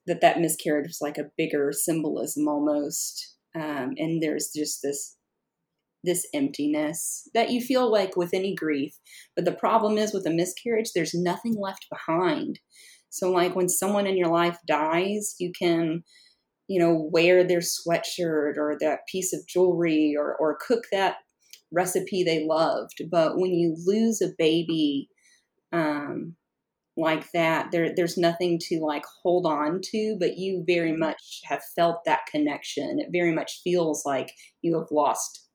that 0.07 0.21
that 0.21 0.39
miscarriage 0.39 0.87
was 0.87 1.01
like 1.01 1.17
a 1.17 1.31
bigger 1.37 1.71
symbolism 1.71 2.47
almost 2.47 3.35
um, 3.55 3.93
and 3.97 4.21
there's 4.21 4.51
just 4.55 4.81
this 4.81 5.17
this 6.03 6.27
emptiness 6.33 7.29
that 7.35 7.51
you 7.51 7.61
feel 7.61 7.91
like 7.91 8.17
with 8.17 8.33
any 8.33 8.55
grief 8.55 8.97
but 9.35 9.45
the 9.45 9.51
problem 9.51 9.97
is 9.97 10.13
with 10.13 10.25
a 10.25 10.31
miscarriage 10.31 10.91
there's 10.95 11.13
nothing 11.13 11.55
left 11.55 11.85
behind 11.89 12.59
so 13.09 13.29
like 13.29 13.55
when 13.55 13.69
someone 13.69 14.07
in 14.07 14.17
your 14.17 14.29
life 14.29 14.57
dies 14.67 15.35
you 15.39 15.51
can 15.57 16.03
you 16.67 16.79
know 16.79 17.09
wear 17.11 17.43
their 17.43 17.59
sweatshirt 17.59 18.57
or 18.57 18.75
that 18.79 19.01
piece 19.07 19.31
of 19.31 19.45
jewelry 19.47 20.15
or 20.17 20.35
or 20.35 20.57
cook 20.65 20.85
that 20.91 21.17
recipe 21.71 22.23
they 22.23 22.45
loved 22.45 23.01
but 23.09 23.37
when 23.37 23.53
you 23.53 23.75
lose 23.85 24.21
a 24.21 24.33
baby 24.37 25.09
um, 25.73 26.35
like 26.97 27.31
that 27.31 27.71
there 27.71 27.93
there's 27.95 28.17
nothing 28.17 28.59
to 28.59 28.79
like 28.79 29.03
hold 29.23 29.45
on 29.45 29.79
to 29.81 30.17
but 30.19 30.37
you 30.37 30.63
very 30.67 30.91
much 30.91 31.41
have 31.45 31.61
felt 31.75 32.03
that 32.05 32.25
connection. 32.29 32.99
It 32.99 33.09
very 33.11 33.33
much 33.33 33.61
feels 33.63 34.05
like 34.05 34.33
you 34.61 34.77
have 34.77 34.91
lost 34.91 35.47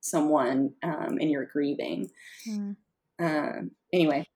someone 0.00 0.74
um, 0.82 1.18
and 1.20 1.30
you're 1.30 1.46
grieving. 1.46 2.10
Mm. 2.48 2.76
um, 3.18 3.70
anyway 3.92 4.26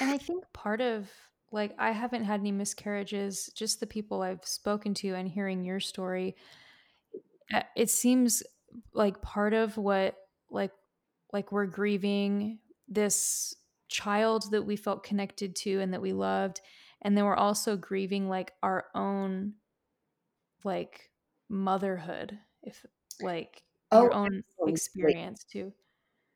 And 0.00 0.10
I 0.10 0.18
think 0.18 0.44
part 0.52 0.80
of 0.80 1.10
like 1.52 1.74
I 1.78 1.92
haven't 1.92 2.24
had 2.24 2.40
any 2.40 2.52
miscarriages, 2.52 3.50
just 3.54 3.80
the 3.80 3.86
people 3.86 4.22
I've 4.22 4.44
spoken 4.44 4.94
to 4.94 5.14
and 5.14 5.28
hearing 5.28 5.64
your 5.64 5.80
story, 5.80 6.36
uh, 7.54 7.62
it 7.74 7.88
seems 7.88 8.42
like 8.92 9.22
part 9.22 9.54
of 9.54 9.78
what 9.78 10.16
like 10.50 10.72
like 11.32 11.52
we're 11.52 11.66
grieving 11.66 12.58
this 12.88 13.54
child 13.88 14.50
that 14.50 14.64
we 14.64 14.76
felt 14.76 15.04
connected 15.04 15.54
to 15.54 15.80
and 15.80 15.92
that 15.92 16.02
we 16.02 16.12
loved 16.12 16.60
and 17.02 17.16
then 17.16 17.24
we're 17.24 17.36
also 17.36 17.76
grieving 17.76 18.28
like 18.28 18.52
our 18.62 18.86
own 18.94 19.54
like 20.64 21.10
motherhood 21.48 22.38
if 22.62 22.84
like 23.20 23.62
your 23.92 24.12
oh 24.12 24.16
own 24.16 24.42
absolutely. 24.48 24.72
experience 24.72 25.44
too 25.44 25.72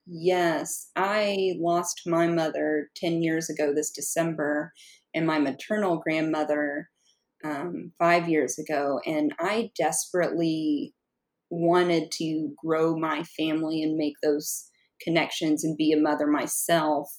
yes 0.06 0.90
i 0.96 1.54
lost 1.58 2.02
my 2.06 2.26
mother 2.26 2.88
10 2.96 3.22
years 3.22 3.50
ago 3.50 3.72
this 3.74 3.90
december 3.90 4.72
and 5.14 5.26
my 5.26 5.38
maternal 5.38 5.98
grandmother 5.98 6.88
um, 7.42 7.92
five 7.98 8.28
years 8.28 8.58
ago 8.58 9.00
and 9.06 9.34
i 9.40 9.70
desperately 9.76 10.94
wanted 11.50 12.10
to 12.12 12.52
grow 12.56 12.96
my 12.96 13.22
family 13.24 13.82
and 13.82 13.96
make 13.96 14.14
those 14.22 14.70
connections 15.02 15.64
and 15.64 15.76
be 15.76 15.92
a 15.92 16.00
mother 16.00 16.26
myself 16.26 17.10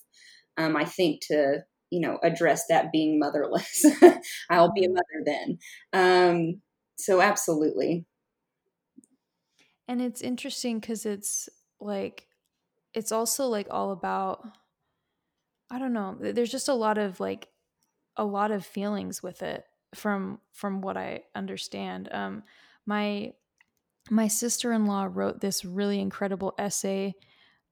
um, 0.58 0.76
i 0.76 0.86
think 0.86 1.22
to 1.22 1.64
you 1.92 2.00
know 2.00 2.18
address 2.24 2.66
that 2.70 2.92
being 2.92 3.20
motherless. 3.20 3.86
I'll 4.50 4.72
be 4.72 4.86
a 4.86 4.90
mother 4.90 5.24
then. 5.26 5.60
Um, 5.94 6.62
so 6.98 7.22
absolutely. 7.22 8.06
And 9.88 10.02
it's 10.02 10.22
interesting 10.22 10.80
because 10.80 11.06
it's 11.06 11.50
like 11.80 12.28
it's 12.94 13.12
also 13.12 13.48
like 13.48 13.68
all 13.72 13.92
about 13.92 14.46
i 15.72 15.80
don't 15.80 15.94
know 15.94 16.16
there's 16.20 16.52
just 16.52 16.68
a 16.68 16.74
lot 16.74 16.98
of 17.00 17.20
like 17.20 17.48
a 18.18 18.24
lot 18.24 18.52
of 18.52 18.66
feelings 18.66 19.24
with 19.24 19.42
it 19.42 19.66
from 19.96 20.40
from 20.54 20.82
what 20.82 20.98
i 20.98 21.24
understand. 21.36 22.08
Um 22.12 22.44
my 22.86 23.34
my 24.10 24.28
sister-in-law 24.28 25.10
wrote 25.12 25.42
this 25.42 25.64
really 25.64 26.00
incredible 26.00 26.54
essay 26.58 27.14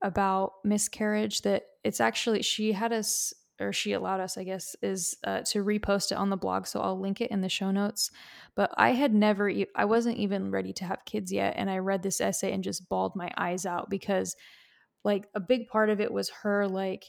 about 0.02 0.52
miscarriage 0.64 1.42
that 1.42 1.64
it's 1.84 2.00
actually 2.00 2.42
she 2.42 2.72
had 2.72 2.92
us 2.92 3.32
or 3.60 3.72
she 3.72 3.92
allowed 3.92 4.20
us 4.20 4.38
i 4.38 4.44
guess 4.44 4.74
is 4.82 5.16
uh, 5.24 5.40
to 5.42 5.62
repost 5.62 6.10
it 6.12 6.16
on 6.16 6.30
the 6.30 6.36
blog 6.36 6.66
so 6.66 6.80
i'll 6.80 6.98
link 6.98 7.20
it 7.20 7.30
in 7.30 7.42
the 7.42 7.48
show 7.48 7.70
notes. 7.70 8.10
But 8.54 8.72
i 8.76 8.90
had 8.90 9.12
never 9.12 9.48
e- 9.48 9.66
i 9.74 9.84
wasn't 9.84 10.16
even 10.16 10.50
ready 10.50 10.72
to 10.74 10.84
have 10.84 11.04
kids 11.04 11.30
yet 11.32 11.54
and 11.56 11.68
i 11.70 11.78
read 11.78 12.02
this 12.02 12.20
essay 12.20 12.52
and 12.52 12.64
just 12.64 12.88
bawled 12.88 13.14
my 13.16 13.30
eyes 13.36 13.66
out 13.66 13.90
because 13.90 14.36
like 15.04 15.28
a 15.34 15.40
big 15.40 15.68
part 15.68 15.90
of 15.90 16.00
it 16.00 16.12
was 16.12 16.30
her 16.42 16.66
like 16.66 17.04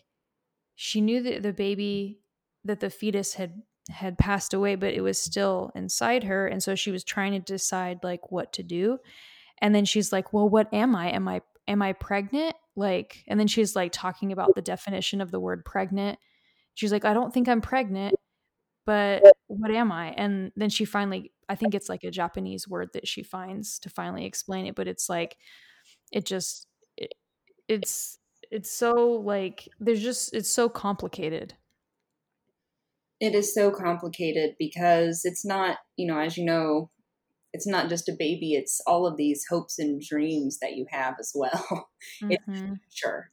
she 0.75 1.01
knew 1.01 1.21
that 1.23 1.43
the 1.43 1.53
baby 1.53 2.19
that 2.65 2.79
the 2.79 2.89
fetus 2.89 3.35
had 3.35 3.61
had 3.89 4.17
passed 4.17 4.53
away, 4.53 4.75
but 4.75 4.93
it 4.93 5.01
was 5.01 5.19
still 5.19 5.71
inside 5.75 6.23
her. 6.23 6.47
And 6.47 6.61
so 6.61 6.75
she 6.75 6.91
was 6.91 7.03
trying 7.03 7.33
to 7.33 7.39
decide 7.39 7.99
like 8.03 8.31
what 8.31 8.53
to 8.53 8.63
do. 8.63 8.99
And 9.59 9.73
then 9.75 9.85
she's 9.85 10.11
like, 10.11 10.33
Well, 10.33 10.49
what 10.49 10.73
am 10.73 10.95
I? 10.95 11.11
Am 11.11 11.27
I 11.27 11.41
am 11.67 11.81
I 11.81 11.93
pregnant? 11.93 12.55
Like, 12.75 13.23
and 13.27 13.39
then 13.39 13.47
she's 13.47 13.75
like 13.75 13.91
talking 13.91 14.31
about 14.31 14.55
the 14.55 14.61
definition 14.61 15.21
of 15.21 15.31
the 15.31 15.39
word 15.39 15.65
pregnant. 15.65 16.19
She's 16.73 16.91
like, 16.91 17.05
I 17.05 17.13
don't 17.13 17.33
think 17.33 17.49
I'm 17.49 17.61
pregnant, 17.61 18.15
but 18.85 19.23
what 19.47 19.71
am 19.71 19.91
I? 19.91 20.09
And 20.17 20.51
then 20.55 20.69
she 20.69 20.85
finally, 20.85 21.31
I 21.49 21.55
think 21.55 21.75
it's 21.75 21.89
like 21.89 22.03
a 22.03 22.11
Japanese 22.11 22.67
word 22.67 22.89
that 22.93 23.07
she 23.07 23.23
finds 23.23 23.79
to 23.79 23.89
finally 23.89 24.25
explain 24.25 24.65
it, 24.65 24.75
but 24.75 24.87
it's 24.87 25.09
like, 25.09 25.37
it 26.11 26.25
just, 26.25 26.67
it, 26.97 27.13
it's, 27.67 28.17
it's 28.51 28.71
so 28.71 29.21
like, 29.23 29.67
there's 29.79 30.01
just, 30.01 30.33
it's 30.33 30.49
so 30.49 30.69
complicated. 30.69 31.55
It 33.21 33.35
is 33.35 33.53
so 33.53 33.69
complicated 33.69 34.55
because 34.57 35.21
it's 35.23 35.45
not, 35.45 35.77
you 35.95 36.07
know, 36.07 36.19
as 36.19 36.37
you 36.37 36.43
know, 36.43 36.89
it's 37.53 37.67
not 37.67 37.87
just 37.87 38.09
a 38.09 38.15
baby 38.17 38.53
it's 38.53 38.81
all 38.87 39.05
of 39.05 39.15
these 39.15 39.45
hopes 39.47 39.77
and 39.77 40.01
dreams 40.01 40.57
that 40.59 40.75
you 40.75 40.85
have 40.89 41.15
as 41.19 41.31
well. 41.33 41.89
Mm-hmm. 42.23 42.31
it's 42.31 42.61
future. 42.89 43.31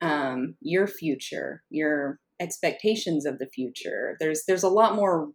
Um, 0.00 0.54
your 0.60 0.86
future 0.86 1.64
your 1.68 2.20
expectations 2.38 3.26
of 3.26 3.40
the 3.40 3.48
future. 3.48 4.16
There's 4.20 4.44
there's 4.46 4.62
a 4.62 4.68
lot 4.68 4.94
more 4.94 5.30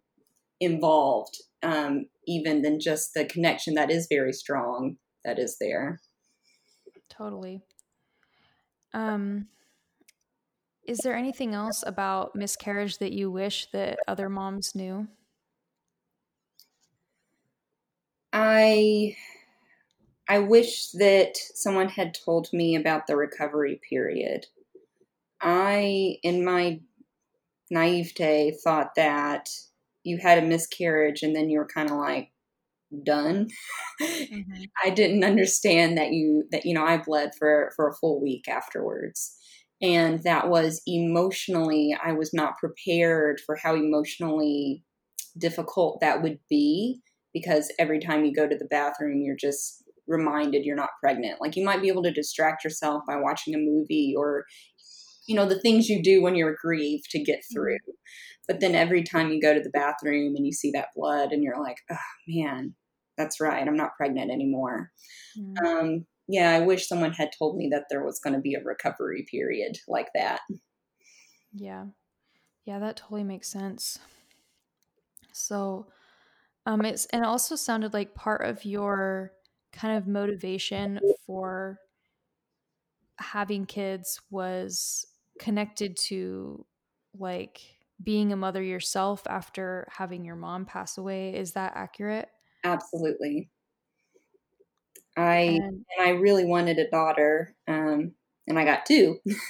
involved 0.61 1.35
um, 1.61 2.05
even 2.25 2.61
than 2.61 2.79
just 2.79 3.13
the 3.13 3.25
connection 3.25 3.73
that 3.73 3.91
is 3.91 4.07
very 4.09 4.31
strong 4.31 4.95
that 5.25 5.39
is 5.39 5.57
there. 5.59 5.99
Totally. 7.09 7.61
Um 8.93 9.47
is 10.89 10.97
there 10.99 11.15
anything 11.15 11.53
else 11.53 11.83
about 11.85 12.35
miscarriage 12.35 12.97
that 12.97 13.13
you 13.13 13.29
wish 13.29 13.67
that 13.71 13.99
other 14.07 14.27
moms 14.27 14.73
knew 14.73 15.07
I 18.33 19.15
I 20.27 20.39
wish 20.39 20.91
that 20.91 21.37
someone 21.37 21.89
had 21.89 22.13
told 22.13 22.49
me 22.53 22.75
about 22.75 23.07
the 23.07 23.17
recovery 23.17 23.81
period. 23.89 24.45
I, 25.41 26.17
in 26.21 26.45
my 26.45 26.81
naivete, 27.71 28.51
thought 28.63 28.93
that 28.95 29.49
you 30.03 30.19
had 30.19 30.37
a 30.37 30.45
miscarriage 30.45 31.23
and 31.23 31.35
then 31.35 31.49
you 31.49 31.57
were 31.57 31.67
kind 31.67 31.89
of 31.89 31.97
like 31.97 32.31
done. 33.03 33.49
Mm-hmm. 34.01 34.63
I 34.85 34.91
didn't 34.91 35.23
understand 35.23 35.97
that 35.97 36.11
you 36.11 36.43
that 36.51 36.65
you 36.65 36.75
know 36.75 36.85
I 36.85 36.97
bled 36.97 37.31
for 37.37 37.71
for 37.75 37.89
a 37.89 37.95
full 37.95 38.21
week 38.21 38.47
afterwards. 38.47 39.35
And 39.81 40.21
that 40.23 40.49
was 40.49 40.81
emotionally 40.85 41.95
I 42.03 42.11
was 42.11 42.33
not 42.33 42.57
prepared 42.57 43.39
for 43.45 43.55
how 43.55 43.75
emotionally 43.75 44.83
difficult 45.37 45.99
that 46.01 46.21
would 46.21 46.39
be 46.49 47.01
because 47.33 47.71
every 47.79 47.99
time 47.99 48.25
you 48.25 48.33
go 48.33 48.47
to 48.47 48.57
the 48.57 48.65
bathroom, 48.65 49.21
you're 49.21 49.35
just 49.35 49.83
reminded 50.07 50.65
you're 50.65 50.75
not 50.75 50.89
pregnant. 51.01 51.39
Like 51.39 51.55
you 51.55 51.63
might 51.63 51.81
be 51.81 51.87
able 51.87 52.03
to 52.03 52.11
distract 52.11 52.63
yourself 52.63 53.03
by 53.07 53.15
watching 53.15 53.53
a 53.53 53.59
movie 53.59 54.13
or, 54.17 54.45
you 55.27 55.35
know, 55.35 55.45
the 55.45 55.59
things 55.61 55.87
you 55.87 56.01
do 56.01 56.21
when 56.21 56.35
you're 56.35 56.57
grieved 56.61 57.09
to 57.11 57.23
get 57.23 57.39
mm-hmm. 57.39 57.53
through. 57.53 57.77
But 58.47 58.59
then 58.59 58.73
every 58.73 59.03
time 59.03 59.29
you 59.29 59.39
go 59.39 59.53
to 59.53 59.61
the 59.61 59.69
bathroom 59.69 60.35
and 60.35 60.45
you 60.45 60.51
see 60.51 60.71
that 60.71 60.89
blood 60.95 61.31
and 61.31 61.43
you're 61.43 61.61
like, 61.61 61.77
oh 61.91 61.97
man, 62.27 62.73
that's 63.15 63.39
right, 63.39 63.65
I'm 63.65 63.77
not 63.77 63.95
pregnant 63.95 64.31
anymore. 64.31 64.91
Mm. 65.37 65.65
Um, 65.65 66.05
yeah, 66.29 66.51
I 66.51 66.59
wish 66.59 66.87
someone 66.87 67.11
had 67.11 67.31
told 67.37 67.57
me 67.57 67.69
that 67.69 67.85
there 67.89 68.03
was 68.05 68.19
going 68.19 68.35
to 68.35 68.39
be 68.39 68.53
a 68.53 68.63
recovery 68.63 69.25
period 69.29 69.79
like 69.87 70.09
that. 70.13 70.41
Yeah. 71.51 71.87
Yeah, 72.65 72.79
that 72.79 72.97
totally 72.97 73.23
makes 73.23 73.47
sense. 73.49 73.99
So, 75.33 75.87
um, 76.65 76.85
it's 76.85 77.05
and 77.07 77.23
it 77.23 77.27
also 77.27 77.55
sounded 77.55 77.93
like 77.93 78.13
part 78.15 78.45
of 78.45 78.65
your 78.65 79.33
kind 79.71 79.97
of 79.97 80.07
motivation 80.07 80.99
for 81.25 81.79
having 83.17 83.65
kids 83.65 84.21
was 84.29 85.05
connected 85.39 85.97
to 85.97 86.65
like 87.17 87.61
being 88.01 88.31
a 88.31 88.37
mother 88.37 88.61
yourself 88.63 89.23
after 89.27 89.87
having 89.91 90.23
your 90.23 90.35
mom 90.35 90.65
pass 90.65 90.97
away. 90.97 91.35
Is 91.35 91.53
that 91.53 91.73
accurate? 91.75 92.29
Absolutely. 92.63 93.49
I 95.19 95.59
and, 95.61 95.85
I 95.99 96.09
really 96.11 96.45
wanted 96.45 96.79
a 96.79 96.89
daughter, 96.89 97.55
um, 97.67 98.13
and 98.47 98.57
I 98.57 98.65
got 98.65 98.85
two 98.85 99.17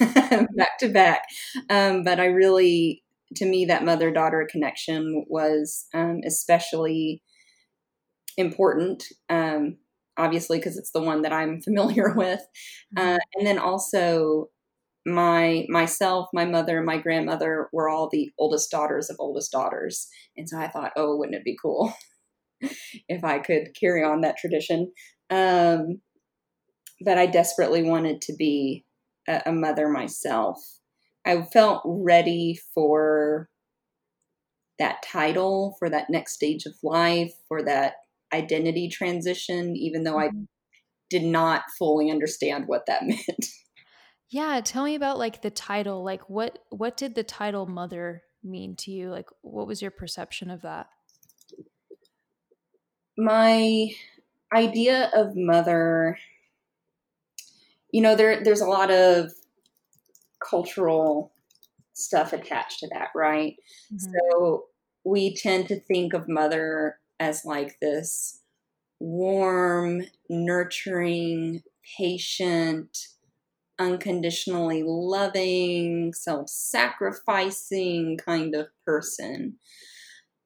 back 0.56 0.78
to 0.80 0.88
back. 0.88 1.24
Um, 1.68 2.04
but 2.04 2.20
I 2.20 2.26
really 2.26 3.02
to 3.36 3.46
me, 3.46 3.64
that 3.66 3.84
mother 3.84 4.10
daughter 4.10 4.46
connection 4.50 5.24
was 5.28 5.86
um, 5.94 6.20
especially 6.26 7.22
important, 8.36 9.04
um, 9.28 9.76
obviously, 10.16 10.58
because 10.58 10.76
it's 10.76 10.90
the 10.92 11.02
one 11.02 11.22
that 11.22 11.32
I'm 11.32 11.60
familiar 11.62 12.12
with. 12.14 12.40
Uh, 12.96 13.00
mm-hmm. 13.00 13.16
and 13.36 13.46
then 13.46 13.58
also, 13.58 14.50
my 15.06 15.64
myself, 15.68 16.28
my 16.34 16.44
mother, 16.44 16.82
my 16.82 16.98
grandmother 16.98 17.68
were 17.72 17.88
all 17.88 18.08
the 18.10 18.30
oldest 18.38 18.70
daughters 18.70 19.08
of 19.08 19.16
oldest 19.18 19.50
daughters, 19.50 20.08
and 20.36 20.48
so 20.48 20.58
I 20.58 20.68
thought, 20.68 20.92
oh, 20.96 21.16
wouldn't 21.16 21.36
it 21.36 21.44
be 21.44 21.56
cool 21.60 21.94
if 23.08 23.24
I 23.24 23.38
could 23.38 23.68
carry 23.80 24.04
on 24.04 24.20
that 24.22 24.36
tradition? 24.36 24.92
Um, 25.30 26.00
but 27.00 27.18
I 27.18 27.26
desperately 27.26 27.82
wanted 27.82 28.20
to 28.22 28.34
be 28.34 28.84
a, 29.28 29.42
a 29.46 29.52
mother 29.52 29.88
myself. 29.88 30.58
I 31.24 31.42
felt 31.42 31.82
ready 31.84 32.58
for 32.74 33.48
that 34.78 35.02
title, 35.02 35.76
for 35.78 35.90
that 35.90 36.10
next 36.10 36.32
stage 36.32 36.66
of 36.66 36.74
life, 36.82 37.32
for 37.46 37.62
that 37.62 37.94
identity 38.32 38.88
transition, 38.88 39.76
even 39.76 40.04
though 40.04 40.16
mm-hmm. 40.16 40.38
I 40.42 40.46
did 41.10 41.22
not 41.22 41.62
fully 41.78 42.10
understand 42.10 42.64
what 42.66 42.86
that 42.86 43.02
meant. 43.06 43.46
Yeah, 44.30 44.60
tell 44.64 44.84
me 44.84 44.94
about 44.94 45.18
like 45.18 45.42
the 45.42 45.50
title. 45.50 46.04
Like 46.04 46.30
what 46.30 46.60
what 46.70 46.96
did 46.96 47.14
the 47.14 47.24
title 47.24 47.66
mother 47.66 48.22
mean 48.42 48.76
to 48.76 48.90
you? 48.90 49.10
Like 49.10 49.26
what 49.42 49.66
was 49.66 49.82
your 49.82 49.90
perception 49.90 50.50
of 50.50 50.62
that? 50.62 50.86
My 53.18 53.88
idea 54.52 55.10
of 55.14 55.36
mother 55.36 56.18
you 57.92 58.00
know 58.00 58.14
there 58.16 58.42
there's 58.42 58.60
a 58.60 58.66
lot 58.66 58.90
of 58.90 59.32
cultural 60.40 61.32
stuff 62.00 62.32
attached 62.32 62.80
to 62.80 62.88
that, 62.92 63.08
right? 63.14 63.56
Mm-hmm. 63.92 64.12
So 64.12 64.64
we 65.04 65.34
tend 65.34 65.68
to 65.68 65.80
think 65.80 66.12
of 66.12 66.28
mother 66.28 66.98
as 67.18 67.44
like 67.44 67.78
this 67.80 68.40
warm, 68.98 70.02
nurturing, 70.28 71.62
patient, 71.96 73.06
unconditionally 73.78 74.82
loving, 74.84 76.12
self 76.12 76.48
sacrificing 76.48 78.18
kind 78.18 78.54
of 78.54 78.68
person. 78.84 79.56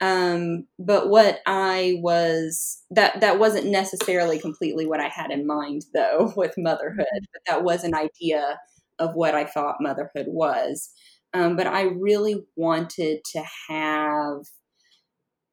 Um, 0.00 0.66
but 0.78 1.08
what 1.08 1.40
I 1.46 1.98
was 2.00 2.82
that 2.90 3.20
that 3.20 3.38
wasn't 3.38 3.66
necessarily 3.66 4.38
completely 4.38 4.86
what 4.86 5.00
I 5.00 5.08
had 5.08 5.30
in 5.30 5.46
mind 5.46 5.82
though 5.94 6.32
with 6.36 6.54
motherhood, 6.58 7.06
but 7.32 7.42
that 7.46 7.62
was 7.62 7.84
an 7.84 7.94
idea 7.94 8.58
of 8.98 9.14
what 9.14 9.34
I 9.34 9.44
thought 9.44 9.76
motherhood 9.80 10.26
was. 10.28 10.90
Um, 11.32 11.56
but 11.56 11.66
I 11.66 11.82
really 11.82 12.44
wanted 12.56 13.20
to 13.32 13.42
have 13.68 14.44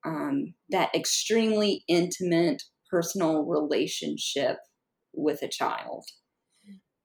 um, 0.05 0.53
that 0.69 0.93
extremely 0.93 1.83
intimate 1.87 2.63
personal 2.89 3.43
relationship 3.45 4.57
with 5.13 5.41
a 5.41 5.47
child. 5.47 6.05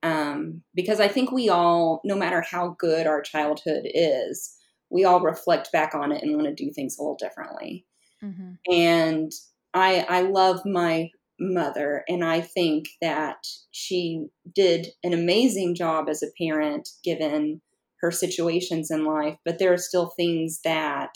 Um, 0.02 0.62
because 0.74 1.00
I 1.00 1.08
think 1.08 1.32
we 1.32 1.48
all, 1.48 2.00
no 2.04 2.14
matter 2.14 2.44
how 2.48 2.76
good 2.78 3.06
our 3.06 3.22
childhood 3.22 3.84
is, 3.86 4.55
we 4.90 5.04
all 5.04 5.20
reflect 5.20 5.72
back 5.72 5.94
on 5.94 6.12
it 6.12 6.22
and 6.22 6.34
want 6.34 6.46
to 6.46 6.54
do 6.54 6.72
things 6.72 6.96
a 6.98 7.02
little 7.02 7.16
differently. 7.16 7.86
Mm-hmm. 8.22 8.52
And 8.72 9.32
I, 9.74 10.06
I 10.08 10.22
love 10.22 10.60
my 10.64 11.10
mother, 11.38 12.02
and 12.08 12.24
I 12.24 12.40
think 12.40 12.86
that 13.02 13.36
she 13.70 14.26
did 14.54 14.88
an 15.04 15.12
amazing 15.12 15.74
job 15.74 16.08
as 16.08 16.22
a 16.22 16.28
parent 16.42 16.88
given 17.04 17.60
her 18.00 18.10
situations 18.10 18.90
in 18.90 19.04
life. 19.04 19.36
But 19.44 19.58
there 19.58 19.72
are 19.72 19.78
still 19.78 20.12
things 20.16 20.60
that 20.64 21.10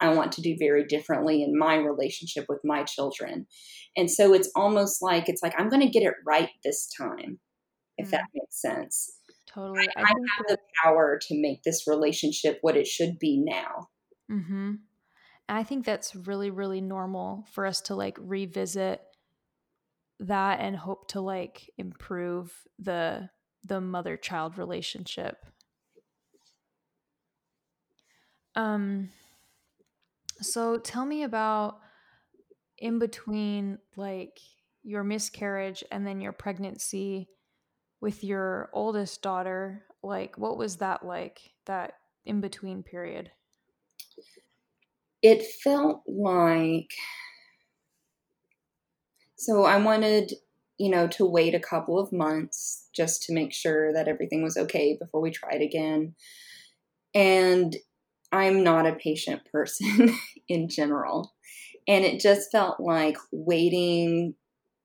I 0.00 0.14
want 0.14 0.32
to 0.32 0.42
do 0.42 0.56
very 0.58 0.84
differently 0.86 1.42
in 1.42 1.58
my 1.58 1.74
relationship 1.74 2.46
with 2.48 2.60
my 2.64 2.84
children. 2.84 3.46
And 3.96 4.10
so 4.10 4.32
it's 4.32 4.50
almost 4.54 5.02
like 5.02 5.28
it's 5.28 5.42
like 5.42 5.54
I'm 5.58 5.68
going 5.68 5.82
to 5.82 5.88
get 5.88 6.04
it 6.04 6.14
right 6.26 6.50
this 6.64 6.88
time, 6.96 7.40
if 7.96 8.08
mm. 8.08 8.10
that 8.12 8.24
makes 8.34 8.60
sense. 8.60 9.17
Totally. 9.52 9.88
I, 9.96 10.00
I, 10.00 10.02
I 10.02 10.08
have 10.08 10.46
that... 10.48 10.48
the 10.48 10.58
power 10.84 11.18
to 11.28 11.40
make 11.40 11.62
this 11.62 11.86
relationship 11.86 12.58
what 12.60 12.76
it 12.76 12.86
should 12.86 13.18
be 13.18 13.38
now. 13.38 13.88
Mm-hmm. 14.30 14.74
I 15.48 15.64
think 15.64 15.86
that's 15.86 16.14
really, 16.14 16.50
really 16.50 16.82
normal 16.82 17.46
for 17.52 17.64
us 17.64 17.80
to 17.82 17.94
like 17.94 18.18
revisit 18.20 19.00
that 20.20 20.60
and 20.60 20.76
hope 20.76 21.08
to 21.08 21.20
like 21.20 21.70
improve 21.78 22.52
the 22.78 23.30
the 23.64 23.80
mother 23.80 24.16
child 24.16 24.58
relationship. 24.58 25.46
Um 28.54 29.10
So 30.40 30.78
tell 30.78 31.06
me 31.06 31.22
about 31.22 31.78
in 32.76 32.98
between 32.98 33.78
like 33.96 34.38
your 34.82 35.04
miscarriage 35.04 35.82
and 35.90 36.06
then 36.06 36.20
your 36.20 36.32
pregnancy 36.32 37.28
with 38.00 38.22
your 38.24 38.70
oldest 38.72 39.22
daughter. 39.22 39.84
Like 40.02 40.38
what 40.38 40.56
was 40.56 40.76
that 40.76 41.04
like 41.04 41.40
that 41.66 41.94
in 42.24 42.40
between 42.40 42.82
period? 42.82 43.30
It 45.22 45.44
felt 45.62 46.02
like 46.06 46.92
so 49.38 49.64
I 49.64 49.78
wanted, 49.78 50.32
you 50.78 50.90
know, 50.90 51.06
to 51.08 51.24
wait 51.24 51.54
a 51.54 51.60
couple 51.60 51.98
of 51.98 52.12
months 52.12 52.88
just 52.94 53.22
to 53.24 53.32
make 53.32 53.52
sure 53.52 53.92
that 53.92 54.08
everything 54.08 54.42
was 54.42 54.56
okay 54.56 54.96
before 55.00 55.20
we 55.20 55.30
tried 55.30 55.62
again. 55.62 56.14
And 57.14 57.76
I'm 58.32 58.64
not 58.64 58.86
a 58.86 58.96
patient 58.96 59.42
person 59.50 60.16
in 60.48 60.68
general. 60.68 61.34
And 61.86 62.04
it 62.04 62.20
just 62.20 62.50
felt 62.50 62.80
like 62.80 63.16
waiting, 63.30 64.34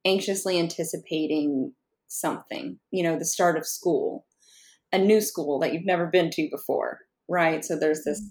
anxiously 0.06 0.60
anticipating 0.60 1.74
something, 2.14 2.80
you 2.92 3.04
know, 3.04 3.18
the 3.18 3.26
start 3.26 3.58
of 3.58 3.66
school, 3.66 4.26
a 4.92 4.98
new 4.98 5.22
school 5.22 5.60
that 5.60 5.74
you've 5.74 5.86
never 5.86 6.08
been 6.08 6.30
to 6.32 6.48
before, 6.52 7.00
right? 7.28 7.66
So 7.66 7.78
there's 7.78 8.04
this, 8.04 8.22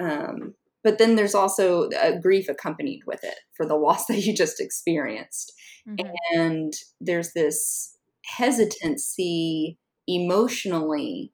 um, 0.00 0.54
but 0.84 0.98
then 0.98 1.16
there's 1.16 1.34
also 1.34 1.88
a 2.00 2.18
grief 2.18 2.48
accompanied 2.48 3.00
with 3.06 3.24
it 3.24 3.38
for 3.56 3.66
the 3.66 3.74
loss 3.76 4.06
that 4.06 4.22
you 4.22 4.34
just 4.34 4.60
experienced. 4.60 5.52
Mm-hmm. 5.88 6.06
And 6.34 6.72
there's 7.00 7.32
this 7.32 7.96
hesitancy 8.24 9.78
emotionally, 10.06 11.32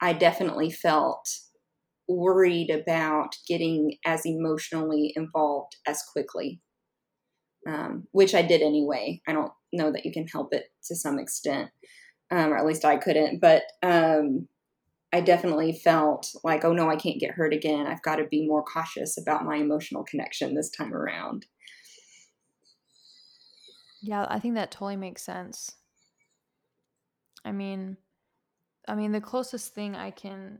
I 0.00 0.12
definitely 0.12 0.70
felt 0.70 1.28
worried 2.08 2.70
about 2.70 3.30
getting 3.48 3.96
as 4.04 4.24
emotionally 4.24 5.12
involved 5.16 5.76
as 5.86 6.02
quickly, 6.12 6.60
um, 7.66 8.06
which 8.12 8.34
I 8.34 8.42
did 8.42 8.62
anyway. 8.62 9.20
I 9.26 9.32
don't 9.32 9.52
know 9.72 9.90
that 9.92 10.04
you 10.04 10.12
can 10.12 10.26
help 10.26 10.54
it 10.54 10.70
to 10.84 10.94
some 10.94 11.18
extent, 11.18 11.70
um, 12.30 12.52
or 12.52 12.56
at 12.56 12.66
least 12.66 12.84
I 12.84 12.96
couldn't. 12.96 13.40
But 13.40 13.62
um, 13.82 14.48
I 15.12 15.20
definitely 15.20 15.72
felt 15.72 16.34
like, 16.44 16.64
oh 16.64 16.72
no, 16.72 16.90
I 16.90 16.96
can't 16.96 17.20
get 17.20 17.32
hurt 17.32 17.52
again. 17.52 17.86
I've 17.86 18.02
got 18.02 18.16
to 18.16 18.24
be 18.24 18.46
more 18.46 18.62
cautious 18.62 19.18
about 19.18 19.44
my 19.44 19.56
emotional 19.56 20.04
connection 20.04 20.54
this 20.54 20.70
time 20.70 20.94
around. 20.94 21.46
Yeah, 24.02 24.26
I 24.28 24.38
think 24.38 24.54
that 24.54 24.70
totally 24.70 24.96
makes 24.96 25.22
sense. 25.22 25.72
I 27.44 27.52
mean, 27.52 27.96
I 28.86 28.94
mean, 28.94 29.12
the 29.12 29.20
closest 29.20 29.74
thing 29.74 29.96
I 29.96 30.10
can 30.10 30.58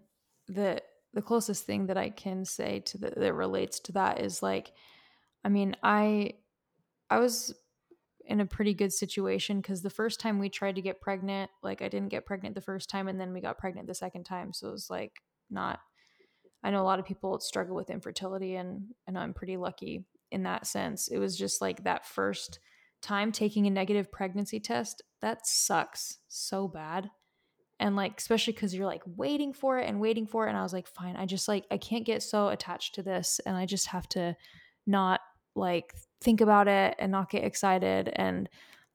that 0.49 0.85
the 1.13 1.23
closest 1.23 1.65
thing 1.65 1.87
that 1.87 1.97
I 1.97 2.11
can 2.11 2.45
say 2.45 2.81
to 2.81 2.99
the, 2.99 3.11
that 3.17 3.35
relates 3.35 3.81
to 3.81 3.93
that 3.93 4.21
is 4.21 4.43
like, 4.43 4.73
I 5.45 5.49
mean, 5.49 5.75
I 5.83 6.35
I 7.11 7.19
was 7.19 7.55
in 8.25 8.41
a 8.41 8.47
pretty 8.47 8.75
good 8.75 8.93
situation 8.93 9.61
because 9.61 9.83
the 9.83 9.91
first 9.91 10.19
time 10.19 10.39
we 10.39 10.49
tried 10.49 10.75
to 10.77 10.83
get 10.83 11.01
pregnant, 11.01 11.51
like 11.63 11.83
I 11.83 11.89
didn't 11.89 12.09
get 12.09 12.27
pregnant 12.27 12.55
the 12.55 12.61
first 12.61 12.91
time, 12.91 13.09
and 13.09 13.21
then 13.21 13.33
we 13.33 13.41
got 13.41 13.59
pregnant 13.59 13.87
the 13.87 13.95
second 13.95 14.25
time, 14.25 14.53
so 14.53 14.69
it 14.69 14.73
was 14.73 14.91
like 14.91 15.13
not. 15.51 15.81
I 16.65 16.71
know 16.71 16.83
a 16.83 16.85
lot 16.85 16.99
of 16.99 17.05
people 17.05 17.39
struggle 17.39 17.77
with 17.77 17.91
infertility, 17.91 18.57
and 18.57 18.89
and 19.07 19.17
I'm 19.17 19.35
pretty 19.35 19.57
lucky 19.57 20.05
in 20.31 20.43
that 20.43 20.67
sense. 20.67 21.09
It 21.09 21.19
was 21.19 21.37
just 21.37 21.61
like 21.61 21.85
that 21.85 22.07
first 22.07 22.59
time 23.03 23.31
taking 23.31 23.67
a 23.67 23.71
negative 23.71 24.11
pregnancy 24.11 24.59
test 24.59 25.03
that 25.21 25.47
sucks 25.47 26.19
so 26.29 26.67
bad 26.67 27.11
and 27.79 27.95
like 27.95 28.19
especially 28.19 28.53
because 28.53 28.75
you're 28.75 28.87
like 28.87 29.03
waiting 29.05 29.53
for 29.53 29.79
it 29.79 29.89
and 29.89 30.01
waiting 30.01 30.27
for 30.27 30.47
it 30.47 30.49
and 30.49 30.59
i 30.59 30.63
was 30.63 30.73
like 30.73 30.87
fine 30.89 31.17
i 31.17 31.27
just 31.27 31.47
like 31.47 31.65
i 31.71 31.77
can't 31.77 32.07
get 32.07 32.23
so 32.23 32.49
attached 32.49 32.95
to 32.95 33.03
this 33.03 33.41
and 33.45 33.57
i 33.57 33.67
just 33.67 33.89
have 33.89 34.09
to 34.09 34.35
not 34.87 35.21
like 35.57 35.95
think 36.21 36.41
about 36.41 36.69
it 36.69 36.95
and 36.99 37.13
not 37.13 37.31
get 37.31 37.45
excited 37.45 38.11
and 38.15 38.49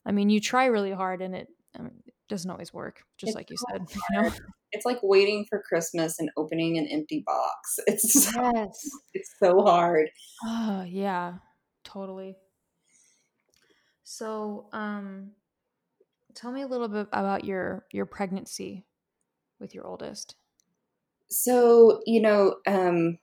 i 0.05 0.11
mean 0.11 0.29
you 0.29 0.39
try 0.39 0.65
really 0.65 0.91
hard 0.91 1.21
and 1.21 1.35
it, 1.35 1.47
I 1.77 1.81
mean, 1.81 1.91
it 2.05 2.13
doesn't 2.29 2.49
always 2.49 2.73
work 2.73 3.03
just 3.17 3.29
it's 3.29 3.35
like 3.35 3.49
you 3.49 3.57
said 3.69 3.85
you 4.11 4.21
know? 4.21 4.31
it's 4.71 4.85
like 4.85 4.99
waiting 5.03 5.45
for 5.49 5.63
christmas 5.67 6.19
and 6.19 6.29
opening 6.37 6.77
an 6.77 6.87
empty 6.87 7.23
box. 7.25 7.79
It's 7.87 8.25
so, 8.25 8.51
yes. 8.53 8.89
it's 9.13 9.31
so 9.41 9.61
hard. 9.63 10.09
Oh 10.45 10.83
yeah 10.87 11.35
totally. 11.83 12.37
So 14.03 14.67
um 14.71 15.31
Tell 16.35 16.51
me 16.51 16.61
a 16.61 16.67
little 16.67 16.87
bit 16.87 17.07
about 17.11 17.45
your 17.45 17.85
your 17.91 18.05
pregnancy 18.05 18.85
with 19.59 19.75
your 19.75 19.85
oldest. 19.85 20.35
So, 21.29 22.01
you 22.05 22.21
know, 22.21 22.55
um, 22.67 23.17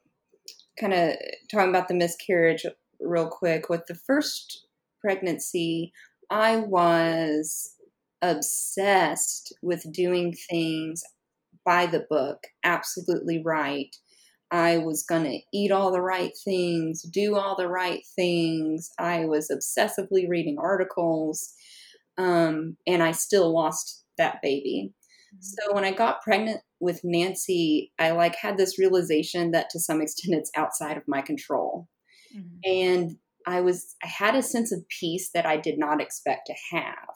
kind 0.79 0.95
of 0.95 1.15
talking 1.51 1.69
about 1.69 1.89
the 1.89 1.95
miscarriage 1.95 2.65
real 3.01 3.29
quick. 3.29 3.69
With 3.69 3.87
the 3.87 3.95
first 3.95 4.67
pregnancy, 5.01 5.93
I 6.31 6.57
was 6.57 7.75
obsessed 8.23 9.55
with 9.63 9.93
doing 9.93 10.35
things 10.51 11.03
by 11.65 11.87
the 11.87 12.07
book, 12.09 12.47
absolutely 12.65 13.43
right. 13.45 13.95
I 14.51 14.79
was 14.79 15.03
going 15.03 15.25
to 15.25 15.41
eat 15.53 15.71
all 15.71 15.93
the 15.93 16.01
right 16.01 16.33
things, 16.45 17.03
do 17.03 17.37
all 17.37 17.55
the 17.55 17.69
right 17.69 18.03
things. 18.17 18.91
I 18.99 19.27
was 19.27 19.51
obsessively 19.51 20.29
reading 20.29 20.57
articles 20.59 21.53
um, 22.17 22.77
and 22.87 23.03
I 23.03 23.13
still 23.13 23.53
lost 23.53 24.05
that 24.17 24.41
baby. 24.43 24.93
Mm-hmm. 25.35 25.41
So 25.41 25.75
when 25.75 25.85
I 25.85 25.93
got 25.93 26.23
pregnant 26.23 26.61
with 26.81 27.01
Nancy, 27.05 27.93
I 27.99 28.11
like 28.11 28.37
had 28.37 28.57
this 28.57 28.79
realization 28.79 29.53
that 29.53 29.71
to 29.71 29.81
some 29.81 30.01
extent 30.03 30.39
it's 30.39 30.51
outside 30.57 30.97
of 30.97 31.07
my 31.07 31.23
control. 31.23 31.89
Mm-hmm. 32.37 32.59
And 32.65 33.17
I 33.47 33.61
was 33.61 33.97
I 34.03 34.07
had 34.07 34.35
a 34.35 34.43
sense 34.43 34.73
of 34.73 34.89
peace 34.89 35.31
that 35.35 35.47
I 35.47 35.57
did 35.57 35.79
not 35.79 36.01
expect 36.01 36.49
to 36.49 36.55
have 36.77 37.09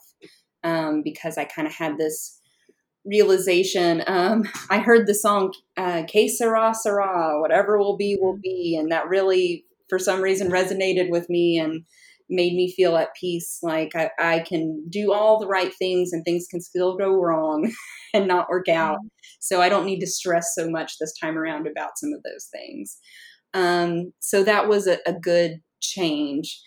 um, 0.63 1.01
because 1.03 1.37
I 1.37 1.45
kind 1.45 1.67
of 1.67 1.73
had 1.73 1.97
this 1.97 2.39
realization. 3.05 4.03
Um, 4.07 4.43
I 4.69 4.79
heard 4.79 5.07
the 5.07 5.13
song 5.13 5.53
uh, 5.77 6.03
"Que 6.03 6.27
sera 6.29 6.73
sera," 6.73 7.39
whatever 7.39 7.77
will 7.77 7.97
be 7.97 8.17
will 8.19 8.33
mm-hmm. 8.33 8.41
be, 8.41 8.77
and 8.79 8.91
that 8.91 9.07
really, 9.07 9.65
for 9.89 9.99
some 9.99 10.21
reason, 10.21 10.49
resonated 10.49 11.09
with 11.09 11.29
me. 11.29 11.59
And 11.59 11.85
made 12.29 12.53
me 12.53 12.71
feel 12.71 12.95
at 12.95 13.15
peace. 13.15 13.59
Like 13.61 13.95
I, 13.95 14.09
I 14.19 14.39
can 14.39 14.87
do 14.89 15.13
all 15.13 15.39
the 15.39 15.47
right 15.47 15.73
things 15.73 16.13
and 16.13 16.23
things 16.23 16.47
can 16.49 16.61
still 16.61 16.97
go 16.97 17.13
wrong 17.13 17.71
and 18.13 18.27
not 18.27 18.49
work 18.49 18.67
out. 18.69 18.97
Mm-hmm. 18.97 19.07
So 19.39 19.61
I 19.61 19.69
don't 19.69 19.85
need 19.85 19.99
to 19.99 20.07
stress 20.07 20.53
so 20.55 20.69
much 20.69 20.97
this 20.97 21.13
time 21.17 21.37
around 21.37 21.67
about 21.67 21.97
some 21.97 22.11
of 22.13 22.23
those 22.23 22.47
things. 22.51 22.97
Um, 23.53 24.13
so 24.19 24.43
that 24.43 24.67
was 24.67 24.87
a, 24.87 24.97
a 25.05 25.13
good 25.13 25.61
change. 25.81 26.61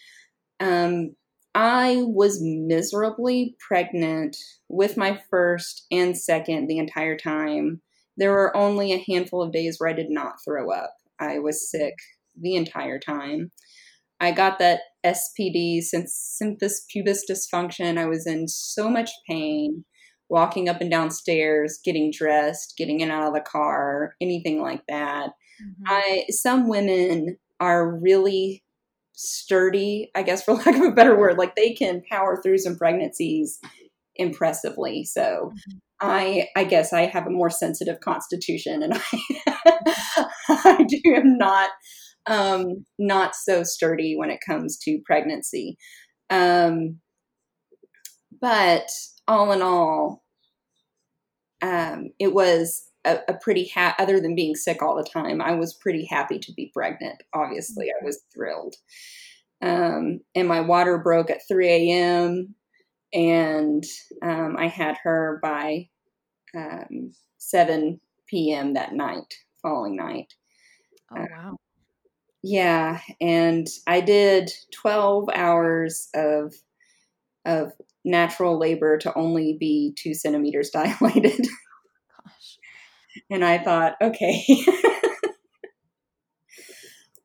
Um, 0.61 1.16
I 1.55 2.03
was 2.03 2.38
miserably 2.42 3.57
pregnant 3.66 4.37
with 4.68 4.96
my 4.96 5.18
first 5.31 5.87
and 5.90 6.16
second 6.16 6.66
the 6.66 6.79
entire 6.79 7.16
time. 7.16 7.81
There 8.16 8.31
were 8.31 8.57
only 8.57 8.92
a 8.92 9.05
handful 9.09 9.42
of 9.42 9.53
days 9.53 9.77
where 9.79 9.88
I 9.88 9.94
did 9.94 10.11
not 10.11 10.35
throw 10.44 10.70
up. 10.70 10.94
I 11.18 11.38
was 11.38 11.70
sick 11.70 11.94
the 12.38 12.57
entire 12.57 12.99
time. 12.99 13.53
I 14.20 14.33
got 14.33 14.59
that 14.59 14.81
SPD, 15.05 15.81
symphysis 15.83 16.87
pubis 16.90 17.25
dysfunction. 17.31 17.99
I 17.99 18.07
was 18.07 18.27
in 18.27 18.49
so 18.49 18.88
much 18.88 19.11
pain 19.29 19.85
walking 20.29 20.68
up 20.68 20.81
and 20.81 20.90
down 20.90 21.11
stairs, 21.11 21.79
getting 21.85 22.11
dressed, 22.11 22.75
getting 22.77 23.01
in 23.01 23.11
and 23.11 23.20
out 23.20 23.29
of 23.29 23.35
the 23.35 23.40
car, 23.40 24.14
anything 24.20 24.61
like 24.61 24.83
that. 24.88 25.31
Mm-hmm. 25.62 25.85
I 25.87 26.25
some 26.31 26.69
women 26.69 27.38
are 27.61 27.99
really 27.99 28.62
sturdy, 29.12 30.11
I 30.14 30.23
guess 30.23 30.42
for 30.45 30.55
lack 30.55 30.75
of 30.77 30.83
a 30.83 30.92
better 30.92 31.19
word, 31.19 31.38
like 31.38 31.57
they 31.57 31.73
can 31.73 32.03
power 32.11 32.40
through 32.42 32.59
some 32.59 32.77
pregnancies 32.77 33.59
impressively. 34.16 35.05
So 35.05 35.53
mm-hmm. 35.53 35.79
I 36.01 36.49
I 36.57 36.64
guess 36.64 36.92
I 36.92 37.07
have 37.07 37.27
a 37.27 37.31
more 37.31 37.51
sensitive 37.51 38.01
constitution 38.01 38.83
and 38.83 38.95
I 39.47 40.27
I 40.49 40.87
do 40.88 41.14
am 41.14 41.38
not 41.38 41.71
um, 42.27 42.85
not 42.99 43.35
so 43.35 43.62
sturdy 43.62 44.16
when 44.16 44.31
it 44.31 44.40
comes 44.47 44.77
to 44.79 45.01
pregnancy. 45.05 45.77
Um, 46.29 47.01
but 48.40 48.90
all 49.29 49.53
in 49.53 49.62
all, 49.62 50.25
um, 51.62 52.11
it 52.19 52.35
was 52.35 52.86
a, 53.07 53.21
a 53.29 53.35
pretty 53.35 53.71
ha- 53.75 53.95
other 53.99 54.21
than 54.21 54.35
being 54.35 54.55
sick 54.55 54.83
all 54.83 54.97
the 54.97 55.09
time. 55.09 55.40
I 55.40 55.53
was 55.53 55.73
pretty 55.73 56.05
happy 56.05 56.38
to 56.40 56.53
be 56.53 56.71
pregnant. 56.75 57.23
Obviously, 57.33 57.88
I 57.90 58.05
was 58.05 58.23
thrilled. 58.35 58.75
Um, 59.62 60.21
and 60.35 60.49
my 60.49 60.61
water 60.61 60.99
broke 60.99 61.31
at 61.31 61.47
3 61.49 61.69
a.m. 61.69 62.55
and 63.14 63.85
um, 64.23 64.57
I 64.59 64.66
had 64.66 64.99
her 65.03 65.38
by 65.42 65.88
um, 66.55 67.12
7 67.38 68.01
p.m. 68.27 68.75
that 68.75 68.92
night, 68.92 69.35
following 69.62 69.97
night. 69.97 70.35
Oh 71.16 71.25
wow! 71.31 71.57
Yeah, 72.42 73.01
and 73.21 73.66
I 73.87 74.01
did 74.01 74.51
12 74.75 75.29
hours 75.35 76.09
of 76.14 76.55
of 77.45 77.73
natural 78.05 78.59
labor 78.59 78.99
to 78.99 79.16
only 79.16 79.57
be 79.59 79.95
two 79.97 80.14
centimeters 80.14 80.71
dilated. 80.75 81.47
And 83.31 83.45
I 83.45 83.59
thought, 83.59 83.97
okay. 84.01 84.45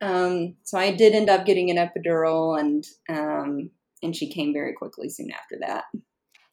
Um, 0.02 0.56
so 0.64 0.80
I 0.80 0.92
did 0.92 1.14
end 1.14 1.30
up 1.30 1.46
getting 1.46 1.70
an 1.70 1.78
epidural, 1.78 2.60
and 2.60 2.84
um, 3.08 3.70
and 4.02 4.16
she 4.16 4.32
came 4.32 4.52
very 4.52 4.74
quickly 4.74 5.10
soon 5.10 5.30
after 5.32 5.58
that. 5.60 5.86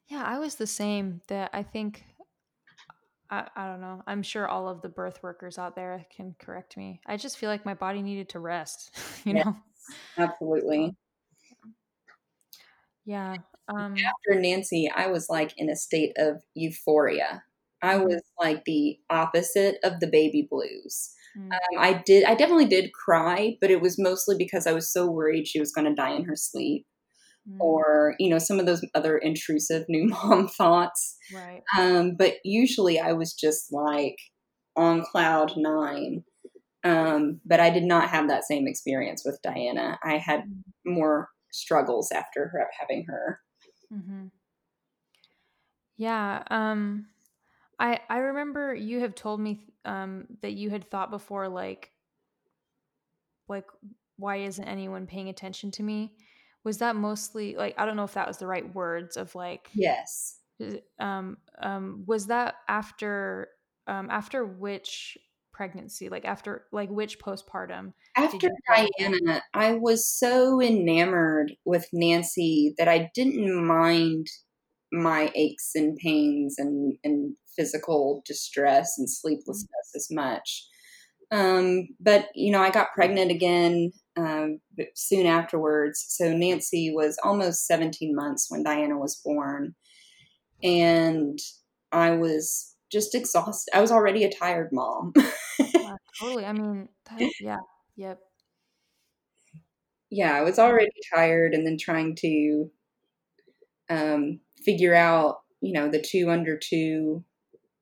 Yeah, 0.08 0.22
I 0.22 0.38
was 0.38 0.56
the 0.56 0.66
same. 0.66 1.22
That 1.28 1.50
I 1.54 1.62
think 1.62 2.04
I, 3.30 3.48
I 3.56 3.66
don't 3.66 3.80
know. 3.80 4.02
I'm 4.06 4.22
sure 4.22 4.46
all 4.46 4.68
of 4.68 4.82
the 4.82 4.88
birth 4.88 5.22
workers 5.22 5.58
out 5.58 5.74
there 5.74 6.04
can 6.14 6.34
correct 6.38 6.76
me. 6.76 7.00
I 7.06 7.16
just 7.16 7.38
feel 7.38 7.48
like 7.48 7.64
my 7.64 7.74
body 7.74 8.02
needed 8.02 8.28
to 8.30 8.38
rest, 8.38 8.90
you 9.24 9.34
yes, 9.34 9.46
know? 9.46 9.56
Absolutely. 10.18 10.94
Yeah. 13.04 13.36
Um, 13.68 13.94
After 13.94 14.38
Nancy, 14.38 14.90
I 14.94 15.06
was 15.06 15.30
like 15.30 15.54
in 15.56 15.70
a 15.70 15.76
state 15.76 16.12
of 16.18 16.42
euphoria. 16.54 17.42
I 17.82 17.98
was 17.98 18.22
like 18.38 18.64
the 18.64 18.98
opposite 19.10 19.76
of 19.84 20.00
the 20.00 20.06
baby 20.06 20.46
blues. 20.50 21.10
Mm. 21.38 21.52
Um, 21.52 21.78
I 21.78 22.02
did, 22.04 22.24
I 22.24 22.34
definitely 22.34 22.66
did 22.66 22.92
cry, 22.92 23.56
but 23.60 23.70
it 23.70 23.80
was 23.80 23.98
mostly 23.98 24.36
because 24.36 24.66
I 24.66 24.72
was 24.72 24.92
so 24.92 25.10
worried 25.10 25.46
she 25.46 25.60
was 25.60 25.72
going 25.72 25.86
to 25.86 25.94
die 25.94 26.14
in 26.14 26.24
her 26.24 26.36
sleep 26.36 26.86
mm. 27.48 27.56
or, 27.60 28.14
you 28.18 28.30
know, 28.30 28.38
some 28.38 28.58
of 28.58 28.66
those 28.66 28.84
other 28.94 29.18
intrusive 29.18 29.84
new 29.88 30.08
mom 30.08 30.48
thoughts. 30.48 31.16
Right. 31.32 31.62
Um, 31.78 32.16
but 32.16 32.34
usually 32.44 32.98
I 32.98 33.12
was 33.12 33.32
just 33.32 33.72
like 33.72 34.16
on 34.76 35.02
cloud 35.02 35.52
nine. 35.56 36.24
Um, 36.84 37.40
but 37.44 37.60
I 37.60 37.70
did 37.70 37.82
not 37.82 38.08
have 38.08 38.28
that 38.28 38.44
same 38.44 38.68
experience 38.68 39.22
with 39.24 39.40
Diana. 39.42 39.98
I 40.02 40.18
had 40.18 40.40
mm. 40.42 40.62
more 40.86 41.28
struggles 41.52 42.10
after 42.12 42.48
her, 42.48 42.66
having 42.78 43.04
her. 43.08 43.40
Mm-hmm. 43.92 44.26
Yeah. 45.96 46.44
Um, 46.50 47.06
I 47.78 48.00
I 48.08 48.18
remember 48.18 48.74
you 48.74 49.00
have 49.00 49.14
told 49.14 49.40
me 49.40 49.60
um, 49.84 50.26
that 50.42 50.52
you 50.52 50.70
had 50.70 50.90
thought 50.90 51.10
before, 51.10 51.48
like, 51.48 51.90
like 53.48 53.66
why 54.16 54.36
isn't 54.36 54.64
anyone 54.64 55.06
paying 55.06 55.28
attention 55.28 55.70
to 55.72 55.82
me? 55.82 56.14
Was 56.64 56.78
that 56.78 56.96
mostly 56.96 57.54
like 57.56 57.74
I 57.78 57.86
don't 57.86 57.96
know 57.96 58.04
if 58.04 58.14
that 58.14 58.28
was 58.28 58.38
the 58.38 58.46
right 58.46 58.74
words 58.74 59.16
of 59.16 59.34
like 59.34 59.70
yes. 59.74 60.38
Um, 60.98 61.38
um, 61.62 62.02
was 62.06 62.26
that 62.26 62.56
after 62.66 63.48
um, 63.86 64.10
after 64.10 64.44
which 64.44 65.16
pregnancy? 65.52 66.08
Like 66.08 66.24
after 66.24 66.64
like 66.72 66.90
which 66.90 67.20
postpartum? 67.20 67.92
After 68.16 68.48
Diana, 68.66 69.42
I 69.54 69.74
was 69.74 70.08
so 70.08 70.60
enamored 70.60 71.54
with 71.64 71.86
Nancy 71.92 72.74
that 72.76 72.88
I 72.88 73.10
didn't 73.14 73.66
mind 73.66 74.26
my 74.90 75.30
aches 75.34 75.72
and 75.74 75.96
pains 75.96 76.56
and, 76.58 76.96
and 77.04 77.36
physical 77.58 78.22
distress 78.24 78.94
and 78.98 79.10
sleeplessness 79.10 79.92
as 79.94 80.08
much. 80.10 80.66
Um, 81.30 81.88
but 82.00 82.28
you 82.34 82.52
know, 82.52 82.62
I 82.62 82.70
got 82.70 82.94
pregnant 82.94 83.30
again 83.30 83.92
um, 84.16 84.60
soon 84.94 85.26
afterwards. 85.26 86.04
So 86.08 86.34
Nancy 86.34 86.92
was 86.94 87.18
almost 87.22 87.66
17 87.66 88.14
months 88.14 88.46
when 88.48 88.62
Diana 88.62 88.98
was 88.98 89.20
born, 89.22 89.74
and 90.62 91.38
I 91.92 92.12
was 92.12 92.74
just 92.90 93.14
exhausted. 93.14 93.74
I 93.74 93.80
was 93.80 93.92
already 93.92 94.24
a 94.24 94.32
tired 94.32 94.70
mom. 94.72 95.12
yeah, 95.58 95.96
totally. 96.18 96.46
I 96.46 96.52
mean, 96.52 96.88
that, 97.10 97.30
yeah, 97.40 97.58
yep. 97.96 98.18
Yeah, 100.10 100.32
I 100.32 100.42
was 100.42 100.58
already 100.58 100.92
tired, 101.14 101.52
and 101.52 101.66
then 101.66 101.76
trying 101.78 102.16
to 102.20 102.70
um, 103.90 104.40
figure 104.64 104.94
out, 104.94 105.40
you 105.60 105.74
know, 105.74 105.90
the 105.90 106.00
two 106.00 106.30
under 106.30 106.56
two 106.56 107.24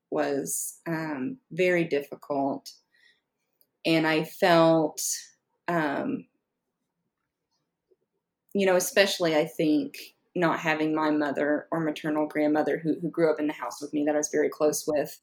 was 0.09 0.79
um, 0.87 1.37
very 1.51 1.83
difficult. 1.83 2.71
And 3.85 4.05
I 4.07 4.23
felt, 4.23 5.01
um, 5.67 6.25
you 8.53 8.65
know, 8.65 8.75
especially 8.75 9.35
I 9.35 9.45
think 9.45 9.97
not 10.35 10.59
having 10.59 10.93
my 10.93 11.09
mother 11.09 11.67
or 11.71 11.79
maternal 11.79 12.27
grandmother 12.27 12.77
who, 12.77 12.95
who 12.99 13.09
grew 13.09 13.31
up 13.31 13.39
in 13.39 13.47
the 13.47 13.53
house 13.53 13.81
with 13.81 13.93
me 13.93 14.05
that 14.05 14.15
I 14.15 14.19
was 14.19 14.29
very 14.31 14.49
close 14.49 14.85
with, 14.87 15.19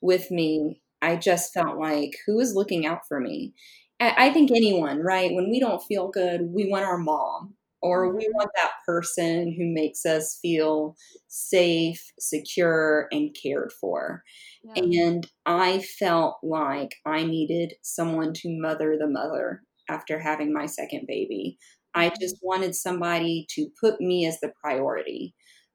with 0.00 0.30
me, 0.30 0.82
I 1.00 1.16
just 1.16 1.52
felt 1.52 1.78
like 1.78 2.12
who 2.26 2.38
is 2.38 2.54
looking 2.54 2.86
out 2.86 3.06
for 3.08 3.18
me? 3.18 3.54
I, 3.98 4.28
I 4.28 4.32
think 4.32 4.50
anyone, 4.50 5.00
right? 5.00 5.32
When 5.32 5.50
we 5.50 5.58
don't 5.58 5.82
feel 5.82 6.08
good, 6.08 6.42
we 6.42 6.68
want 6.68 6.84
our 6.84 6.98
mom 6.98 7.54
or 7.82 8.14
we 8.14 8.24
mm-hmm. 8.24 8.34
want 8.34 8.50
that 8.56 8.70
person 8.86 9.54
who 9.56 9.72
makes 9.72 10.06
us 10.06 10.38
feel 10.40 10.94
safe, 11.28 12.02
secure, 12.18 13.08
and 13.10 13.36
cared 13.40 13.72
for. 13.80 14.22
Yeah. 14.62 14.82
And 14.84 15.26
I 15.44 15.80
felt 15.98 16.36
like 16.42 16.94
I 17.04 17.24
needed 17.24 17.74
someone 17.82 18.32
to 18.34 18.60
mother 18.60 18.96
the 18.98 19.08
mother 19.08 19.62
after 19.88 20.18
having 20.18 20.52
my 20.52 20.66
second 20.66 21.06
baby. 21.08 21.58
I 21.94 22.06
mm-hmm. 22.06 22.20
just 22.20 22.36
wanted 22.42 22.74
somebody 22.74 23.46
to 23.50 23.68
put 23.80 24.00
me 24.00 24.26
as 24.26 24.38
the 24.40 24.52
priority 24.62 25.34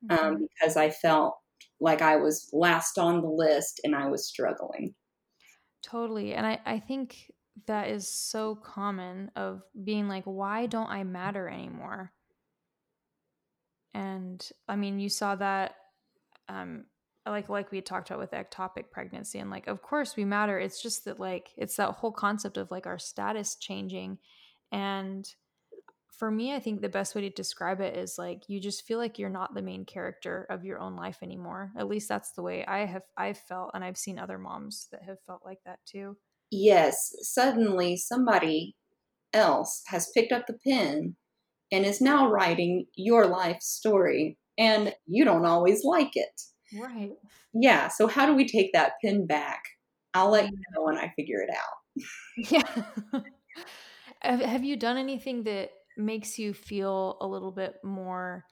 um, 0.09 0.17
mm-hmm. 0.17 0.43
because 0.43 0.77
I 0.77 0.89
felt 0.89 1.35
like 1.79 2.01
I 2.01 2.15
was 2.15 2.49
last 2.53 2.97
on 2.97 3.21
the 3.21 3.29
list 3.29 3.81
and 3.83 3.95
I 3.95 4.07
was 4.07 4.27
struggling. 4.27 4.95
Totally. 5.83 6.33
And 6.33 6.45
I, 6.45 6.59
I 6.65 6.79
think 6.79 7.31
that 7.65 7.89
is 7.89 8.07
so 8.07 8.55
common 8.55 9.31
of 9.35 9.63
being 9.83 10.07
like 10.07 10.23
why 10.25 10.65
don't 10.65 10.89
i 10.89 11.03
matter 11.03 11.47
anymore? 11.47 12.11
And 13.93 14.47
i 14.67 14.75
mean 14.75 14.99
you 14.99 15.09
saw 15.09 15.35
that 15.35 15.75
um 16.49 16.85
like 17.25 17.49
like 17.49 17.71
we 17.71 17.81
talked 17.81 18.09
about 18.09 18.19
with 18.19 18.31
ectopic 18.31 18.89
pregnancy 18.91 19.39
and 19.39 19.49
like 19.49 19.67
of 19.67 19.81
course 19.81 20.15
we 20.15 20.25
matter. 20.25 20.59
It's 20.59 20.81
just 20.81 21.05
that 21.05 21.19
like 21.19 21.49
it's 21.57 21.75
that 21.77 21.91
whole 21.91 22.11
concept 22.11 22.57
of 22.57 22.71
like 22.71 22.87
our 22.87 22.99
status 22.99 23.55
changing. 23.55 24.19
And 24.71 25.27
for 26.17 26.31
me 26.31 26.53
i 26.53 26.59
think 26.59 26.81
the 26.81 26.89
best 26.89 27.13
way 27.13 27.21
to 27.21 27.29
describe 27.29 27.79
it 27.79 27.95
is 27.95 28.17
like 28.17 28.41
you 28.47 28.59
just 28.59 28.85
feel 28.87 28.97
like 28.97 29.19
you're 29.19 29.29
not 29.29 29.53
the 29.53 29.61
main 29.61 29.85
character 29.85 30.47
of 30.49 30.65
your 30.65 30.79
own 30.79 30.95
life 30.95 31.19
anymore. 31.21 31.71
At 31.77 31.87
least 31.87 32.09
that's 32.09 32.31
the 32.31 32.41
way 32.41 32.65
i 32.65 32.85
have 32.85 33.03
i've 33.15 33.37
felt 33.37 33.71
and 33.73 33.83
i've 33.83 33.97
seen 33.97 34.17
other 34.17 34.39
moms 34.39 34.87
that 34.91 35.03
have 35.03 35.21
felt 35.21 35.41
like 35.45 35.59
that 35.65 35.79
too 35.85 36.17
yes, 36.51 37.15
suddenly 37.21 37.97
somebody 37.97 38.75
else 39.33 39.83
has 39.87 40.11
picked 40.13 40.31
up 40.31 40.47
the 40.47 40.57
pen 40.65 41.15
and 41.71 41.85
is 41.85 42.01
now 42.01 42.29
writing 42.29 42.85
your 42.95 43.27
life 43.27 43.61
story, 43.61 44.37
and 44.57 44.93
you 45.05 45.25
don't 45.25 45.45
always 45.45 45.83
like 45.83 46.15
it. 46.15 46.41
Right. 46.79 47.11
Yeah. 47.53 47.87
So, 47.89 48.07
how 48.07 48.25
do 48.25 48.33
we 48.33 48.47
take 48.47 48.73
that 48.73 48.93
pen 49.03 49.25
back? 49.25 49.63
I'll 50.13 50.29
let 50.29 50.45
you 50.45 50.57
mm. 50.57 50.75
know 50.75 50.83
when 50.83 50.97
I 50.97 51.13
figure 51.15 51.41
it 51.41 51.49
out. 51.49 52.03
yeah. 53.13 53.21
have 54.47 54.63
you 54.63 54.75
done 54.77 54.97
anything 54.97 55.43
that 55.43 55.71
makes 55.97 56.37
you 56.37 56.53
feel 56.53 57.17
a 57.21 57.27
little 57.27 57.51
bit 57.51 57.75
more 57.83 58.45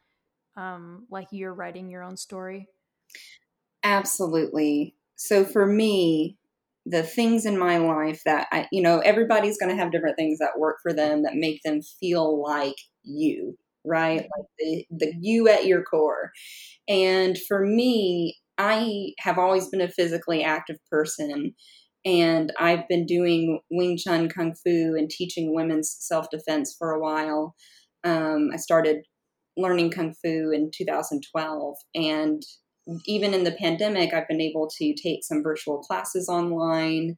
um, 0.58 1.06
like 1.10 1.28
you're 1.32 1.54
writing 1.54 1.90
your 1.90 2.04
own 2.04 2.18
story? 2.18 2.68
Absolutely. 3.84 4.96
So, 5.16 5.46
for 5.46 5.66
me, 5.66 6.38
the 6.86 7.04
things 7.04 7.46
in 7.46 7.58
my 7.58 7.78
life 7.78 8.22
that 8.26 8.48
I, 8.52 8.68
you 8.72 8.82
know, 8.82 9.00
everybody's 9.00 9.58
going 9.58 9.76
to 9.76 9.82
have 9.82 9.92
different 9.92 10.18
things 10.18 10.38
that 10.40 10.60
work 10.60 10.78
for 10.84 10.94
them 10.94 11.24
that 11.24 11.36
make 11.36 11.62
them 11.64 11.82
feel 12.00 12.42
like 12.42 12.76
you, 13.04 13.58
right? 13.84 14.22
Like 14.22 14.46
the, 14.60 14.86
the 14.92 15.14
you 15.20 15.48
at 15.50 15.66
your 15.66 15.84
core. 15.84 16.32
And 16.88 17.38
for 17.48 17.66
me, 17.66 18.38
I 18.58 19.14
have 19.20 19.38
always 19.38 19.68
been 19.70 19.82
a 19.82 19.90
physically 19.90 20.44
active 20.44 20.78
person. 20.90 21.56
And 22.06 22.54
I've 22.60 22.88
been 22.88 23.08
doing 23.08 23.60
Wing 23.72 23.98
Chun 23.98 24.30
Kung 24.30 24.54
Fu 24.54 24.96
and 24.96 25.10
teaching 25.10 25.56
women's 25.56 25.96
self 26.00 26.28
defense 26.30 26.76
for 26.78 26.92
a 26.92 27.00
while. 27.00 27.56
Um, 28.04 28.50
I 28.54 28.58
started 28.58 28.98
learning 29.58 29.90
Kung 29.90 30.14
Fu 30.14 30.52
in 30.52 30.70
2012. 30.76 31.76
And 31.96 32.44
even 33.06 33.34
in 33.34 33.44
the 33.44 33.52
pandemic, 33.52 34.14
I've 34.14 34.28
been 34.28 34.42
able 34.42 34.70
to 34.78 34.94
take 34.94 35.24
some 35.24 35.44
virtual 35.44 35.80
classes 35.80 36.30
online 36.30 37.18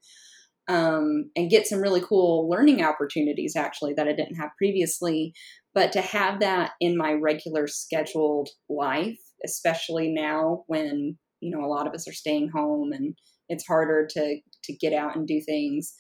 um, 0.67 1.29
and 1.35 1.49
get 1.49 1.67
some 1.67 1.79
really 1.79 2.01
cool 2.01 2.49
learning 2.49 2.83
opportunities 2.83 3.55
actually 3.55 3.93
that 3.93 4.07
I 4.07 4.13
didn't 4.13 4.35
have 4.35 4.49
previously. 4.57 5.33
But 5.73 5.91
to 5.93 6.01
have 6.01 6.39
that 6.39 6.71
in 6.79 6.97
my 6.97 7.13
regular 7.13 7.67
scheduled 7.67 8.49
life, 8.69 9.19
especially 9.45 10.09
now 10.09 10.63
when 10.67 11.17
you 11.39 11.55
know 11.55 11.63
a 11.63 11.69
lot 11.69 11.87
of 11.87 11.93
us 11.93 12.07
are 12.07 12.13
staying 12.13 12.49
home 12.49 12.91
and 12.91 13.15
it's 13.49 13.65
harder 13.65 14.07
to 14.11 14.39
to 14.63 14.73
get 14.73 14.93
out 14.93 15.15
and 15.15 15.27
do 15.27 15.41
things. 15.41 15.93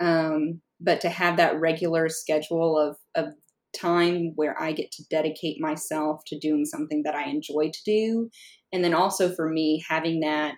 Um, 0.00 0.60
but 0.80 1.00
to 1.02 1.08
have 1.08 1.36
that 1.36 1.58
regular 1.60 2.08
schedule 2.08 2.78
of 2.78 2.96
of 3.14 3.34
time 3.78 4.32
where 4.36 4.60
I 4.60 4.72
get 4.72 4.90
to 4.92 5.04
dedicate 5.10 5.60
myself 5.60 6.22
to 6.26 6.38
doing 6.38 6.64
something 6.64 7.02
that 7.04 7.14
I 7.14 7.28
enjoy 7.28 7.70
to 7.72 7.80
do. 7.84 8.30
And 8.72 8.84
then 8.84 8.94
also 8.94 9.34
for 9.34 9.48
me, 9.48 9.84
having 9.88 10.20
that 10.20 10.56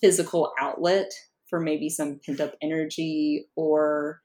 physical 0.00 0.52
outlet 0.60 1.10
for 1.48 1.60
maybe 1.60 1.88
some 1.88 2.20
pent 2.24 2.40
up 2.40 2.54
energy 2.62 3.46
or 3.56 4.20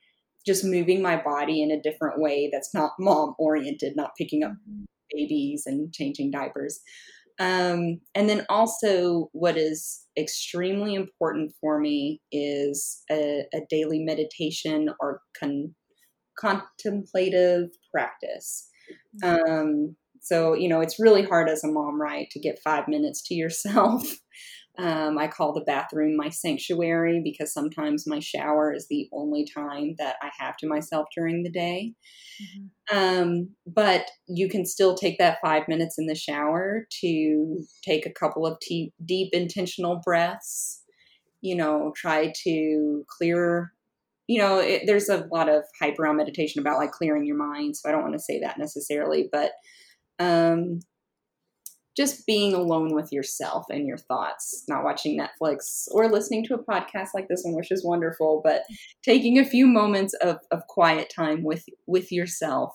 just 0.45 0.63
moving 0.63 1.01
my 1.01 1.21
body 1.21 1.61
in 1.61 1.71
a 1.71 1.81
different 1.81 2.19
way 2.19 2.49
that's 2.51 2.73
not 2.73 2.91
mom 2.99 3.35
oriented, 3.37 3.93
not 3.95 4.11
picking 4.17 4.43
up 4.43 4.51
mm-hmm. 4.51 4.83
babies 5.13 5.63
and 5.65 5.93
changing 5.93 6.31
diapers. 6.31 6.79
Um, 7.39 8.01
and 8.15 8.27
then 8.27 8.45
also, 8.49 9.29
what 9.31 9.57
is 9.57 10.05
extremely 10.17 10.93
important 10.93 11.53
for 11.61 11.79
me 11.79 12.21
is 12.31 13.01
a, 13.09 13.45
a 13.53 13.61
daily 13.69 13.99
meditation 13.99 14.89
or 14.99 15.21
con- 15.39 15.73
contemplative 16.39 17.69
practice. 17.91 18.69
Um, 19.23 19.95
so, 20.21 20.53
you 20.53 20.69
know, 20.69 20.81
it's 20.81 20.99
really 20.99 21.23
hard 21.23 21.49
as 21.49 21.63
a 21.63 21.67
mom, 21.67 22.01
right, 22.01 22.29
to 22.31 22.39
get 22.39 22.59
five 22.63 22.87
minutes 22.87 23.21
to 23.27 23.33
yourself. 23.33 24.03
Um, 24.79 25.17
I 25.17 25.27
call 25.27 25.51
the 25.51 25.61
bathroom 25.61 26.15
my 26.15 26.29
sanctuary 26.29 27.21
because 27.21 27.51
sometimes 27.51 28.07
my 28.07 28.19
shower 28.19 28.73
is 28.73 28.87
the 28.87 29.09
only 29.11 29.45
time 29.45 29.95
that 29.97 30.15
I 30.21 30.29
have 30.39 30.55
to 30.57 30.67
myself 30.67 31.07
during 31.13 31.43
the 31.43 31.51
day. 31.51 31.95
Mm-hmm. 32.41 32.97
Um, 32.97 33.49
but 33.67 34.09
you 34.27 34.47
can 34.47 34.65
still 34.65 34.95
take 34.95 35.17
that 35.17 35.39
five 35.43 35.67
minutes 35.67 35.95
in 35.97 36.05
the 36.05 36.15
shower 36.15 36.87
to 37.01 37.65
take 37.83 38.05
a 38.05 38.13
couple 38.13 38.45
of 38.47 38.57
t- 38.61 38.93
deep, 39.03 39.29
intentional 39.33 40.01
breaths. 40.03 40.81
You 41.41 41.57
know, 41.57 41.91
try 41.95 42.31
to 42.43 43.03
clear. 43.17 43.73
You 44.29 44.37
know, 44.37 44.59
it, 44.59 44.83
there's 44.85 45.09
a 45.09 45.27
lot 45.31 45.49
of 45.49 45.63
hype 45.81 45.97
around 45.97 46.17
meditation 46.17 46.61
about 46.61 46.77
like 46.77 46.91
clearing 46.91 47.25
your 47.25 47.35
mind, 47.35 47.75
so 47.75 47.89
I 47.89 47.91
don't 47.91 48.03
want 48.03 48.13
to 48.13 48.19
say 48.19 48.39
that 48.41 48.59
necessarily, 48.59 49.27
but 49.31 49.53
um, 50.19 50.81
just 51.97 52.27
being 52.27 52.53
alone 52.53 52.93
with 52.93 53.11
yourself 53.11 53.65
and 53.71 53.87
your 53.87 53.97
thoughts, 53.97 54.65
not 54.69 54.83
watching 54.83 55.19
Netflix 55.19 55.87
or 55.91 56.07
listening 56.07 56.45
to 56.45 56.53
a 56.53 56.63
podcast 56.63 57.09
like 57.15 57.27
this 57.27 57.41
one, 57.43 57.55
which 57.55 57.71
is 57.71 57.83
wonderful, 57.83 58.41
but 58.43 58.61
taking 59.03 59.39
a 59.39 59.43
few 59.45 59.65
moments 59.65 60.13
of, 60.21 60.37
of 60.51 60.61
quiet 60.67 61.11
time 61.13 61.43
with 61.43 61.65
with 61.87 62.11
yourself 62.11 62.73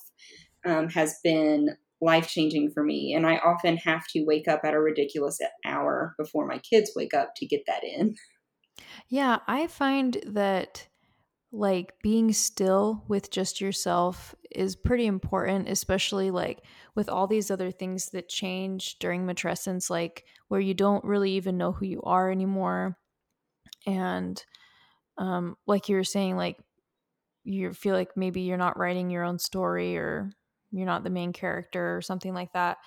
um, 0.67 0.89
has 0.89 1.21
been 1.23 1.77
life 2.01 2.27
changing 2.27 2.73
for 2.73 2.83
me. 2.83 3.15
And 3.15 3.29
I 3.29 3.37
often 3.37 3.77
have 3.77 4.03
to 4.09 4.25
wake 4.25 4.49
up 4.49 4.63
at 4.65 4.75
a 4.75 4.81
ridiculous 4.81 5.39
hour 5.65 6.17
before 6.19 6.49
my 6.49 6.59
kids 6.59 6.91
wake 6.97 7.15
up 7.15 7.35
to 7.37 7.47
get 7.47 7.63
that 7.69 7.85
in. 7.85 8.17
Yeah, 9.09 9.39
I 9.47 9.69
find 9.69 10.19
that 10.27 10.89
like 11.55 11.95
being 12.03 12.33
still 12.33 13.05
with 13.07 13.31
just 13.31 13.61
yourself 13.61 14.35
is 14.51 14.75
pretty 14.75 15.07
important, 15.07 15.69
especially 15.69 16.31
like 16.31 16.65
with 16.97 17.09
all 17.09 17.27
these 17.27 17.51
other 17.51 17.71
things 17.71 18.07
that 18.11 18.29
change 18.29 18.99
during 18.99 19.25
matrescence, 19.25 19.89
like 19.89 20.25
where 20.49 20.61
you 20.61 20.75
don't 20.75 21.05
really 21.05 21.31
even 21.33 21.57
know 21.57 21.71
who 21.71 21.87
you 21.87 22.03
are 22.03 22.31
anymore. 22.31 22.99
And 23.87 24.43
um, 25.17 25.57
like 25.67 25.89
you 25.89 25.97
were 25.97 26.05
saying, 26.05 26.37
like 26.37 26.59
you 27.45 27.73
feel 27.73 27.95
like 27.95 28.17
maybe 28.17 28.41
you're 28.41 28.57
not 28.57 28.79
writing 28.79 29.11
your 29.11 29.23
own 29.23 29.39
story 29.39 29.97
or 29.97 30.31
you're 30.73 30.87
not 30.87 31.05
the 31.05 31.11
main 31.11 31.33
character 31.33 31.97
or 31.97 32.03
something 32.03 32.35
like 32.35 32.53
that. 32.55 32.79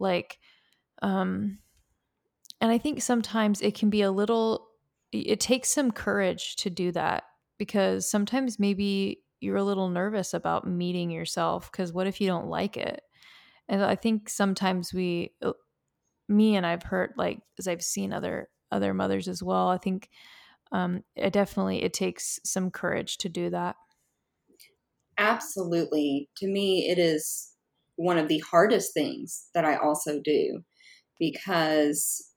Like, 0.00 0.38
um, 1.02 1.58
and 2.60 2.72
I 2.72 2.78
think 2.78 3.00
sometimes 3.00 3.60
it 3.60 3.76
can 3.76 3.90
be 3.90 4.02
a 4.02 4.10
little, 4.10 4.66
it 5.12 5.38
takes 5.38 5.68
some 5.68 5.92
courage 5.92 6.56
to 6.56 6.70
do 6.70 6.90
that 6.92 7.24
because 7.58 8.10
sometimes 8.10 8.58
maybe 8.58 9.22
you're 9.40 9.56
a 9.56 9.64
little 9.64 9.88
nervous 9.88 10.34
about 10.34 10.66
meeting 10.66 11.10
yourself 11.10 11.70
because 11.70 11.92
what 11.92 12.06
if 12.06 12.20
you 12.20 12.26
don't 12.26 12.48
like 12.48 12.76
it? 12.76 13.02
And 13.68 13.82
I 13.84 13.96
think 13.96 14.28
sometimes 14.30 14.94
we 14.94 15.34
uh, 15.42 15.54
me 16.28 16.56
and 16.56 16.66
I've 16.66 16.84
heard 16.84 17.14
like 17.16 17.40
as 17.58 17.68
I've 17.68 17.84
seen 17.84 18.12
other 18.12 18.50
other 18.72 18.94
mothers 18.94 19.28
as 19.28 19.42
well, 19.42 19.68
I 19.68 19.78
think 19.78 20.10
um 20.72 21.04
it 21.16 21.32
definitely 21.32 21.82
it 21.82 21.94
takes 21.94 22.40
some 22.44 22.70
courage 22.70 23.18
to 23.18 23.28
do 23.30 23.50
that. 23.50 23.76
Absolutely. 25.16 26.28
To 26.36 26.46
me 26.46 26.88
it 26.88 26.98
is 26.98 27.54
one 27.96 28.18
of 28.18 28.28
the 28.28 28.38
hardest 28.38 28.94
things 28.94 29.48
that 29.54 29.64
I 29.64 29.76
also 29.76 30.20
do 30.20 30.64
because 31.18 32.34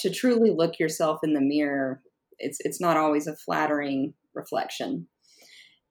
to 0.00 0.10
truly 0.10 0.50
look 0.50 0.78
yourself 0.78 1.20
in 1.24 1.34
the 1.34 1.40
mirror 1.40 2.02
it's 2.38 2.58
it's 2.60 2.80
not 2.80 2.96
always 2.96 3.26
a 3.26 3.36
flattering 3.36 4.14
reflection. 4.34 5.08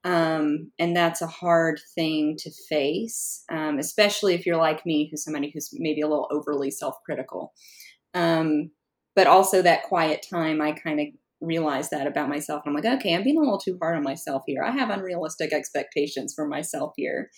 Um, 0.05 0.71
and 0.79 0.95
that's 0.95 1.21
a 1.21 1.27
hard 1.27 1.79
thing 1.93 2.35
to 2.39 2.51
face, 2.69 3.43
um, 3.51 3.79
especially 3.79 4.33
if 4.33 4.45
you're 4.45 4.57
like 4.57 4.85
me, 4.85 5.09
who's 5.09 5.23
somebody 5.23 5.51
who's 5.53 5.69
maybe 5.73 6.01
a 6.01 6.07
little 6.07 6.29
overly 6.31 6.71
self 6.71 6.95
critical. 7.05 7.53
Um, 8.13 8.71
but 9.15 9.27
also 9.27 9.61
that 9.61 9.83
quiet 9.83 10.25
time, 10.29 10.61
I 10.61 10.71
kind 10.71 11.01
of 11.01 11.07
realize 11.41 11.89
that 11.89 12.07
about 12.07 12.29
myself. 12.29 12.63
I'm 12.65 12.73
like, 12.73 12.85
okay, 12.85 13.13
I'm 13.13 13.23
being 13.23 13.37
a 13.37 13.41
little 13.41 13.59
too 13.59 13.77
hard 13.81 13.97
on 13.97 14.03
myself 14.03 14.43
here. 14.45 14.63
I 14.63 14.71
have 14.71 14.89
unrealistic 14.89 15.51
expectations 15.51 16.33
for 16.33 16.47
myself 16.47 16.93
here. 16.95 17.29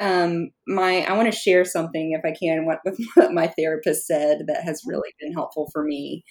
Um, 0.00 0.50
my, 0.68 1.00
I 1.00 1.14
want 1.14 1.32
to 1.32 1.36
share 1.36 1.64
something, 1.64 2.12
if 2.12 2.24
I 2.24 2.36
can, 2.38 2.66
what, 2.66 2.78
with 2.84 2.98
what 3.14 3.32
my 3.32 3.48
therapist 3.48 4.06
said 4.06 4.44
that 4.46 4.62
has 4.62 4.82
really 4.86 5.12
been 5.20 5.32
helpful 5.32 5.68
for 5.72 5.82
me 5.82 6.24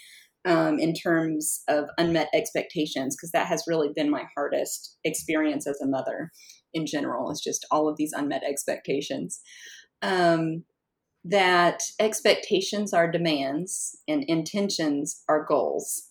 um, 0.48 0.80
in 0.80 0.94
terms 0.94 1.62
of 1.68 1.90
unmet 1.98 2.30
expectations, 2.34 3.16
because 3.16 3.32
that 3.32 3.48
has 3.48 3.66
really 3.68 3.90
been 3.94 4.10
my 4.10 4.24
hardest 4.36 4.98
experience 5.04 5.68
as 5.68 5.80
a 5.82 5.88
mother 5.88 6.32
in 6.74 6.86
general, 6.86 7.30
is 7.32 7.42
just 7.42 7.68
all 7.70 7.90
of 7.90 7.98
these 7.98 8.14
unmet 8.14 8.44
expectations. 8.44 9.42
Um, 10.02 10.64
that 11.26 11.82
expectations 12.00 12.94
are 12.94 13.12
demands 13.12 13.98
and 14.08 14.24
intentions 14.28 15.24
are 15.28 15.44
goals. 15.44 16.04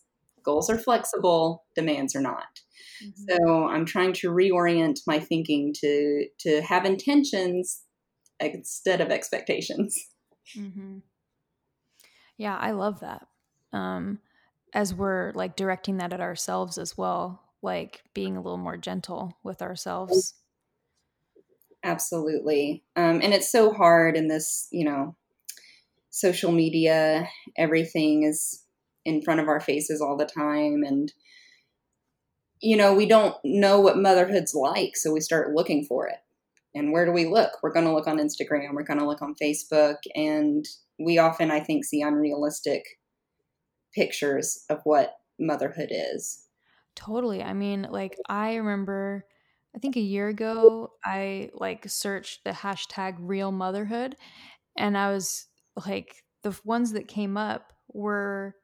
Goals 0.45 0.69
are 0.69 0.79
flexible, 0.79 1.65
demands 1.75 2.15
are 2.15 2.21
not. 2.21 2.61
Mm-hmm. 3.03 3.47
So 3.47 3.69
I'm 3.69 3.87
trying 3.87 4.13
to 4.15 4.31
reorient 4.31 5.01
my 5.07 5.19
thinking 5.19 5.73
to 5.81 6.27
to 6.41 6.61
have 6.61 6.85
intentions 6.85 7.83
instead 8.39 9.01
of 9.01 9.11
expectations. 9.11 9.99
Mm-hmm. 10.57 10.99
Yeah, 12.37 12.57
I 12.57 12.73
love 12.73 13.01
that. 13.01 13.27
Um, 13.73 14.19
as 14.77 14.93
we're 14.93 15.33
like 15.35 15.57
directing 15.57 15.97
that 15.97 16.13
at 16.13 16.21
ourselves 16.21 16.77
as 16.77 16.99
well, 16.99 17.41
like 17.63 18.03
being 18.13 18.37
a 18.37 18.43
little 18.43 18.59
more 18.59 18.77
gentle 18.77 19.35
with 19.43 19.63
ourselves. 19.63 20.35
Absolutely. 21.83 22.85
Um, 22.95 23.21
and 23.23 23.33
it's 23.33 23.51
so 23.51 23.73
hard 23.73 24.19
in 24.19 24.29
this, 24.29 24.69
you 24.71 24.85
know, 24.85 25.17
social 26.11 26.53
media, 26.53 27.27
everything 27.57 28.25
is 28.25 28.65
in 29.07 29.23
front 29.23 29.41
of 29.41 29.49
our 29.49 29.61
faces 29.61 30.03
all 30.03 30.15
the 30.15 30.27
time. 30.27 30.83
And, 30.87 31.11
you 32.61 32.77
know, 32.77 32.93
we 32.93 33.07
don't 33.07 33.35
know 33.45 33.81
what 33.81 33.97
motherhood's 33.97 34.55
like. 34.55 34.95
So 34.99 35.11
we 35.11 35.21
start 35.21 35.55
looking 35.55 35.87
for 35.87 36.07
it. 36.07 36.19
And 36.75 36.93
where 36.93 37.07
do 37.07 37.13
we 37.13 37.25
look? 37.25 37.53
We're 37.63 37.73
going 37.73 37.87
to 37.87 37.95
look 37.95 38.07
on 38.07 38.19
Instagram, 38.19 38.75
we're 38.75 38.83
going 38.83 39.01
to 39.01 39.07
look 39.07 39.23
on 39.23 39.37
Facebook. 39.43 39.97
And 40.15 40.67
we 40.99 41.17
often, 41.17 41.51
I 41.51 41.61
think, 41.61 41.87
see 41.87 42.03
unrealistic 42.03 42.85
pictures 43.97 44.65
of 44.71 44.81
what 44.85 45.17
motherhood 45.41 45.89
is. 45.91 46.47
Totally. 46.95 47.43
I 47.43 47.55
mean, 47.55 47.89
like 47.91 48.17
I 48.29 48.57
remember 48.57 49.27
I 49.75 49.79
think 49.79 49.97
a 49.97 50.01
year 50.01 50.29
ago 50.29 50.93
I 51.05 51.51
like 51.55 51.89
searched 51.89 52.45
the 52.45 52.51
hashtag 52.51 53.17
real 53.19 53.53
motherhood 53.53 54.17
and 54.79 54.97
I 54.97 55.11
was 55.13 55.47
like 55.87 56.25
the 56.43 56.59
ones 56.65 56.93
that 56.93 57.09
came 57.09 57.37
up 57.37 57.73
were 57.93 58.55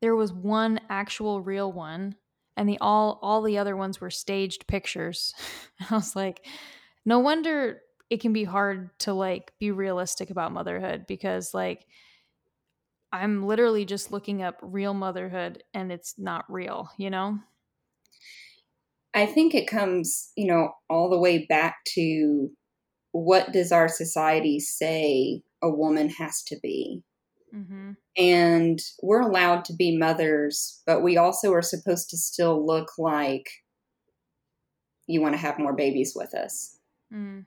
there 0.00 0.14
was 0.14 0.32
one 0.32 0.80
actual 0.88 1.40
real 1.40 1.72
one 1.72 2.14
and 2.56 2.68
the 2.68 2.78
all 2.80 3.18
all 3.22 3.42
the 3.42 3.58
other 3.58 3.76
ones 3.76 4.00
were 4.00 4.10
staged 4.10 4.66
pictures. 4.66 5.34
I 5.90 5.94
was 5.94 6.14
like 6.14 6.46
no 7.04 7.18
wonder 7.18 7.80
it 8.10 8.20
can 8.20 8.32
be 8.32 8.44
hard 8.44 8.90
to 9.00 9.12
like 9.12 9.52
be 9.58 9.70
realistic 9.70 10.30
about 10.30 10.52
motherhood 10.52 11.06
because 11.08 11.54
like 11.54 11.86
I'm 13.12 13.46
literally 13.46 13.84
just 13.84 14.12
looking 14.12 14.42
up 14.42 14.58
real 14.62 14.94
motherhood 14.94 15.64
and 15.74 15.90
it's 15.90 16.14
not 16.16 16.44
real, 16.48 16.90
you 16.96 17.10
know? 17.10 17.38
I 19.12 19.26
think 19.26 19.54
it 19.54 19.66
comes, 19.66 20.30
you 20.36 20.46
know, 20.46 20.72
all 20.88 21.10
the 21.10 21.18
way 21.18 21.46
back 21.46 21.78
to 21.94 22.50
what 23.12 23.52
does 23.52 23.72
our 23.72 23.88
society 23.88 24.60
say 24.60 25.42
a 25.62 25.68
woman 25.68 26.08
has 26.10 26.42
to 26.44 26.56
be? 26.62 27.02
Mm-hmm. 27.54 27.92
And 28.16 28.78
we're 29.02 29.22
allowed 29.22 29.64
to 29.66 29.74
be 29.74 29.98
mothers, 29.98 30.80
but 30.86 31.02
we 31.02 31.16
also 31.16 31.52
are 31.52 31.62
supposed 31.62 32.10
to 32.10 32.16
still 32.16 32.64
look 32.64 32.92
like 32.96 33.48
you 35.08 35.20
want 35.20 35.34
to 35.34 35.40
have 35.40 35.58
more 35.58 35.74
babies 35.74 36.12
with 36.14 36.32
us. 36.34 36.78
Mm. 37.12 37.46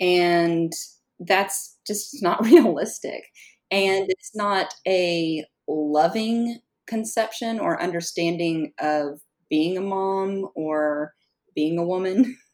And 0.00 0.72
that's 1.20 1.76
just 1.86 2.20
not 2.22 2.44
realistic 2.44 3.22
and 3.70 4.06
it's 4.08 4.34
not 4.34 4.74
a 4.86 5.44
loving 5.68 6.60
conception 6.86 7.58
or 7.58 7.80
understanding 7.80 8.72
of 8.78 9.20
being 9.50 9.76
a 9.76 9.80
mom 9.80 10.48
or 10.54 11.14
being 11.54 11.78
a 11.78 11.84
woman. 11.84 12.36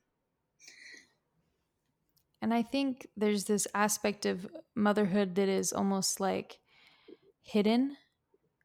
And 2.42 2.52
I 2.52 2.62
think 2.62 3.06
there's 3.16 3.44
this 3.44 3.68
aspect 3.72 4.26
of 4.26 4.48
motherhood 4.74 5.36
that 5.36 5.48
is 5.48 5.72
almost 5.72 6.18
like 6.18 6.58
hidden, 7.40 7.96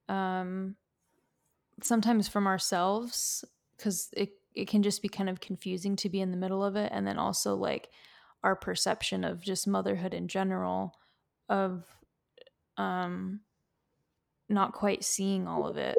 um, 0.09 0.77
sometimes 1.83 2.27
from 2.27 2.47
ourselves, 2.47 3.45
because 3.77 4.09
it, 4.13 4.31
it 4.55 4.67
can 4.67 4.81
just 4.81 5.03
be 5.03 5.09
kind 5.09 5.29
of 5.29 5.41
confusing 5.41 5.95
to 5.97 6.09
be 6.09 6.21
in 6.21 6.31
the 6.31 6.37
middle 6.37 6.63
of 6.63 6.75
it. 6.75 6.91
And 6.91 7.05
then 7.05 7.19
also 7.19 7.55
like 7.55 7.89
our 8.43 8.55
perception 8.55 9.23
of 9.23 9.43
just 9.43 9.67
motherhood 9.67 10.15
in 10.15 10.27
general, 10.27 10.95
of 11.47 11.85
um 12.77 13.39
not 14.49 14.71
quite 14.71 15.03
seeing 15.03 15.47
all 15.47 15.67
of 15.67 15.77
it 15.77 15.97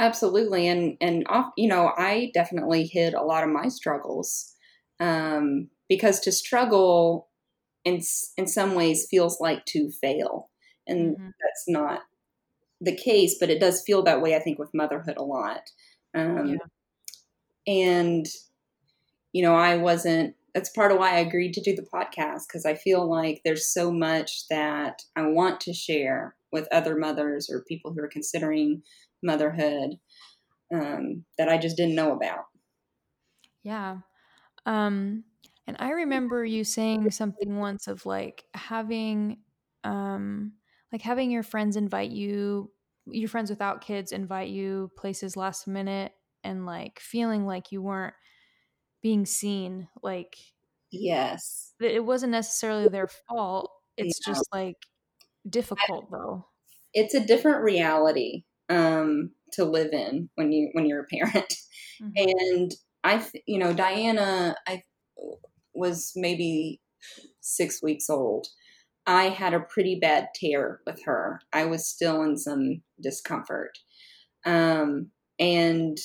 Absolutely, 0.00 0.68
and 0.68 0.96
and 1.00 1.26
off, 1.28 1.52
you 1.56 1.66
know, 1.66 1.92
I 1.96 2.30
definitely 2.32 2.86
hid 2.86 3.14
a 3.14 3.22
lot 3.22 3.42
of 3.42 3.50
my 3.50 3.66
struggles 3.66 4.54
um, 5.00 5.70
because 5.88 6.20
to 6.20 6.30
struggle 6.30 7.28
in 7.84 8.00
in 8.36 8.46
some 8.46 8.76
ways 8.76 9.08
feels 9.10 9.40
like 9.40 9.64
to 9.66 9.90
fail, 9.90 10.50
and 10.86 11.16
mm-hmm. 11.16 11.24
that's 11.24 11.64
not 11.66 12.02
the 12.80 12.94
case. 12.94 13.38
But 13.40 13.50
it 13.50 13.58
does 13.58 13.82
feel 13.84 14.04
that 14.04 14.22
way. 14.22 14.36
I 14.36 14.38
think 14.38 14.60
with 14.60 14.70
motherhood 14.72 15.16
a 15.16 15.24
lot, 15.24 15.62
um, 16.14 16.46
yeah. 17.66 17.74
and 17.74 18.26
you 19.32 19.42
know, 19.42 19.56
I 19.56 19.78
wasn't. 19.78 20.36
That's 20.58 20.70
part 20.70 20.90
of 20.90 20.98
why 20.98 21.12
I 21.12 21.18
agreed 21.18 21.54
to 21.54 21.60
do 21.60 21.72
the 21.72 21.86
podcast 21.86 22.48
because 22.48 22.66
I 22.66 22.74
feel 22.74 23.08
like 23.08 23.42
there's 23.44 23.72
so 23.72 23.92
much 23.92 24.48
that 24.50 25.02
I 25.14 25.22
want 25.28 25.60
to 25.60 25.72
share 25.72 26.34
with 26.50 26.66
other 26.72 26.96
mothers 26.96 27.48
or 27.48 27.62
people 27.62 27.92
who 27.92 28.02
are 28.02 28.08
considering 28.08 28.82
motherhood 29.22 30.00
um, 30.74 31.24
that 31.38 31.48
I 31.48 31.58
just 31.58 31.76
didn't 31.76 31.94
know 31.94 32.10
about. 32.10 32.46
Yeah. 33.62 33.98
Um, 34.66 35.22
and 35.68 35.76
I 35.78 35.90
remember 35.90 36.44
you 36.44 36.64
saying 36.64 37.08
something 37.12 37.58
once 37.58 37.86
of 37.86 38.04
like 38.04 38.42
having, 38.52 39.38
um, 39.84 40.54
like 40.90 41.02
having 41.02 41.30
your 41.30 41.44
friends 41.44 41.76
invite 41.76 42.10
you, 42.10 42.72
your 43.06 43.28
friends 43.28 43.48
without 43.48 43.80
kids 43.80 44.10
invite 44.10 44.48
you 44.48 44.90
places 44.98 45.36
last 45.36 45.68
minute 45.68 46.10
and 46.42 46.66
like 46.66 46.98
feeling 46.98 47.46
like 47.46 47.70
you 47.70 47.80
weren't 47.80 48.14
being 49.02 49.26
seen. 49.26 49.88
Like, 50.02 50.36
yes, 50.90 51.72
it 51.80 52.04
wasn't 52.04 52.32
necessarily 52.32 52.88
their 52.88 53.08
fault. 53.28 53.70
It's 53.96 54.20
yeah. 54.26 54.32
just 54.32 54.48
like 54.52 54.76
difficult 55.48 56.06
I, 56.08 56.16
though. 56.16 56.46
It's 56.94 57.14
a 57.14 57.24
different 57.24 57.62
reality 57.62 58.44
um, 58.68 59.32
to 59.52 59.64
live 59.64 59.92
in 59.92 60.28
when 60.34 60.52
you 60.52 60.70
when 60.72 60.86
you're 60.86 61.02
a 61.02 61.06
parent. 61.06 61.54
Mm-hmm. 62.00 62.28
And 62.52 62.72
I, 63.02 63.26
you 63.44 63.58
know, 63.58 63.72
Diana, 63.72 64.54
I 64.68 64.84
was 65.74 66.12
maybe 66.14 66.80
six 67.40 67.82
weeks 67.82 68.08
old. 68.08 68.46
I 69.04 69.30
had 69.30 69.54
a 69.54 69.58
pretty 69.58 69.98
bad 69.98 70.28
tear 70.34 70.80
with 70.86 71.02
her. 71.04 71.40
I 71.52 71.64
was 71.64 71.88
still 71.88 72.22
in 72.22 72.36
some 72.36 72.82
discomfort. 73.02 73.78
Um, 74.44 75.10
and 75.38 75.98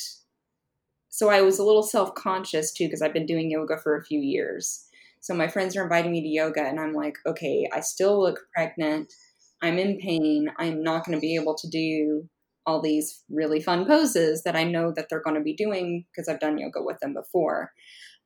so 1.14 1.30
I 1.30 1.41
was 1.41 1.59
a 1.59 1.64
little 1.64 1.84
self 1.84 2.16
conscious 2.16 2.72
too, 2.72 2.86
because 2.86 3.03
I've 3.03 3.14
been 3.14 3.28
doing 3.28 3.51
yoga 3.51 3.78
for 3.78 3.95
a 3.95 4.03
few 4.03 4.20
years. 4.20 4.84
So 5.20 5.36
my 5.36 5.47
friends 5.47 5.78
are 5.78 5.84
inviting 5.84 6.11
me 6.11 6.22
to 6.22 6.28
yoga, 6.28 6.64
and 6.64 6.80
I'm 6.80 6.93
like, 6.93 7.20
okay, 7.28 7.70
I 7.72 7.82
still 7.82 8.20
look 8.20 8.39
pregnant. 8.51 9.14
I'm 9.61 9.78
in 9.78 9.99
pain. 9.99 10.49
I'm 10.57 10.82
not 10.82 11.05
going 11.05 11.16
to 11.16 11.22
be 11.22 11.36
able 11.36 11.53
to 11.53 11.70
do 11.70 12.28
all 12.66 12.82
these 12.82 13.24
really 13.30 13.61
fun 13.61 13.86
poses 13.86 14.41
that 14.41 14.55
I 14.55 14.64
know 14.64 14.91
that 14.95 15.05
they're 15.07 15.22
going 15.22 15.36
to 15.36 15.43
be 15.43 15.53
doing 15.53 16.03
because 16.11 16.28
I've 16.28 16.39
done 16.39 16.57
yoga 16.57 16.82
with 16.82 16.97
them 16.99 17.14
before. 17.14 17.72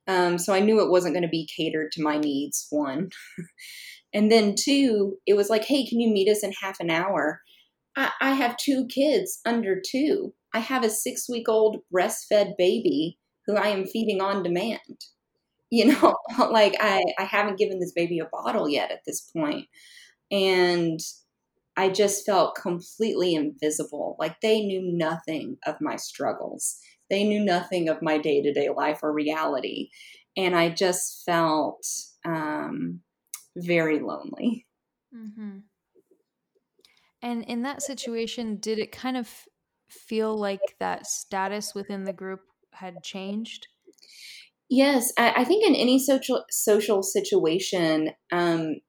Um, 0.06 0.38
so 0.38 0.54
I 0.54 0.60
knew 0.60 0.80
it 0.80 0.90
wasn't 0.90 1.12
going 1.12 1.24
to 1.24 1.28
be 1.28 1.46
catered 1.54 1.92
to 1.92 2.02
my 2.02 2.16
needs, 2.16 2.68
one. 2.70 3.10
and 4.14 4.32
then 4.32 4.54
two, 4.58 5.18
it 5.26 5.36
was 5.36 5.50
like, 5.50 5.66
hey, 5.66 5.86
can 5.86 6.00
you 6.00 6.10
meet 6.10 6.30
us 6.30 6.42
in 6.42 6.52
half 6.62 6.80
an 6.80 6.88
hour? 6.88 7.42
I, 7.96 8.12
I 8.18 8.30
have 8.30 8.56
two 8.56 8.86
kids 8.86 9.40
under 9.44 9.78
two. 9.78 10.32
I 10.54 10.60
have 10.60 10.84
a 10.84 10.90
six 10.90 11.28
week 11.28 11.48
old 11.48 11.78
breastfed 11.92 12.56
baby 12.56 13.18
who 13.46 13.56
I 13.56 13.68
am 13.68 13.86
feeding 13.86 14.20
on 14.20 14.42
demand. 14.42 14.78
You 15.70 15.84
know, 15.84 16.16
like 16.50 16.76
I, 16.80 17.04
I 17.18 17.24
haven't 17.24 17.58
given 17.58 17.78
this 17.78 17.92
baby 17.92 18.20
a 18.20 18.24
bottle 18.24 18.70
yet 18.70 18.90
at 18.90 19.02
this 19.04 19.20
point. 19.20 19.66
And 20.30 20.98
I 21.76 21.90
just 21.90 22.24
felt 22.24 22.56
completely 22.56 23.34
invisible. 23.34 24.16
Like 24.18 24.40
they 24.40 24.62
knew 24.62 24.80
nothing 24.82 25.58
of 25.66 25.76
my 25.82 25.96
struggles. 25.96 26.78
They 27.10 27.22
knew 27.22 27.44
nothing 27.44 27.90
of 27.90 28.00
my 28.00 28.16
day 28.16 28.40
to 28.40 28.50
day 28.50 28.70
life 28.74 29.00
or 29.02 29.12
reality. 29.12 29.90
And 30.38 30.56
I 30.56 30.70
just 30.70 31.22
felt 31.26 31.86
um, 32.24 33.00
very 33.54 34.00
lonely. 34.00 34.66
Mm-hmm. 35.14 35.58
And 37.20 37.44
in 37.44 37.62
that 37.62 37.82
situation, 37.82 38.56
did 38.56 38.78
it 38.78 38.90
kind 38.90 39.18
of 39.18 39.28
feel 39.88 40.36
like 40.36 40.76
that 40.78 41.06
status 41.06 41.74
within 41.74 42.04
the 42.04 42.12
group 42.12 42.40
had 42.72 43.02
changed? 43.02 43.68
Yes, 44.68 45.12
I, 45.18 45.32
I 45.38 45.44
think 45.44 45.66
in 45.66 45.74
any 45.74 45.98
social 45.98 46.44
social 46.50 47.02
situation, 47.02 48.10
um, 48.30 48.80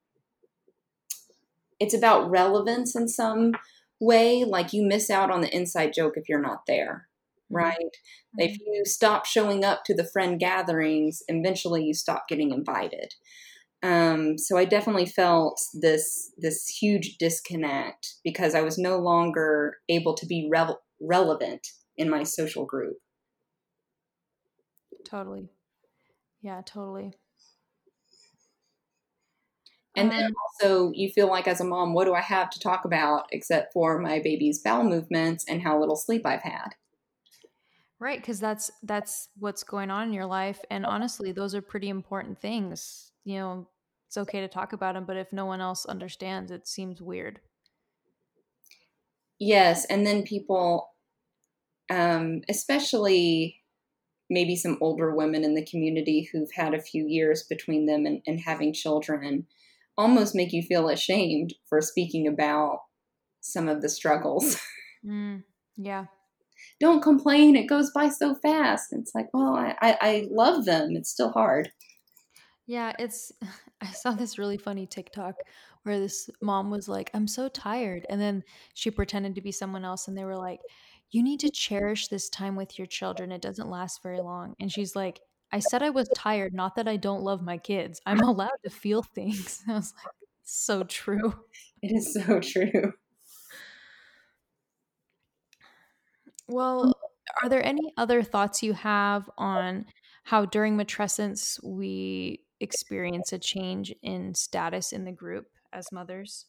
it's 1.79 1.93
about 1.93 2.29
relevance 2.29 2.95
in 2.95 3.07
some 3.07 3.53
way. 3.99 4.43
Like 4.43 4.73
you 4.73 4.85
miss 4.85 5.09
out 5.09 5.31
on 5.31 5.41
the 5.41 5.55
inside 5.55 5.93
joke 5.93 6.13
if 6.17 6.27
you're 6.27 6.41
not 6.41 6.65
there, 6.67 7.07
mm-hmm. 7.45 7.55
right? 7.55 7.77
Mm-hmm. 7.77 8.39
If 8.39 8.59
you 8.59 8.83
stop 8.85 9.25
showing 9.25 9.63
up 9.63 9.83
to 9.85 9.95
the 9.95 10.03
friend 10.03 10.39
gatherings, 10.39 11.23
eventually 11.27 11.83
you 11.83 11.93
stop 11.93 12.27
getting 12.27 12.51
invited. 12.51 13.13
Um, 13.81 14.37
so 14.37 14.57
I 14.57 14.65
definitely 14.65 15.05
felt 15.05 15.61
this 15.73 16.33
this 16.37 16.67
huge 16.67 17.17
disconnect 17.17 18.15
because 18.25 18.53
I 18.53 18.61
was 18.61 18.77
no 18.77 18.97
longer 18.97 19.77
able 19.87 20.13
to 20.15 20.25
be 20.25 20.49
re- 20.51 20.75
relevant 21.01 21.67
in 21.97 22.09
my 22.09 22.23
social 22.23 22.65
group. 22.65 22.97
Totally. 25.05 25.49
Yeah, 26.41 26.61
totally. 26.65 27.13
And 29.95 30.11
then 30.11 30.25
um, 30.25 30.33
also, 30.61 30.91
you 30.93 31.09
feel 31.09 31.27
like 31.27 31.47
as 31.47 31.59
a 31.59 31.65
mom, 31.65 31.93
what 31.93 32.05
do 32.05 32.13
I 32.13 32.21
have 32.21 32.49
to 32.51 32.59
talk 32.59 32.85
about 32.85 33.27
except 33.31 33.73
for 33.73 33.99
my 33.99 34.19
baby's 34.19 34.61
bowel 34.61 34.83
movements 34.83 35.45
and 35.47 35.61
how 35.61 35.79
little 35.79 35.97
sleep 35.97 36.25
I've 36.25 36.43
had? 36.43 36.75
Right, 37.99 38.21
because 38.21 38.39
that's 38.39 38.71
that's 38.81 39.27
what's 39.37 39.63
going 39.63 39.91
on 39.91 40.07
in 40.07 40.13
your 40.13 40.25
life, 40.25 40.61
and 40.71 40.85
honestly, 40.85 41.33
those 41.33 41.53
are 41.53 41.61
pretty 41.61 41.89
important 41.89 42.39
things. 42.39 43.11
You 43.25 43.39
know, 43.39 43.67
it's 44.07 44.17
okay 44.17 44.39
to 44.39 44.47
talk 44.47 44.71
about 44.71 44.95
them, 44.95 45.03
but 45.05 45.17
if 45.17 45.33
no 45.33 45.45
one 45.45 45.59
else 45.59 45.85
understands, 45.85 46.49
it 46.49 46.65
seems 46.65 47.01
weird. 47.01 47.41
Yes, 49.39 49.85
and 49.85 50.05
then 50.05 50.23
people, 50.23 50.89
um, 51.89 52.41
especially 52.49 53.61
maybe 54.29 54.55
some 54.55 54.77
older 54.81 55.15
women 55.15 55.43
in 55.43 55.55
the 55.55 55.65
community 55.65 56.29
who've 56.31 56.51
had 56.53 56.73
a 56.73 56.81
few 56.81 57.07
years 57.07 57.43
between 57.49 57.85
them 57.85 58.05
and, 58.05 58.21
and 58.27 58.41
having 58.41 58.73
children 58.73 59.47
almost 59.97 60.35
make 60.35 60.53
you 60.53 60.61
feel 60.61 60.87
ashamed 60.87 61.53
for 61.67 61.81
speaking 61.81 62.27
about 62.27 62.79
some 63.41 63.67
of 63.67 63.81
the 63.81 63.89
struggles. 63.89 64.57
Mm, 65.05 65.43
yeah. 65.77 66.07
Don't 66.81 67.01
complain. 67.01 67.55
It 67.55 67.67
goes 67.67 67.89
by 67.91 68.09
so 68.09 68.35
fast. 68.35 68.87
It's 68.91 69.15
like, 69.15 69.27
well, 69.33 69.55
I, 69.55 69.75
I, 69.81 69.97
I 70.01 70.27
love 70.29 70.65
them. 70.65 70.97
It's 70.97 71.09
still 71.09 71.31
hard. 71.31 71.71
Yeah, 72.67 72.93
it's. 72.99 73.31
I 73.81 73.91
saw 73.91 74.11
this 74.11 74.37
really 74.37 74.57
funny 74.57 74.85
TikTok 74.85 75.35
where 75.83 75.99
this 75.99 76.29
mom 76.41 76.69
was 76.69 76.87
like, 76.87 77.09
I'm 77.13 77.27
so 77.27 77.47
tired. 77.47 78.05
And 78.09 78.19
then 78.19 78.43
she 78.73 78.91
pretended 78.91 79.35
to 79.35 79.41
be 79.41 79.51
someone 79.51 79.85
else 79.85 80.07
and 80.07 80.17
they 80.17 80.25
were 80.25 80.37
like, 80.37 80.59
You 81.11 81.23
need 81.23 81.39
to 81.41 81.49
cherish 81.49 82.07
this 82.07 82.29
time 82.29 82.55
with 82.55 82.77
your 82.77 82.87
children. 82.87 83.31
It 83.31 83.41
doesn't 83.41 83.69
last 83.69 84.03
very 84.03 84.21
long. 84.21 84.55
And 84.59 84.71
she's 84.71 84.95
like, 84.95 85.21
I 85.51 85.59
said 85.59 85.81
I 85.81 85.89
was 85.89 86.09
tired, 86.15 86.53
not 86.53 86.75
that 86.75 86.87
I 86.87 86.97
don't 86.97 87.23
love 87.23 87.41
my 87.41 87.57
kids. 87.57 88.01
I'm 88.05 88.19
allowed 88.19 88.59
to 88.63 88.69
feel 88.69 89.01
things. 89.03 89.63
I 89.69 89.73
was 89.73 89.93
like, 90.03 90.13
so 90.43 90.83
true. 90.83 91.33
It 91.81 91.95
is 91.95 92.13
so 92.13 92.41
true. 92.41 92.91
Well, 96.49 96.93
are 97.41 97.47
there 97.47 97.65
any 97.65 97.93
other 97.95 98.21
thoughts 98.21 98.61
you 98.61 98.73
have 98.73 99.29
on 99.37 99.85
how 100.25 100.45
during 100.45 100.75
matrescence 100.75 101.57
we 101.63 102.41
experience 102.59 103.31
a 103.31 103.39
change 103.39 103.93
in 104.03 104.35
status 104.35 104.91
in 104.91 105.05
the 105.05 105.11
group 105.13 105.47
as 105.73 105.91
mothers? 105.91 106.45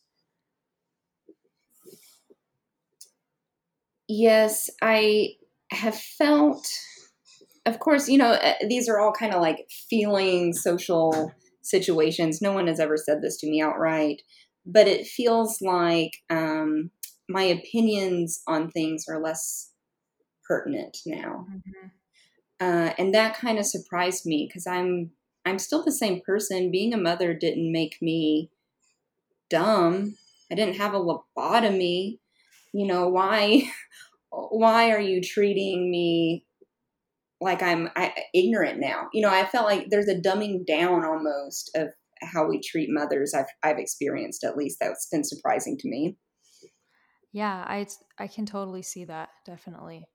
Yes, 4.08 4.70
I 4.82 5.34
have 5.70 5.94
felt 5.94 6.66
of 7.66 7.78
course, 7.78 8.08
you 8.08 8.18
know, 8.18 8.32
uh, 8.32 8.54
these 8.68 8.88
are 8.88 8.98
all 8.98 9.12
kind 9.12 9.34
of 9.34 9.40
like 9.40 9.68
feeling 9.88 10.52
social 10.52 11.32
situations. 11.62 12.40
No 12.40 12.52
one 12.52 12.66
has 12.66 12.80
ever 12.80 12.96
said 12.96 13.22
this 13.22 13.36
to 13.38 13.50
me 13.50 13.60
outright, 13.60 14.22
but 14.64 14.88
it 14.88 15.06
feels 15.06 15.60
like 15.60 16.12
um, 16.30 16.90
my 17.28 17.42
opinions 17.42 18.42
on 18.46 18.70
things 18.70 19.04
are 19.08 19.22
less 19.22 19.72
pertinent 20.48 20.98
now. 21.06 21.46
Mm-hmm. 21.50 21.86
Uh, 22.60 22.92
and 22.98 23.14
that 23.14 23.36
kind 23.36 23.58
of 23.58 23.66
surprised 23.66 24.26
me 24.26 24.46
because 24.48 24.66
I'm 24.66 25.12
I'm 25.46 25.58
still 25.58 25.82
the 25.82 25.92
same 25.92 26.20
person. 26.20 26.70
Being 26.70 26.92
a 26.92 26.98
mother 26.98 27.32
didn't 27.32 27.72
make 27.72 27.96
me 28.02 28.50
dumb. 29.50 30.16
I 30.50 30.54
didn't 30.54 30.76
have 30.76 30.94
a 30.94 30.98
lobotomy. 30.98 32.18
You 32.72 32.86
know 32.86 33.08
why? 33.08 33.64
Why 34.32 34.92
are 34.92 35.00
you 35.00 35.20
treating 35.20 35.90
me 35.90 36.46
like 37.40 37.62
I'm 37.62 37.88
I, 37.96 38.12
ignorant 38.34 38.78
now. 38.78 39.08
You 39.12 39.22
know, 39.22 39.30
I 39.30 39.46
felt 39.46 39.66
like 39.66 39.86
there's 39.88 40.08
a 40.08 40.20
dumbing 40.20 40.66
down 40.66 41.04
almost 41.04 41.70
of 41.74 41.88
how 42.20 42.46
we 42.46 42.60
treat 42.60 42.90
mothers. 42.90 43.32
I've 43.34 43.46
I've 43.62 43.78
experienced 43.78 44.44
at 44.44 44.56
least 44.56 44.78
that's 44.80 45.08
been 45.10 45.24
surprising 45.24 45.78
to 45.78 45.88
me. 45.88 46.16
Yeah, 47.32 47.64
I 47.66 47.86
I 48.18 48.26
can 48.26 48.44
totally 48.44 48.82
see 48.82 49.04
that 49.04 49.30
definitely. 49.46 50.06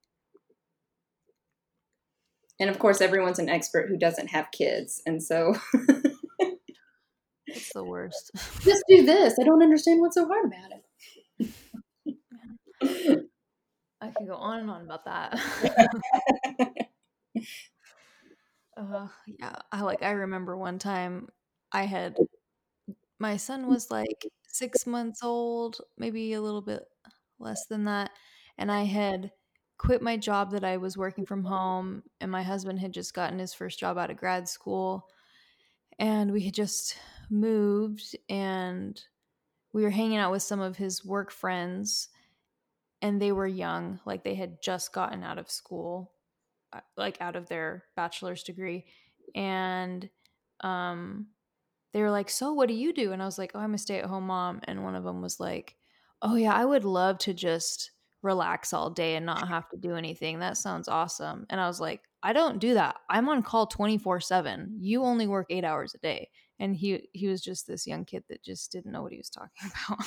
And 2.60 2.70
of 2.70 2.80
course, 2.80 3.02
everyone's 3.02 3.40
an 3.40 3.50
expert 3.50 3.90
who 3.90 3.98
doesn't 3.98 4.28
have 4.28 4.52
kids. 4.52 5.02
And 5.06 5.22
so 5.22 5.56
it's 7.56 7.74
the 7.74 7.84
worst. 7.84 8.32
Just 8.62 8.84
do 8.88 9.06
this. 9.06 9.36
I 9.40 9.44
don't 9.44 9.64
understand 9.64 10.02
what's 10.02 10.16
so 10.16 10.28
hard 10.28 10.46
about 10.46 10.72
it. 11.42 13.30
I 14.02 14.08
could 14.12 14.28
go 14.28 14.36
on 14.36 14.60
and 14.60 14.70
on 14.70 14.82
about 14.82 15.06
that. 15.06 15.40
uh, 18.78 19.08
yeah, 19.28 19.56
I 19.72 19.82
like 19.82 20.04
I 20.04 20.12
remember 20.12 20.58
one 20.58 20.80
time 20.80 21.30
I 21.72 21.84
had 21.86 22.18
my 23.20 23.38
son 23.38 23.68
was 23.68 23.90
like 23.90 24.26
6 24.48 24.86
months 24.88 25.24
old, 25.24 25.78
maybe 25.98 26.34
a 26.34 26.42
little 26.42 26.62
bit 26.62 26.84
less 27.40 27.66
than 27.68 27.86
that, 27.86 28.12
and 28.58 28.72
I 28.72 28.84
had 28.84 29.32
quit 29.78 30.02
my 30.02 30.18
job 30.18 30.52
that 30.52 30.64
I 30.64 30.78
was 30.78 30.98
working 30.98 31.26
from 31.26 31.44
home 31.44 32.04
and 32.22 32.32
my 32.32 32.44
husband 32.44 32.80
had 32.80 32.94
just 32.94 33.14
gotten 33.14 33.40
his 33.40 33.54
first 33.54 33.78
job 33.78 33.98
out 33.98 34.10
of 34.10 34.16
grad 34.18 34.48
school 34.48 35.10
and 36.00 36.32
we 36.32 36.42
had 36.44 36.54
just 36.54 36.98
moved 37.30 38.16
and 38.30 39.02
we 39.74 39.84
were 39.84 39.90
hanging 39.90 40.18
out 40.18 40.32
with 40.32 40.44
some 40.44 40.62
of 40.62 40.78
his 40.78 41.04
work 41.04 41.32
friends 41.32 42.10
and 43.02 43.22
they 43.22 43.32
were 43.32 43.48
young 43.48 44.00
like 44.06 44.24
they 44.24 44.36
had 44.36 44.62
just 44.62 44.94
gotten 44.94 45.24
out 45.24 45.38
of 45.38 45.52
school 45.52 46.12
uh, 46.74 46.80
like 46.98 47.20
out 47.22 47.36
of 47.36 47.48
their 47.48 47.84
bachelor's 47.96 48.44
degree 48.44 48.86
and 49.36 50.10
um 50.62 51.28
they 51.94 52.02
were 52.02 52.12
like 52.12 52.30
so 52.30 52.54
what 52.54 52.68
do 52.68 52.74
you 52.74 52.94
do? 52.94 53.12
And 53.12 53.22
i 53.22 53.26
was 53.26 53.38
like 53.38 53.52
oh 53.54 53.60
i'm 53.60 53.74
a 53.74 53.78
stay-at-home 53.78 54.28
mom 54.28 54.62
and 54.64 54.84
one 54.84 54.96
of 54.96 55.04
them 55.04 55.22
was 55.22 55.40
like 55.40 55.76
oh 56.22 56.36
yeah 56.36 56.54
i 56.54 56.66
would 56.66 56.86
love 56.86 57.18
to 57.20 57.34
just 57.34 57.92
relax 58.22 58.74
all 58.74 58.90
day 58.90 59.16
and 59.16 59.26
not 59.26 59.48
have 59.48 59.70
to 59.70 59.78
do 59.78 59.96
anything. 59.96 60.40
That 60.40 60.58
sounds 60.58 60.88
awesome. 60.88 61.46
And 61.50 61.62
i 61.62 61.68
was 61.68 61.80
like 61.80 62.02
i 62.24 62.34
don't 62.34 62.60
do 62.60 62.74
that. 62.74 62.96
I'm 63.10 63.30
on 63.30 63.44
call 63.44 63.68
24 63.68 64.20
7 64.22 64.78
you 64.80 65.04
only 65.04 65.28
work 65.28 65.48
eight 65.50 65.64
hours 65.64 65.94
a 65.94 66.00
day 66.00 66.30
and 66.60 66.76
he 66.76 67.08
he 67.14 67.28
was 67.28 67.42
just 67.42 67.68
this 67.68 67.88
young 67.88 68.06
kid 68.06 68.24
that 68.30 68.44
just 68.44 68.72
didn't 68.72 68.92
know 68.92 69.02
what 69.02 69.12
he 69.12 69.18
was 69.18 69.30
talking 69.30 69.72
about. 69.88 70.06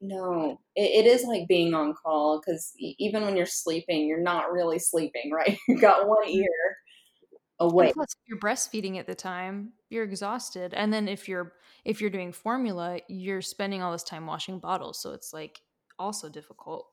No 0.00 0.60
it, 0.74 1.04
it 1.04 1.06
is 1.06 1.24
like 1.24 1.46
being 1.48 1.74
on 1.74 1.94
call 1.94 2.40
because 2.40 2.72
even 2.76 3.24
when 3.24 3.36
you're 3.36 3.46
sleeping 3.46 4.06
you're 4.06 4.20
not 4.20 4.52
really 4.52 4.78
sleeping 4.78 5.30
right? 5.32 5.58
You 5.68 5.78
got 5.80 6.08
one 6.08 6.24
mm-hmm. 6.26 6.38
ear 6.38 6.76
away 7.60 7.92
plus 7.92 8.08
you're 8.26 8.38
breastfeeding 8.38 8.98
at 8.98 9.06
the 9.06 9.14
time 9.14 9.72
you're 9.90 10.04
exhausted. 10.04 10.74
And 10.74 10.92
then 10.92 11.08
if 11.08 11.28
you're 11.28 11.52
if 11.84 12.00
you're 12.00 12.10
doing 12.10 12.32
formula 12.32 13.00
you're 13.08 13.42
spending 13.42 13.82
all 13.82 13.92
this 13.92 14.02
time 14.02 14.26
washing 14.26 14.58
bottles 14.58 15.00
so 15.00 15.12
it's 15.12 15.32
like 15.32 15.60
also 15.98 16.28
difficult. 16.28 16.88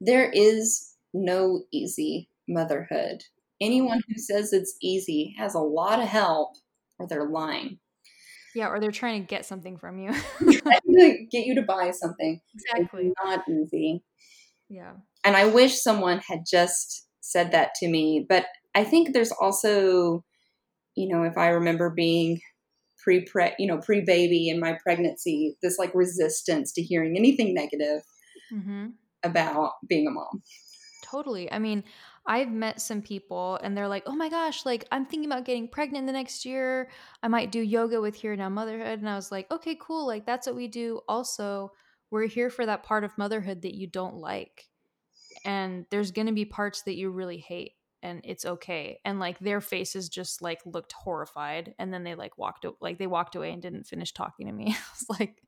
There 0.00 0.30
is 0.30 0.96
no 1.14 1.62
easy 1.72 2.28
motherhood. 2.48 3.22
Anyone 3.60 4.02
who 4.08 4.18
says 4.18 4.52
it's 4.52 4.76
easy 4.82 5.34
has 5.38 5.54
a 5.54 5.60
lot 5.60 6.00
of 6.00 6.08
help 6.08 6.56
or 7.00 7.06
they're 7.08 7.28
lying. 7.28 7.78
Yeah, 8.54 8.68
or 8.68 8.80
they're 8.80 8.90
trying 8.90 9.22
to 9.22 9.26
get 9.26 9.46
something 9.46 9.78
from 9.78 9.98
you. 9.98 10.12
get 11.30 11.46
you 11.46 11.54
to 11.54 11.62
buy 11.62 11.92
something. 11.92 12.40
Exactly. 12.54 13.06
It's 13.06 13.14
not 13.24 13.48
easy. 13.48 14.02
Yeah. 14.68 14.92
And 15.24 15.36
I 15.36 15.46
wish 15.46 15.80
someone 15.80 16.20
had 16.26 16.40
just 16.48 17.06
said 17.20 17.52
that 17.52 17.74
to 17.76 17.88
me. 17.88 18.26
But 18.28 18.46
I 18.74 18.84
think 18.84 19.12
there's 19.12 19.32
also, 19.32 20.24
you 20.96 21.08
know, 21.08 21.22
if 21.22 21.38
I 21.38 21.48
remember 21.48 21.90
being 21.90 22.40
pre 23.02 23.24
pre 23.24 23.52
you 23.58 23.66
know, 23.66 23.78
pre 23.78 24.00
baby 24.00 24.48
in 24.48 24.58
my 24.58 24.76
pregnancy, 24.82 25.56
this 25.62 25.78
like 25.78 25.94
resistance 25.94 26.72
to 26.72 26.82
hearing 26.82 27.16
anything 27.16 27.54
negative 27.54 28.02
mm-hmm. 28.52 28.86
about 29.22 29.72
being 29.88 30.08
a 30.08 30.10
mom. 30.10 30.42
Totally. 31.04 31.50
I 31.50 31.58
mean, 31.58 31.84
I've 32.26 32.50
met 32.50 32.80
some 32.80 33.02
people 33.02 33.58
and 33.62 33.76
they're 33.76 33.88
like, 33.88 34.04
oh 34.06 34.14
my 34.14 34.28
gosh, 34.28 34.66
like 34.66 34.86
I'm 34.92 35.06
thinking 35.06 35.30
about 35.30 35.44
getting 35.44 35.68
pregnant 35.68 36.06
the 36.06 36.12
next 36.12 36.44
year. 36.44 36.90
I 37.22 37.28
might 37.28 37.50
do 37.50 37.60
yoga 37.60 38.00
with 38.00 38.14
Here 38.14 38.36
Now 38.36 38.48
Motherhood. 38.48 38.98
And 38.98 39.08
I 39.08 39.16
was 39.16 39.32
like, 39.32 39.50
okay, 39.50 39.76
cool. 39.80 40.06
Like 40.06 40.26
that's 40.26 40.46
what 40.46 40.56
we 40.56 40.68
do. 40.68 41.00
Also, 41.08 41.72
we're 42.10 42.26
here 42.26 42.50
for 42.50 42.66
that 42.66 42.82
part 42.82 43.04
of 43.04 43.16
motherhood 43.16 43.62
that 43.62 43.74
you 43.74 43.86
don't 43.86 44.16
like. 44.16 44.68
And 45.44 45.86
there's 45.90 46.10
going 46.10 46.26
to 46.26 46.32
be 46.32 46.44
parts 46.44 46.82
that 46.82 46.96
you 46.96 47.10
really 47.10 47.38
hate 47.38 47.72
and 48.02 48.20
it's 48.24 48.44
okay. 48.44 49.00
And 49.04 49.18
like 49.18 49.38
their 49.38 49.60
faces 49.60 50.08
just 50.08 50.42
like 50.42 50.60
looked 50.64 50.92
horrified. 50.92 51.74
And 51.78 51.92
then 51.92 52.04
they 52.04 52.14
like 52.14 52.36
walked, 52.36 52.66
like 52.80 52.98
they 52.98 53.06
walked 53.06 53.36
away 53.36 53.52
and 53.52 53.62
didn't 53.62 53.86
finish 53.86 54.12
talking 54.12 54.46
to 54.46 54.52
me. 54.52 54.66
I 54.76 54.78
was 54.98 55.18
like, 55.18 55.42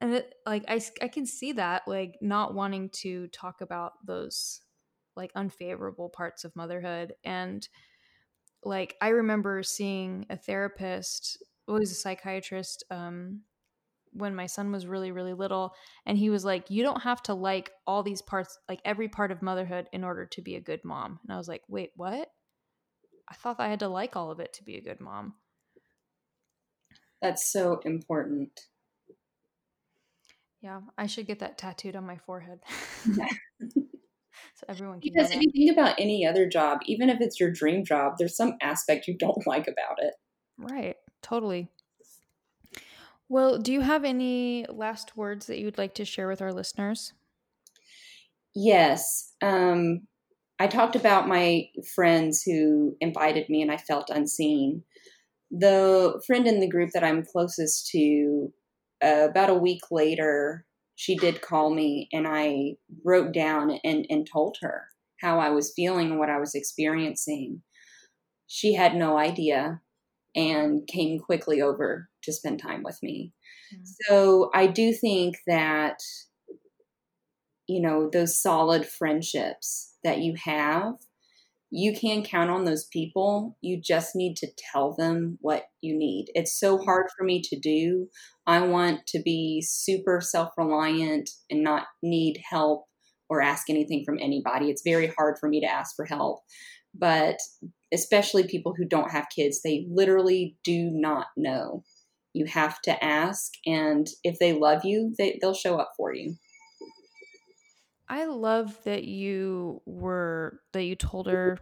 and 0.00 0.14
it, 0.14 0.34
like 0.46 0.64
I, 0.68 0.80
I 1.00 1.08
can 1.08 1.26
see 1.26 1.52
that 1.52 1.82
like 1.86 2.18
not 2.20 2.54
wanting 2.54 2.90
to 2.90 3.28
talk 3.28 3.60
about 3.60 3.92
those 4.04 4.60
like 5.16 5.30
unfavorable 5.34 6.08
parts 6.08 6.44
of 6.44 6.56
motherhood 6.56 7.14
and 7.24 7.68
like 8.64 8.96
i 9.00 9.08
remember 9.08 9.62
seeing 9.62 10.26
a 10.30 10.36
therapist 10.36 11.42
well 11.66 11.78
a 11.78 11.86
psychiatrist 11.86 12.84
um 12.90 13.42
when 14.12 14.34
my 14.34 14.46
son 14.46 14.70
was 14.70 14.86
really 14.86 15.10
really 15.10 15.32
little 15.32 15.74
and 16.06 16.18
he 16.18 16.30
was 16.30 16.44
like 16.44 16.70
you 16.70 16.82
don't 16.82 17.02
have 17.02 17.22
to 17.22 17.34
like 17.34 17.70
all 17.86 18.02
these 18.02 18.22
parts 18.22 18.58
like 18.68 18.80
every 18.84 19.08
part 19.08 19.30
of 19.30 19.42
motherhood 19.42 19.88
in 19.92 20.04
order 20.04 20.26
to 20.26 20.42
be 20.42 20.56
a 20.56 20.60
good 20.60 20.84
mom. 20.84 21.18
And 21.22 21.32
i 21.32 21.38
was 21.38 21.48
like 21.48 21.62
wait 21.68 21.90
what? 21.96 22.28
I 23.28 23.34
thought 23.34 23.58
i 23.58 23.68
had 23.68 23.80
to 23.80 23.88
like 23.88 24.16
all 24.16 24.30
of 24.30 24.40
it 24.40 24.52
to 24.54 24.64
be 24.64 24.76
a 24.76 24.82
good 24.82 25.00
mom. 25.00 25.34
That's 27.20 27.50
so 27.50 27.80
important. 27.84 28.60
Yeah 30.60 30.80
i 30.96 31.06
should 31.06 31.26
get 31.26 31.40
that 31.40 31.58
tattooed 31.58 31.96
on 31.96 32.06
my 32.06 32.18
forehead 32.18 32.60
so 34.54 34.64
everyone 34.68 35.00
can 35.00 35.12
because 35.12 35.30
if 35.30 35.40
you 35.40 35.50
think 35.52 35.72
about 35.72 35.98
any 35.98 36.26
other 36.26 36.48
job 36.48 36.80
even 36.86 37.08
if 37.08 37.20
it's 37.20 37.40
your 37.40 37.50
dream 37.50 37.84
job 37.84 38.14
there's 38.18 38.36
some 38.36 38.56
aspect 38.60 39.08
you 39.08 39.16
don't 39.16 39.46
like 39.46 39.68
about 39.68 39.98
it. 39.98 40.14
Right 40.58 40.96
totally. 41.22 41.68
Well 43.28 43.58
do 43.58 43.72
you 43.72 43.80
have 43.80 44.04
any 44.04 44.66
last 44.68 45.16
words 45.16 45.46
that 45.46 45.58
you 45.58 45.64
would 45.64 45.78
like 45.78 45.94
to 45.94 46.04
share 46.04 46.28
with 46.28 46.42
our 46.42 46.52
listeners? 46.52 47.12
Yes 48.54 49.32
um, 49.42 50.06
i 50.58 50.66
talked 50.66 50.96
about 50.96 51.28
my 51.28 51.68
friends 51.94 52.42
who 52.42 52.96
invited 53.00 53.48
me 53.48 53.62
and 53.62 53.70
i 53.70 53.76
felt 53.76 54.10
unseen. 54.10 54.84
The 55.50 56.22
friend 56.26 56.46
in 56.46 56.60
the 56.60 56.68
group 56.68 56.90
that 56.94 57.04
i'm 57.04 57.24
closest 57.24 57.88
to 57.88 58.52
uh, 59.02 59.26
about 59.28 59.50
a 59.50 59.54
week 59.54 59.82
later 59.90 60.64
she 61.02 61.16
did 61.16 61.42
call 61.42 61.74
me 61.74 62.08
and 62.12 62.28
I 62.28 62.76
wrote 63.04 63.34
down 63.34 63.72
and, 63.82 64.06
and 64.08 64.24
told 64.24 64.58
her 64.60 64.84
how 65.20 65.40
I 65.40 65.50
was 65.50 65.72
feeling 65.74 66.12
and 66.12 66.18
what 66.20 66.30
I 66.30 66.38
was 66.38 66.54
experiencing. 66.54 67.62
She 68.46 68.74
had 68.74 68.94
no 68.94 69.18
idea 69.18 69.80
and 70.36 70.86
came 70.86 71.18
quickly 71.18 71.60
over 71.60 72.08
to 72.22 72.32
spend 72.32 72.60
time 72.60 72.84
with 72.84 73.00
me. 73.02 73.32
Mm-hmm. 73.74 73.82
So 74.06 74.50
I 74.54 74.68
do 74.68 74.92
think 74.92 75.38
that, 75.48 75.98
you 77.66 77.82
know, 77.82 78.08
those 78.08 78.40
solid 78.40 78.86
friendships 78.86 79.96
that 80.04 80.20
you 80.20 80.36
have 80.44 80.94
you 81.74 81.94
can 81.94 82.22
count 82.22 82.50
on 82.50 82.66
those 82.66 82.84
people. 82.84 83.56
You 83.62 83.80
just 83.80 84.14
need 84.14 84.36
to 84.36 84.48
tell 84.70 84.94
them 84.94 85.38
what 85.40 85.64
you 85.80 85.96
need. 85.96 86.26
It's 86.34 86.60
so 86.60 86.76
hard 86.76 87.06
for 87.16 87.24
me 87.24 87.40
to 87.44 87.58
do. 87.58 88.08
I 88.46 88.60
want 88.60 89.06
to 89.08 89.22
be 89.22 89.64
super 89.66 90.20
self 90.20 90.50
reliant 90.58 91.30
and 91.50 91.64
not 91.64 91.86
need 92.02 92.42
help 92.48 92.84
or 93.30 93.40
ask 93.40 93.70
anything 93.70 94.04
from 94.04 94.18
anybody. 94.20 94.68
It's 94.68 94.82
very 94.84 95.14
hard 95.16 95.38
for 95.40 95.48
me 95.48 95.60
to 95.60 95.66
ask 95.66 95.96
for 95.96 96.04
help. 96.04 96.40
But 96.94 97.38
especially 97.90 98.46
people 98.46 98.74
who 98.76 98.84
don't 98.84 99.10
have 99.10 99.30
kids, 99.34 99.62
they 99.62 99.86
literally 99.90 100.58
do 100.62 100.90
not 100.92 101.28
know. 101.38 101.84
You 102.34 102.44
have 102.46 102.82
to 102.82 103.02
ask, 103.02 103.50
and 103.64 104.06
if 104.24 104.38
they 104.38 104.52
love 104.52 104.84
you, 104.84 105.14
they, 105.16 105.38
they'll 105.40 105.54
show 105.54 105.78
up 105.78 105.92
for 105.96 106.14
you. 106.14 106.36
I 108.12 108.26
love 108.26 108.76
that 108.84 109.04
you 109.04 109.80
were 109.86 110.60
that 110.74 110.82
you 110.82 110.96
told 110.96 111.26
mm-hmm. 111.26 111.34
her 111.34 111.58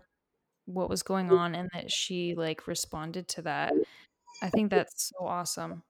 what 0.65 0.91
was 0.91 1.05
going 1.05 1.27
mm-hmm. 1.27 1.39
on 1.39 1.55
and 1.55 1.71
that 1.73 1.93
she 1.93 2.35
like 2.35 2.67
responded 2.67 3.29
to 3.29 3.43
that. 3.43 3.73
I 4.43 4.51
think 4.51 4.69
mm-hmm. 4.69 4.79
that's 4.79 5.13
so 5.17 5.27
awesome. 5.29 5.85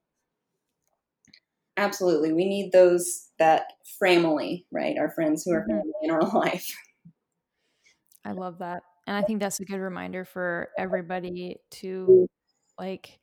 Absolutely. 1.78 2.34
We 2.34 2.44
need 2.44 2.72
those 2.72 3.28
that 3.38 3.72
family, 3.98 4.66
right? 4.70 4.98
Our 4.98 5.10
friends 5.10 5.44
who 5.44 5.54
are 5.54 5.62
mm-hmm. 5.62 5.70
family 5.70 5.92
in 6.02 6.10
our 6.10 6.28
life. 6.34 6.70
I 8.26 8.32
love 8.32 8.58
that. 8.58 8.82
And 9.06 9.16
I 9.16 9.22
think 9.22 9.40
that's 9.40 9.60
a 9.60 9.64
good 9.64 9.80
reminder 9.80 10.26
for 10.26 10.68
everybody 10.78 11.56
to 11.70 12.26
like 12.78 13.18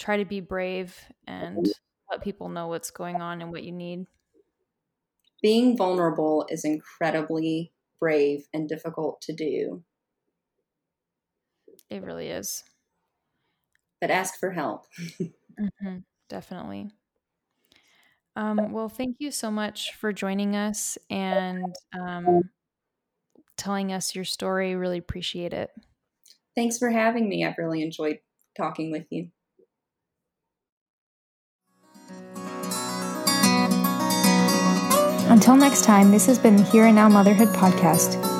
try 0.00 0.16
to 0.16 0.24
be 0.24 0.40
brave 0.40 0.98
and 1.28 1.64
let 2.10 2.22
people 2.22 2.48
know 2.48 2.66
what's 2.66 2.90
going 2.90 3.22
on 3.22 3.40
and 3.40 3.52
what 3.52 3.62
you 3.62 3.70
need 3.70 4.06
being 5.42 5.76
vulnerable 5.76 6.46
is 6.48 6.64
incredibly 6.64 7.72
brave 8.00 8.46
and 8.52 8.68
difficult 8.68 9.20
to 9.22 9.32
do. 9.32 9.84
It 11.90 12.02
really 12.02 12.28
is. 12.28 12.64
But 14.00 14.10
ask 14.10 14.38
for 14.38 14.50
help. 14.52 14.86
mm-hmm, 15.58 15.98
definitely. 16.28 16.90
Um, 18.34 18.72
well, 18.72 18.88
thank 18.88 19.16
you 19.18 19.30
so 19.30 19.50
much 19.50 19.94
for 19.94 20.12
joining 20.12 20.54
us 20.54 20.98
and 21.08 21.74
um, 21.98 22.50
telling 23.56 23.92
us 23.92 24.14
your 24.14 24.24
story. 24.24 24.74
Really 24.76 24.98
appreciate 24.98 25.54
it. 25.54 25.70
Thanks 26.54 26.78
for 26.78 26.90
having 26.90 27.28
me. 27.28 27.44
I've 27.44 27.58
really 27.58 27.82
enjoyed 27.82 28.18
talking 28.56 28.90
with 28.90 29.06
you. 29.10 29.30
Until 35.46 35.60
next 35.60 35.84
time, 35.84 36.10
this 36.10 36.26
has 36.26 36.40
been 36.40 36.56
the 36.56 36.64
Here 36.64 36.86
and 36.86 36.96
Now 36.96 37.08
Motherhood 37.08 37.50
podcast. 37.50 38.35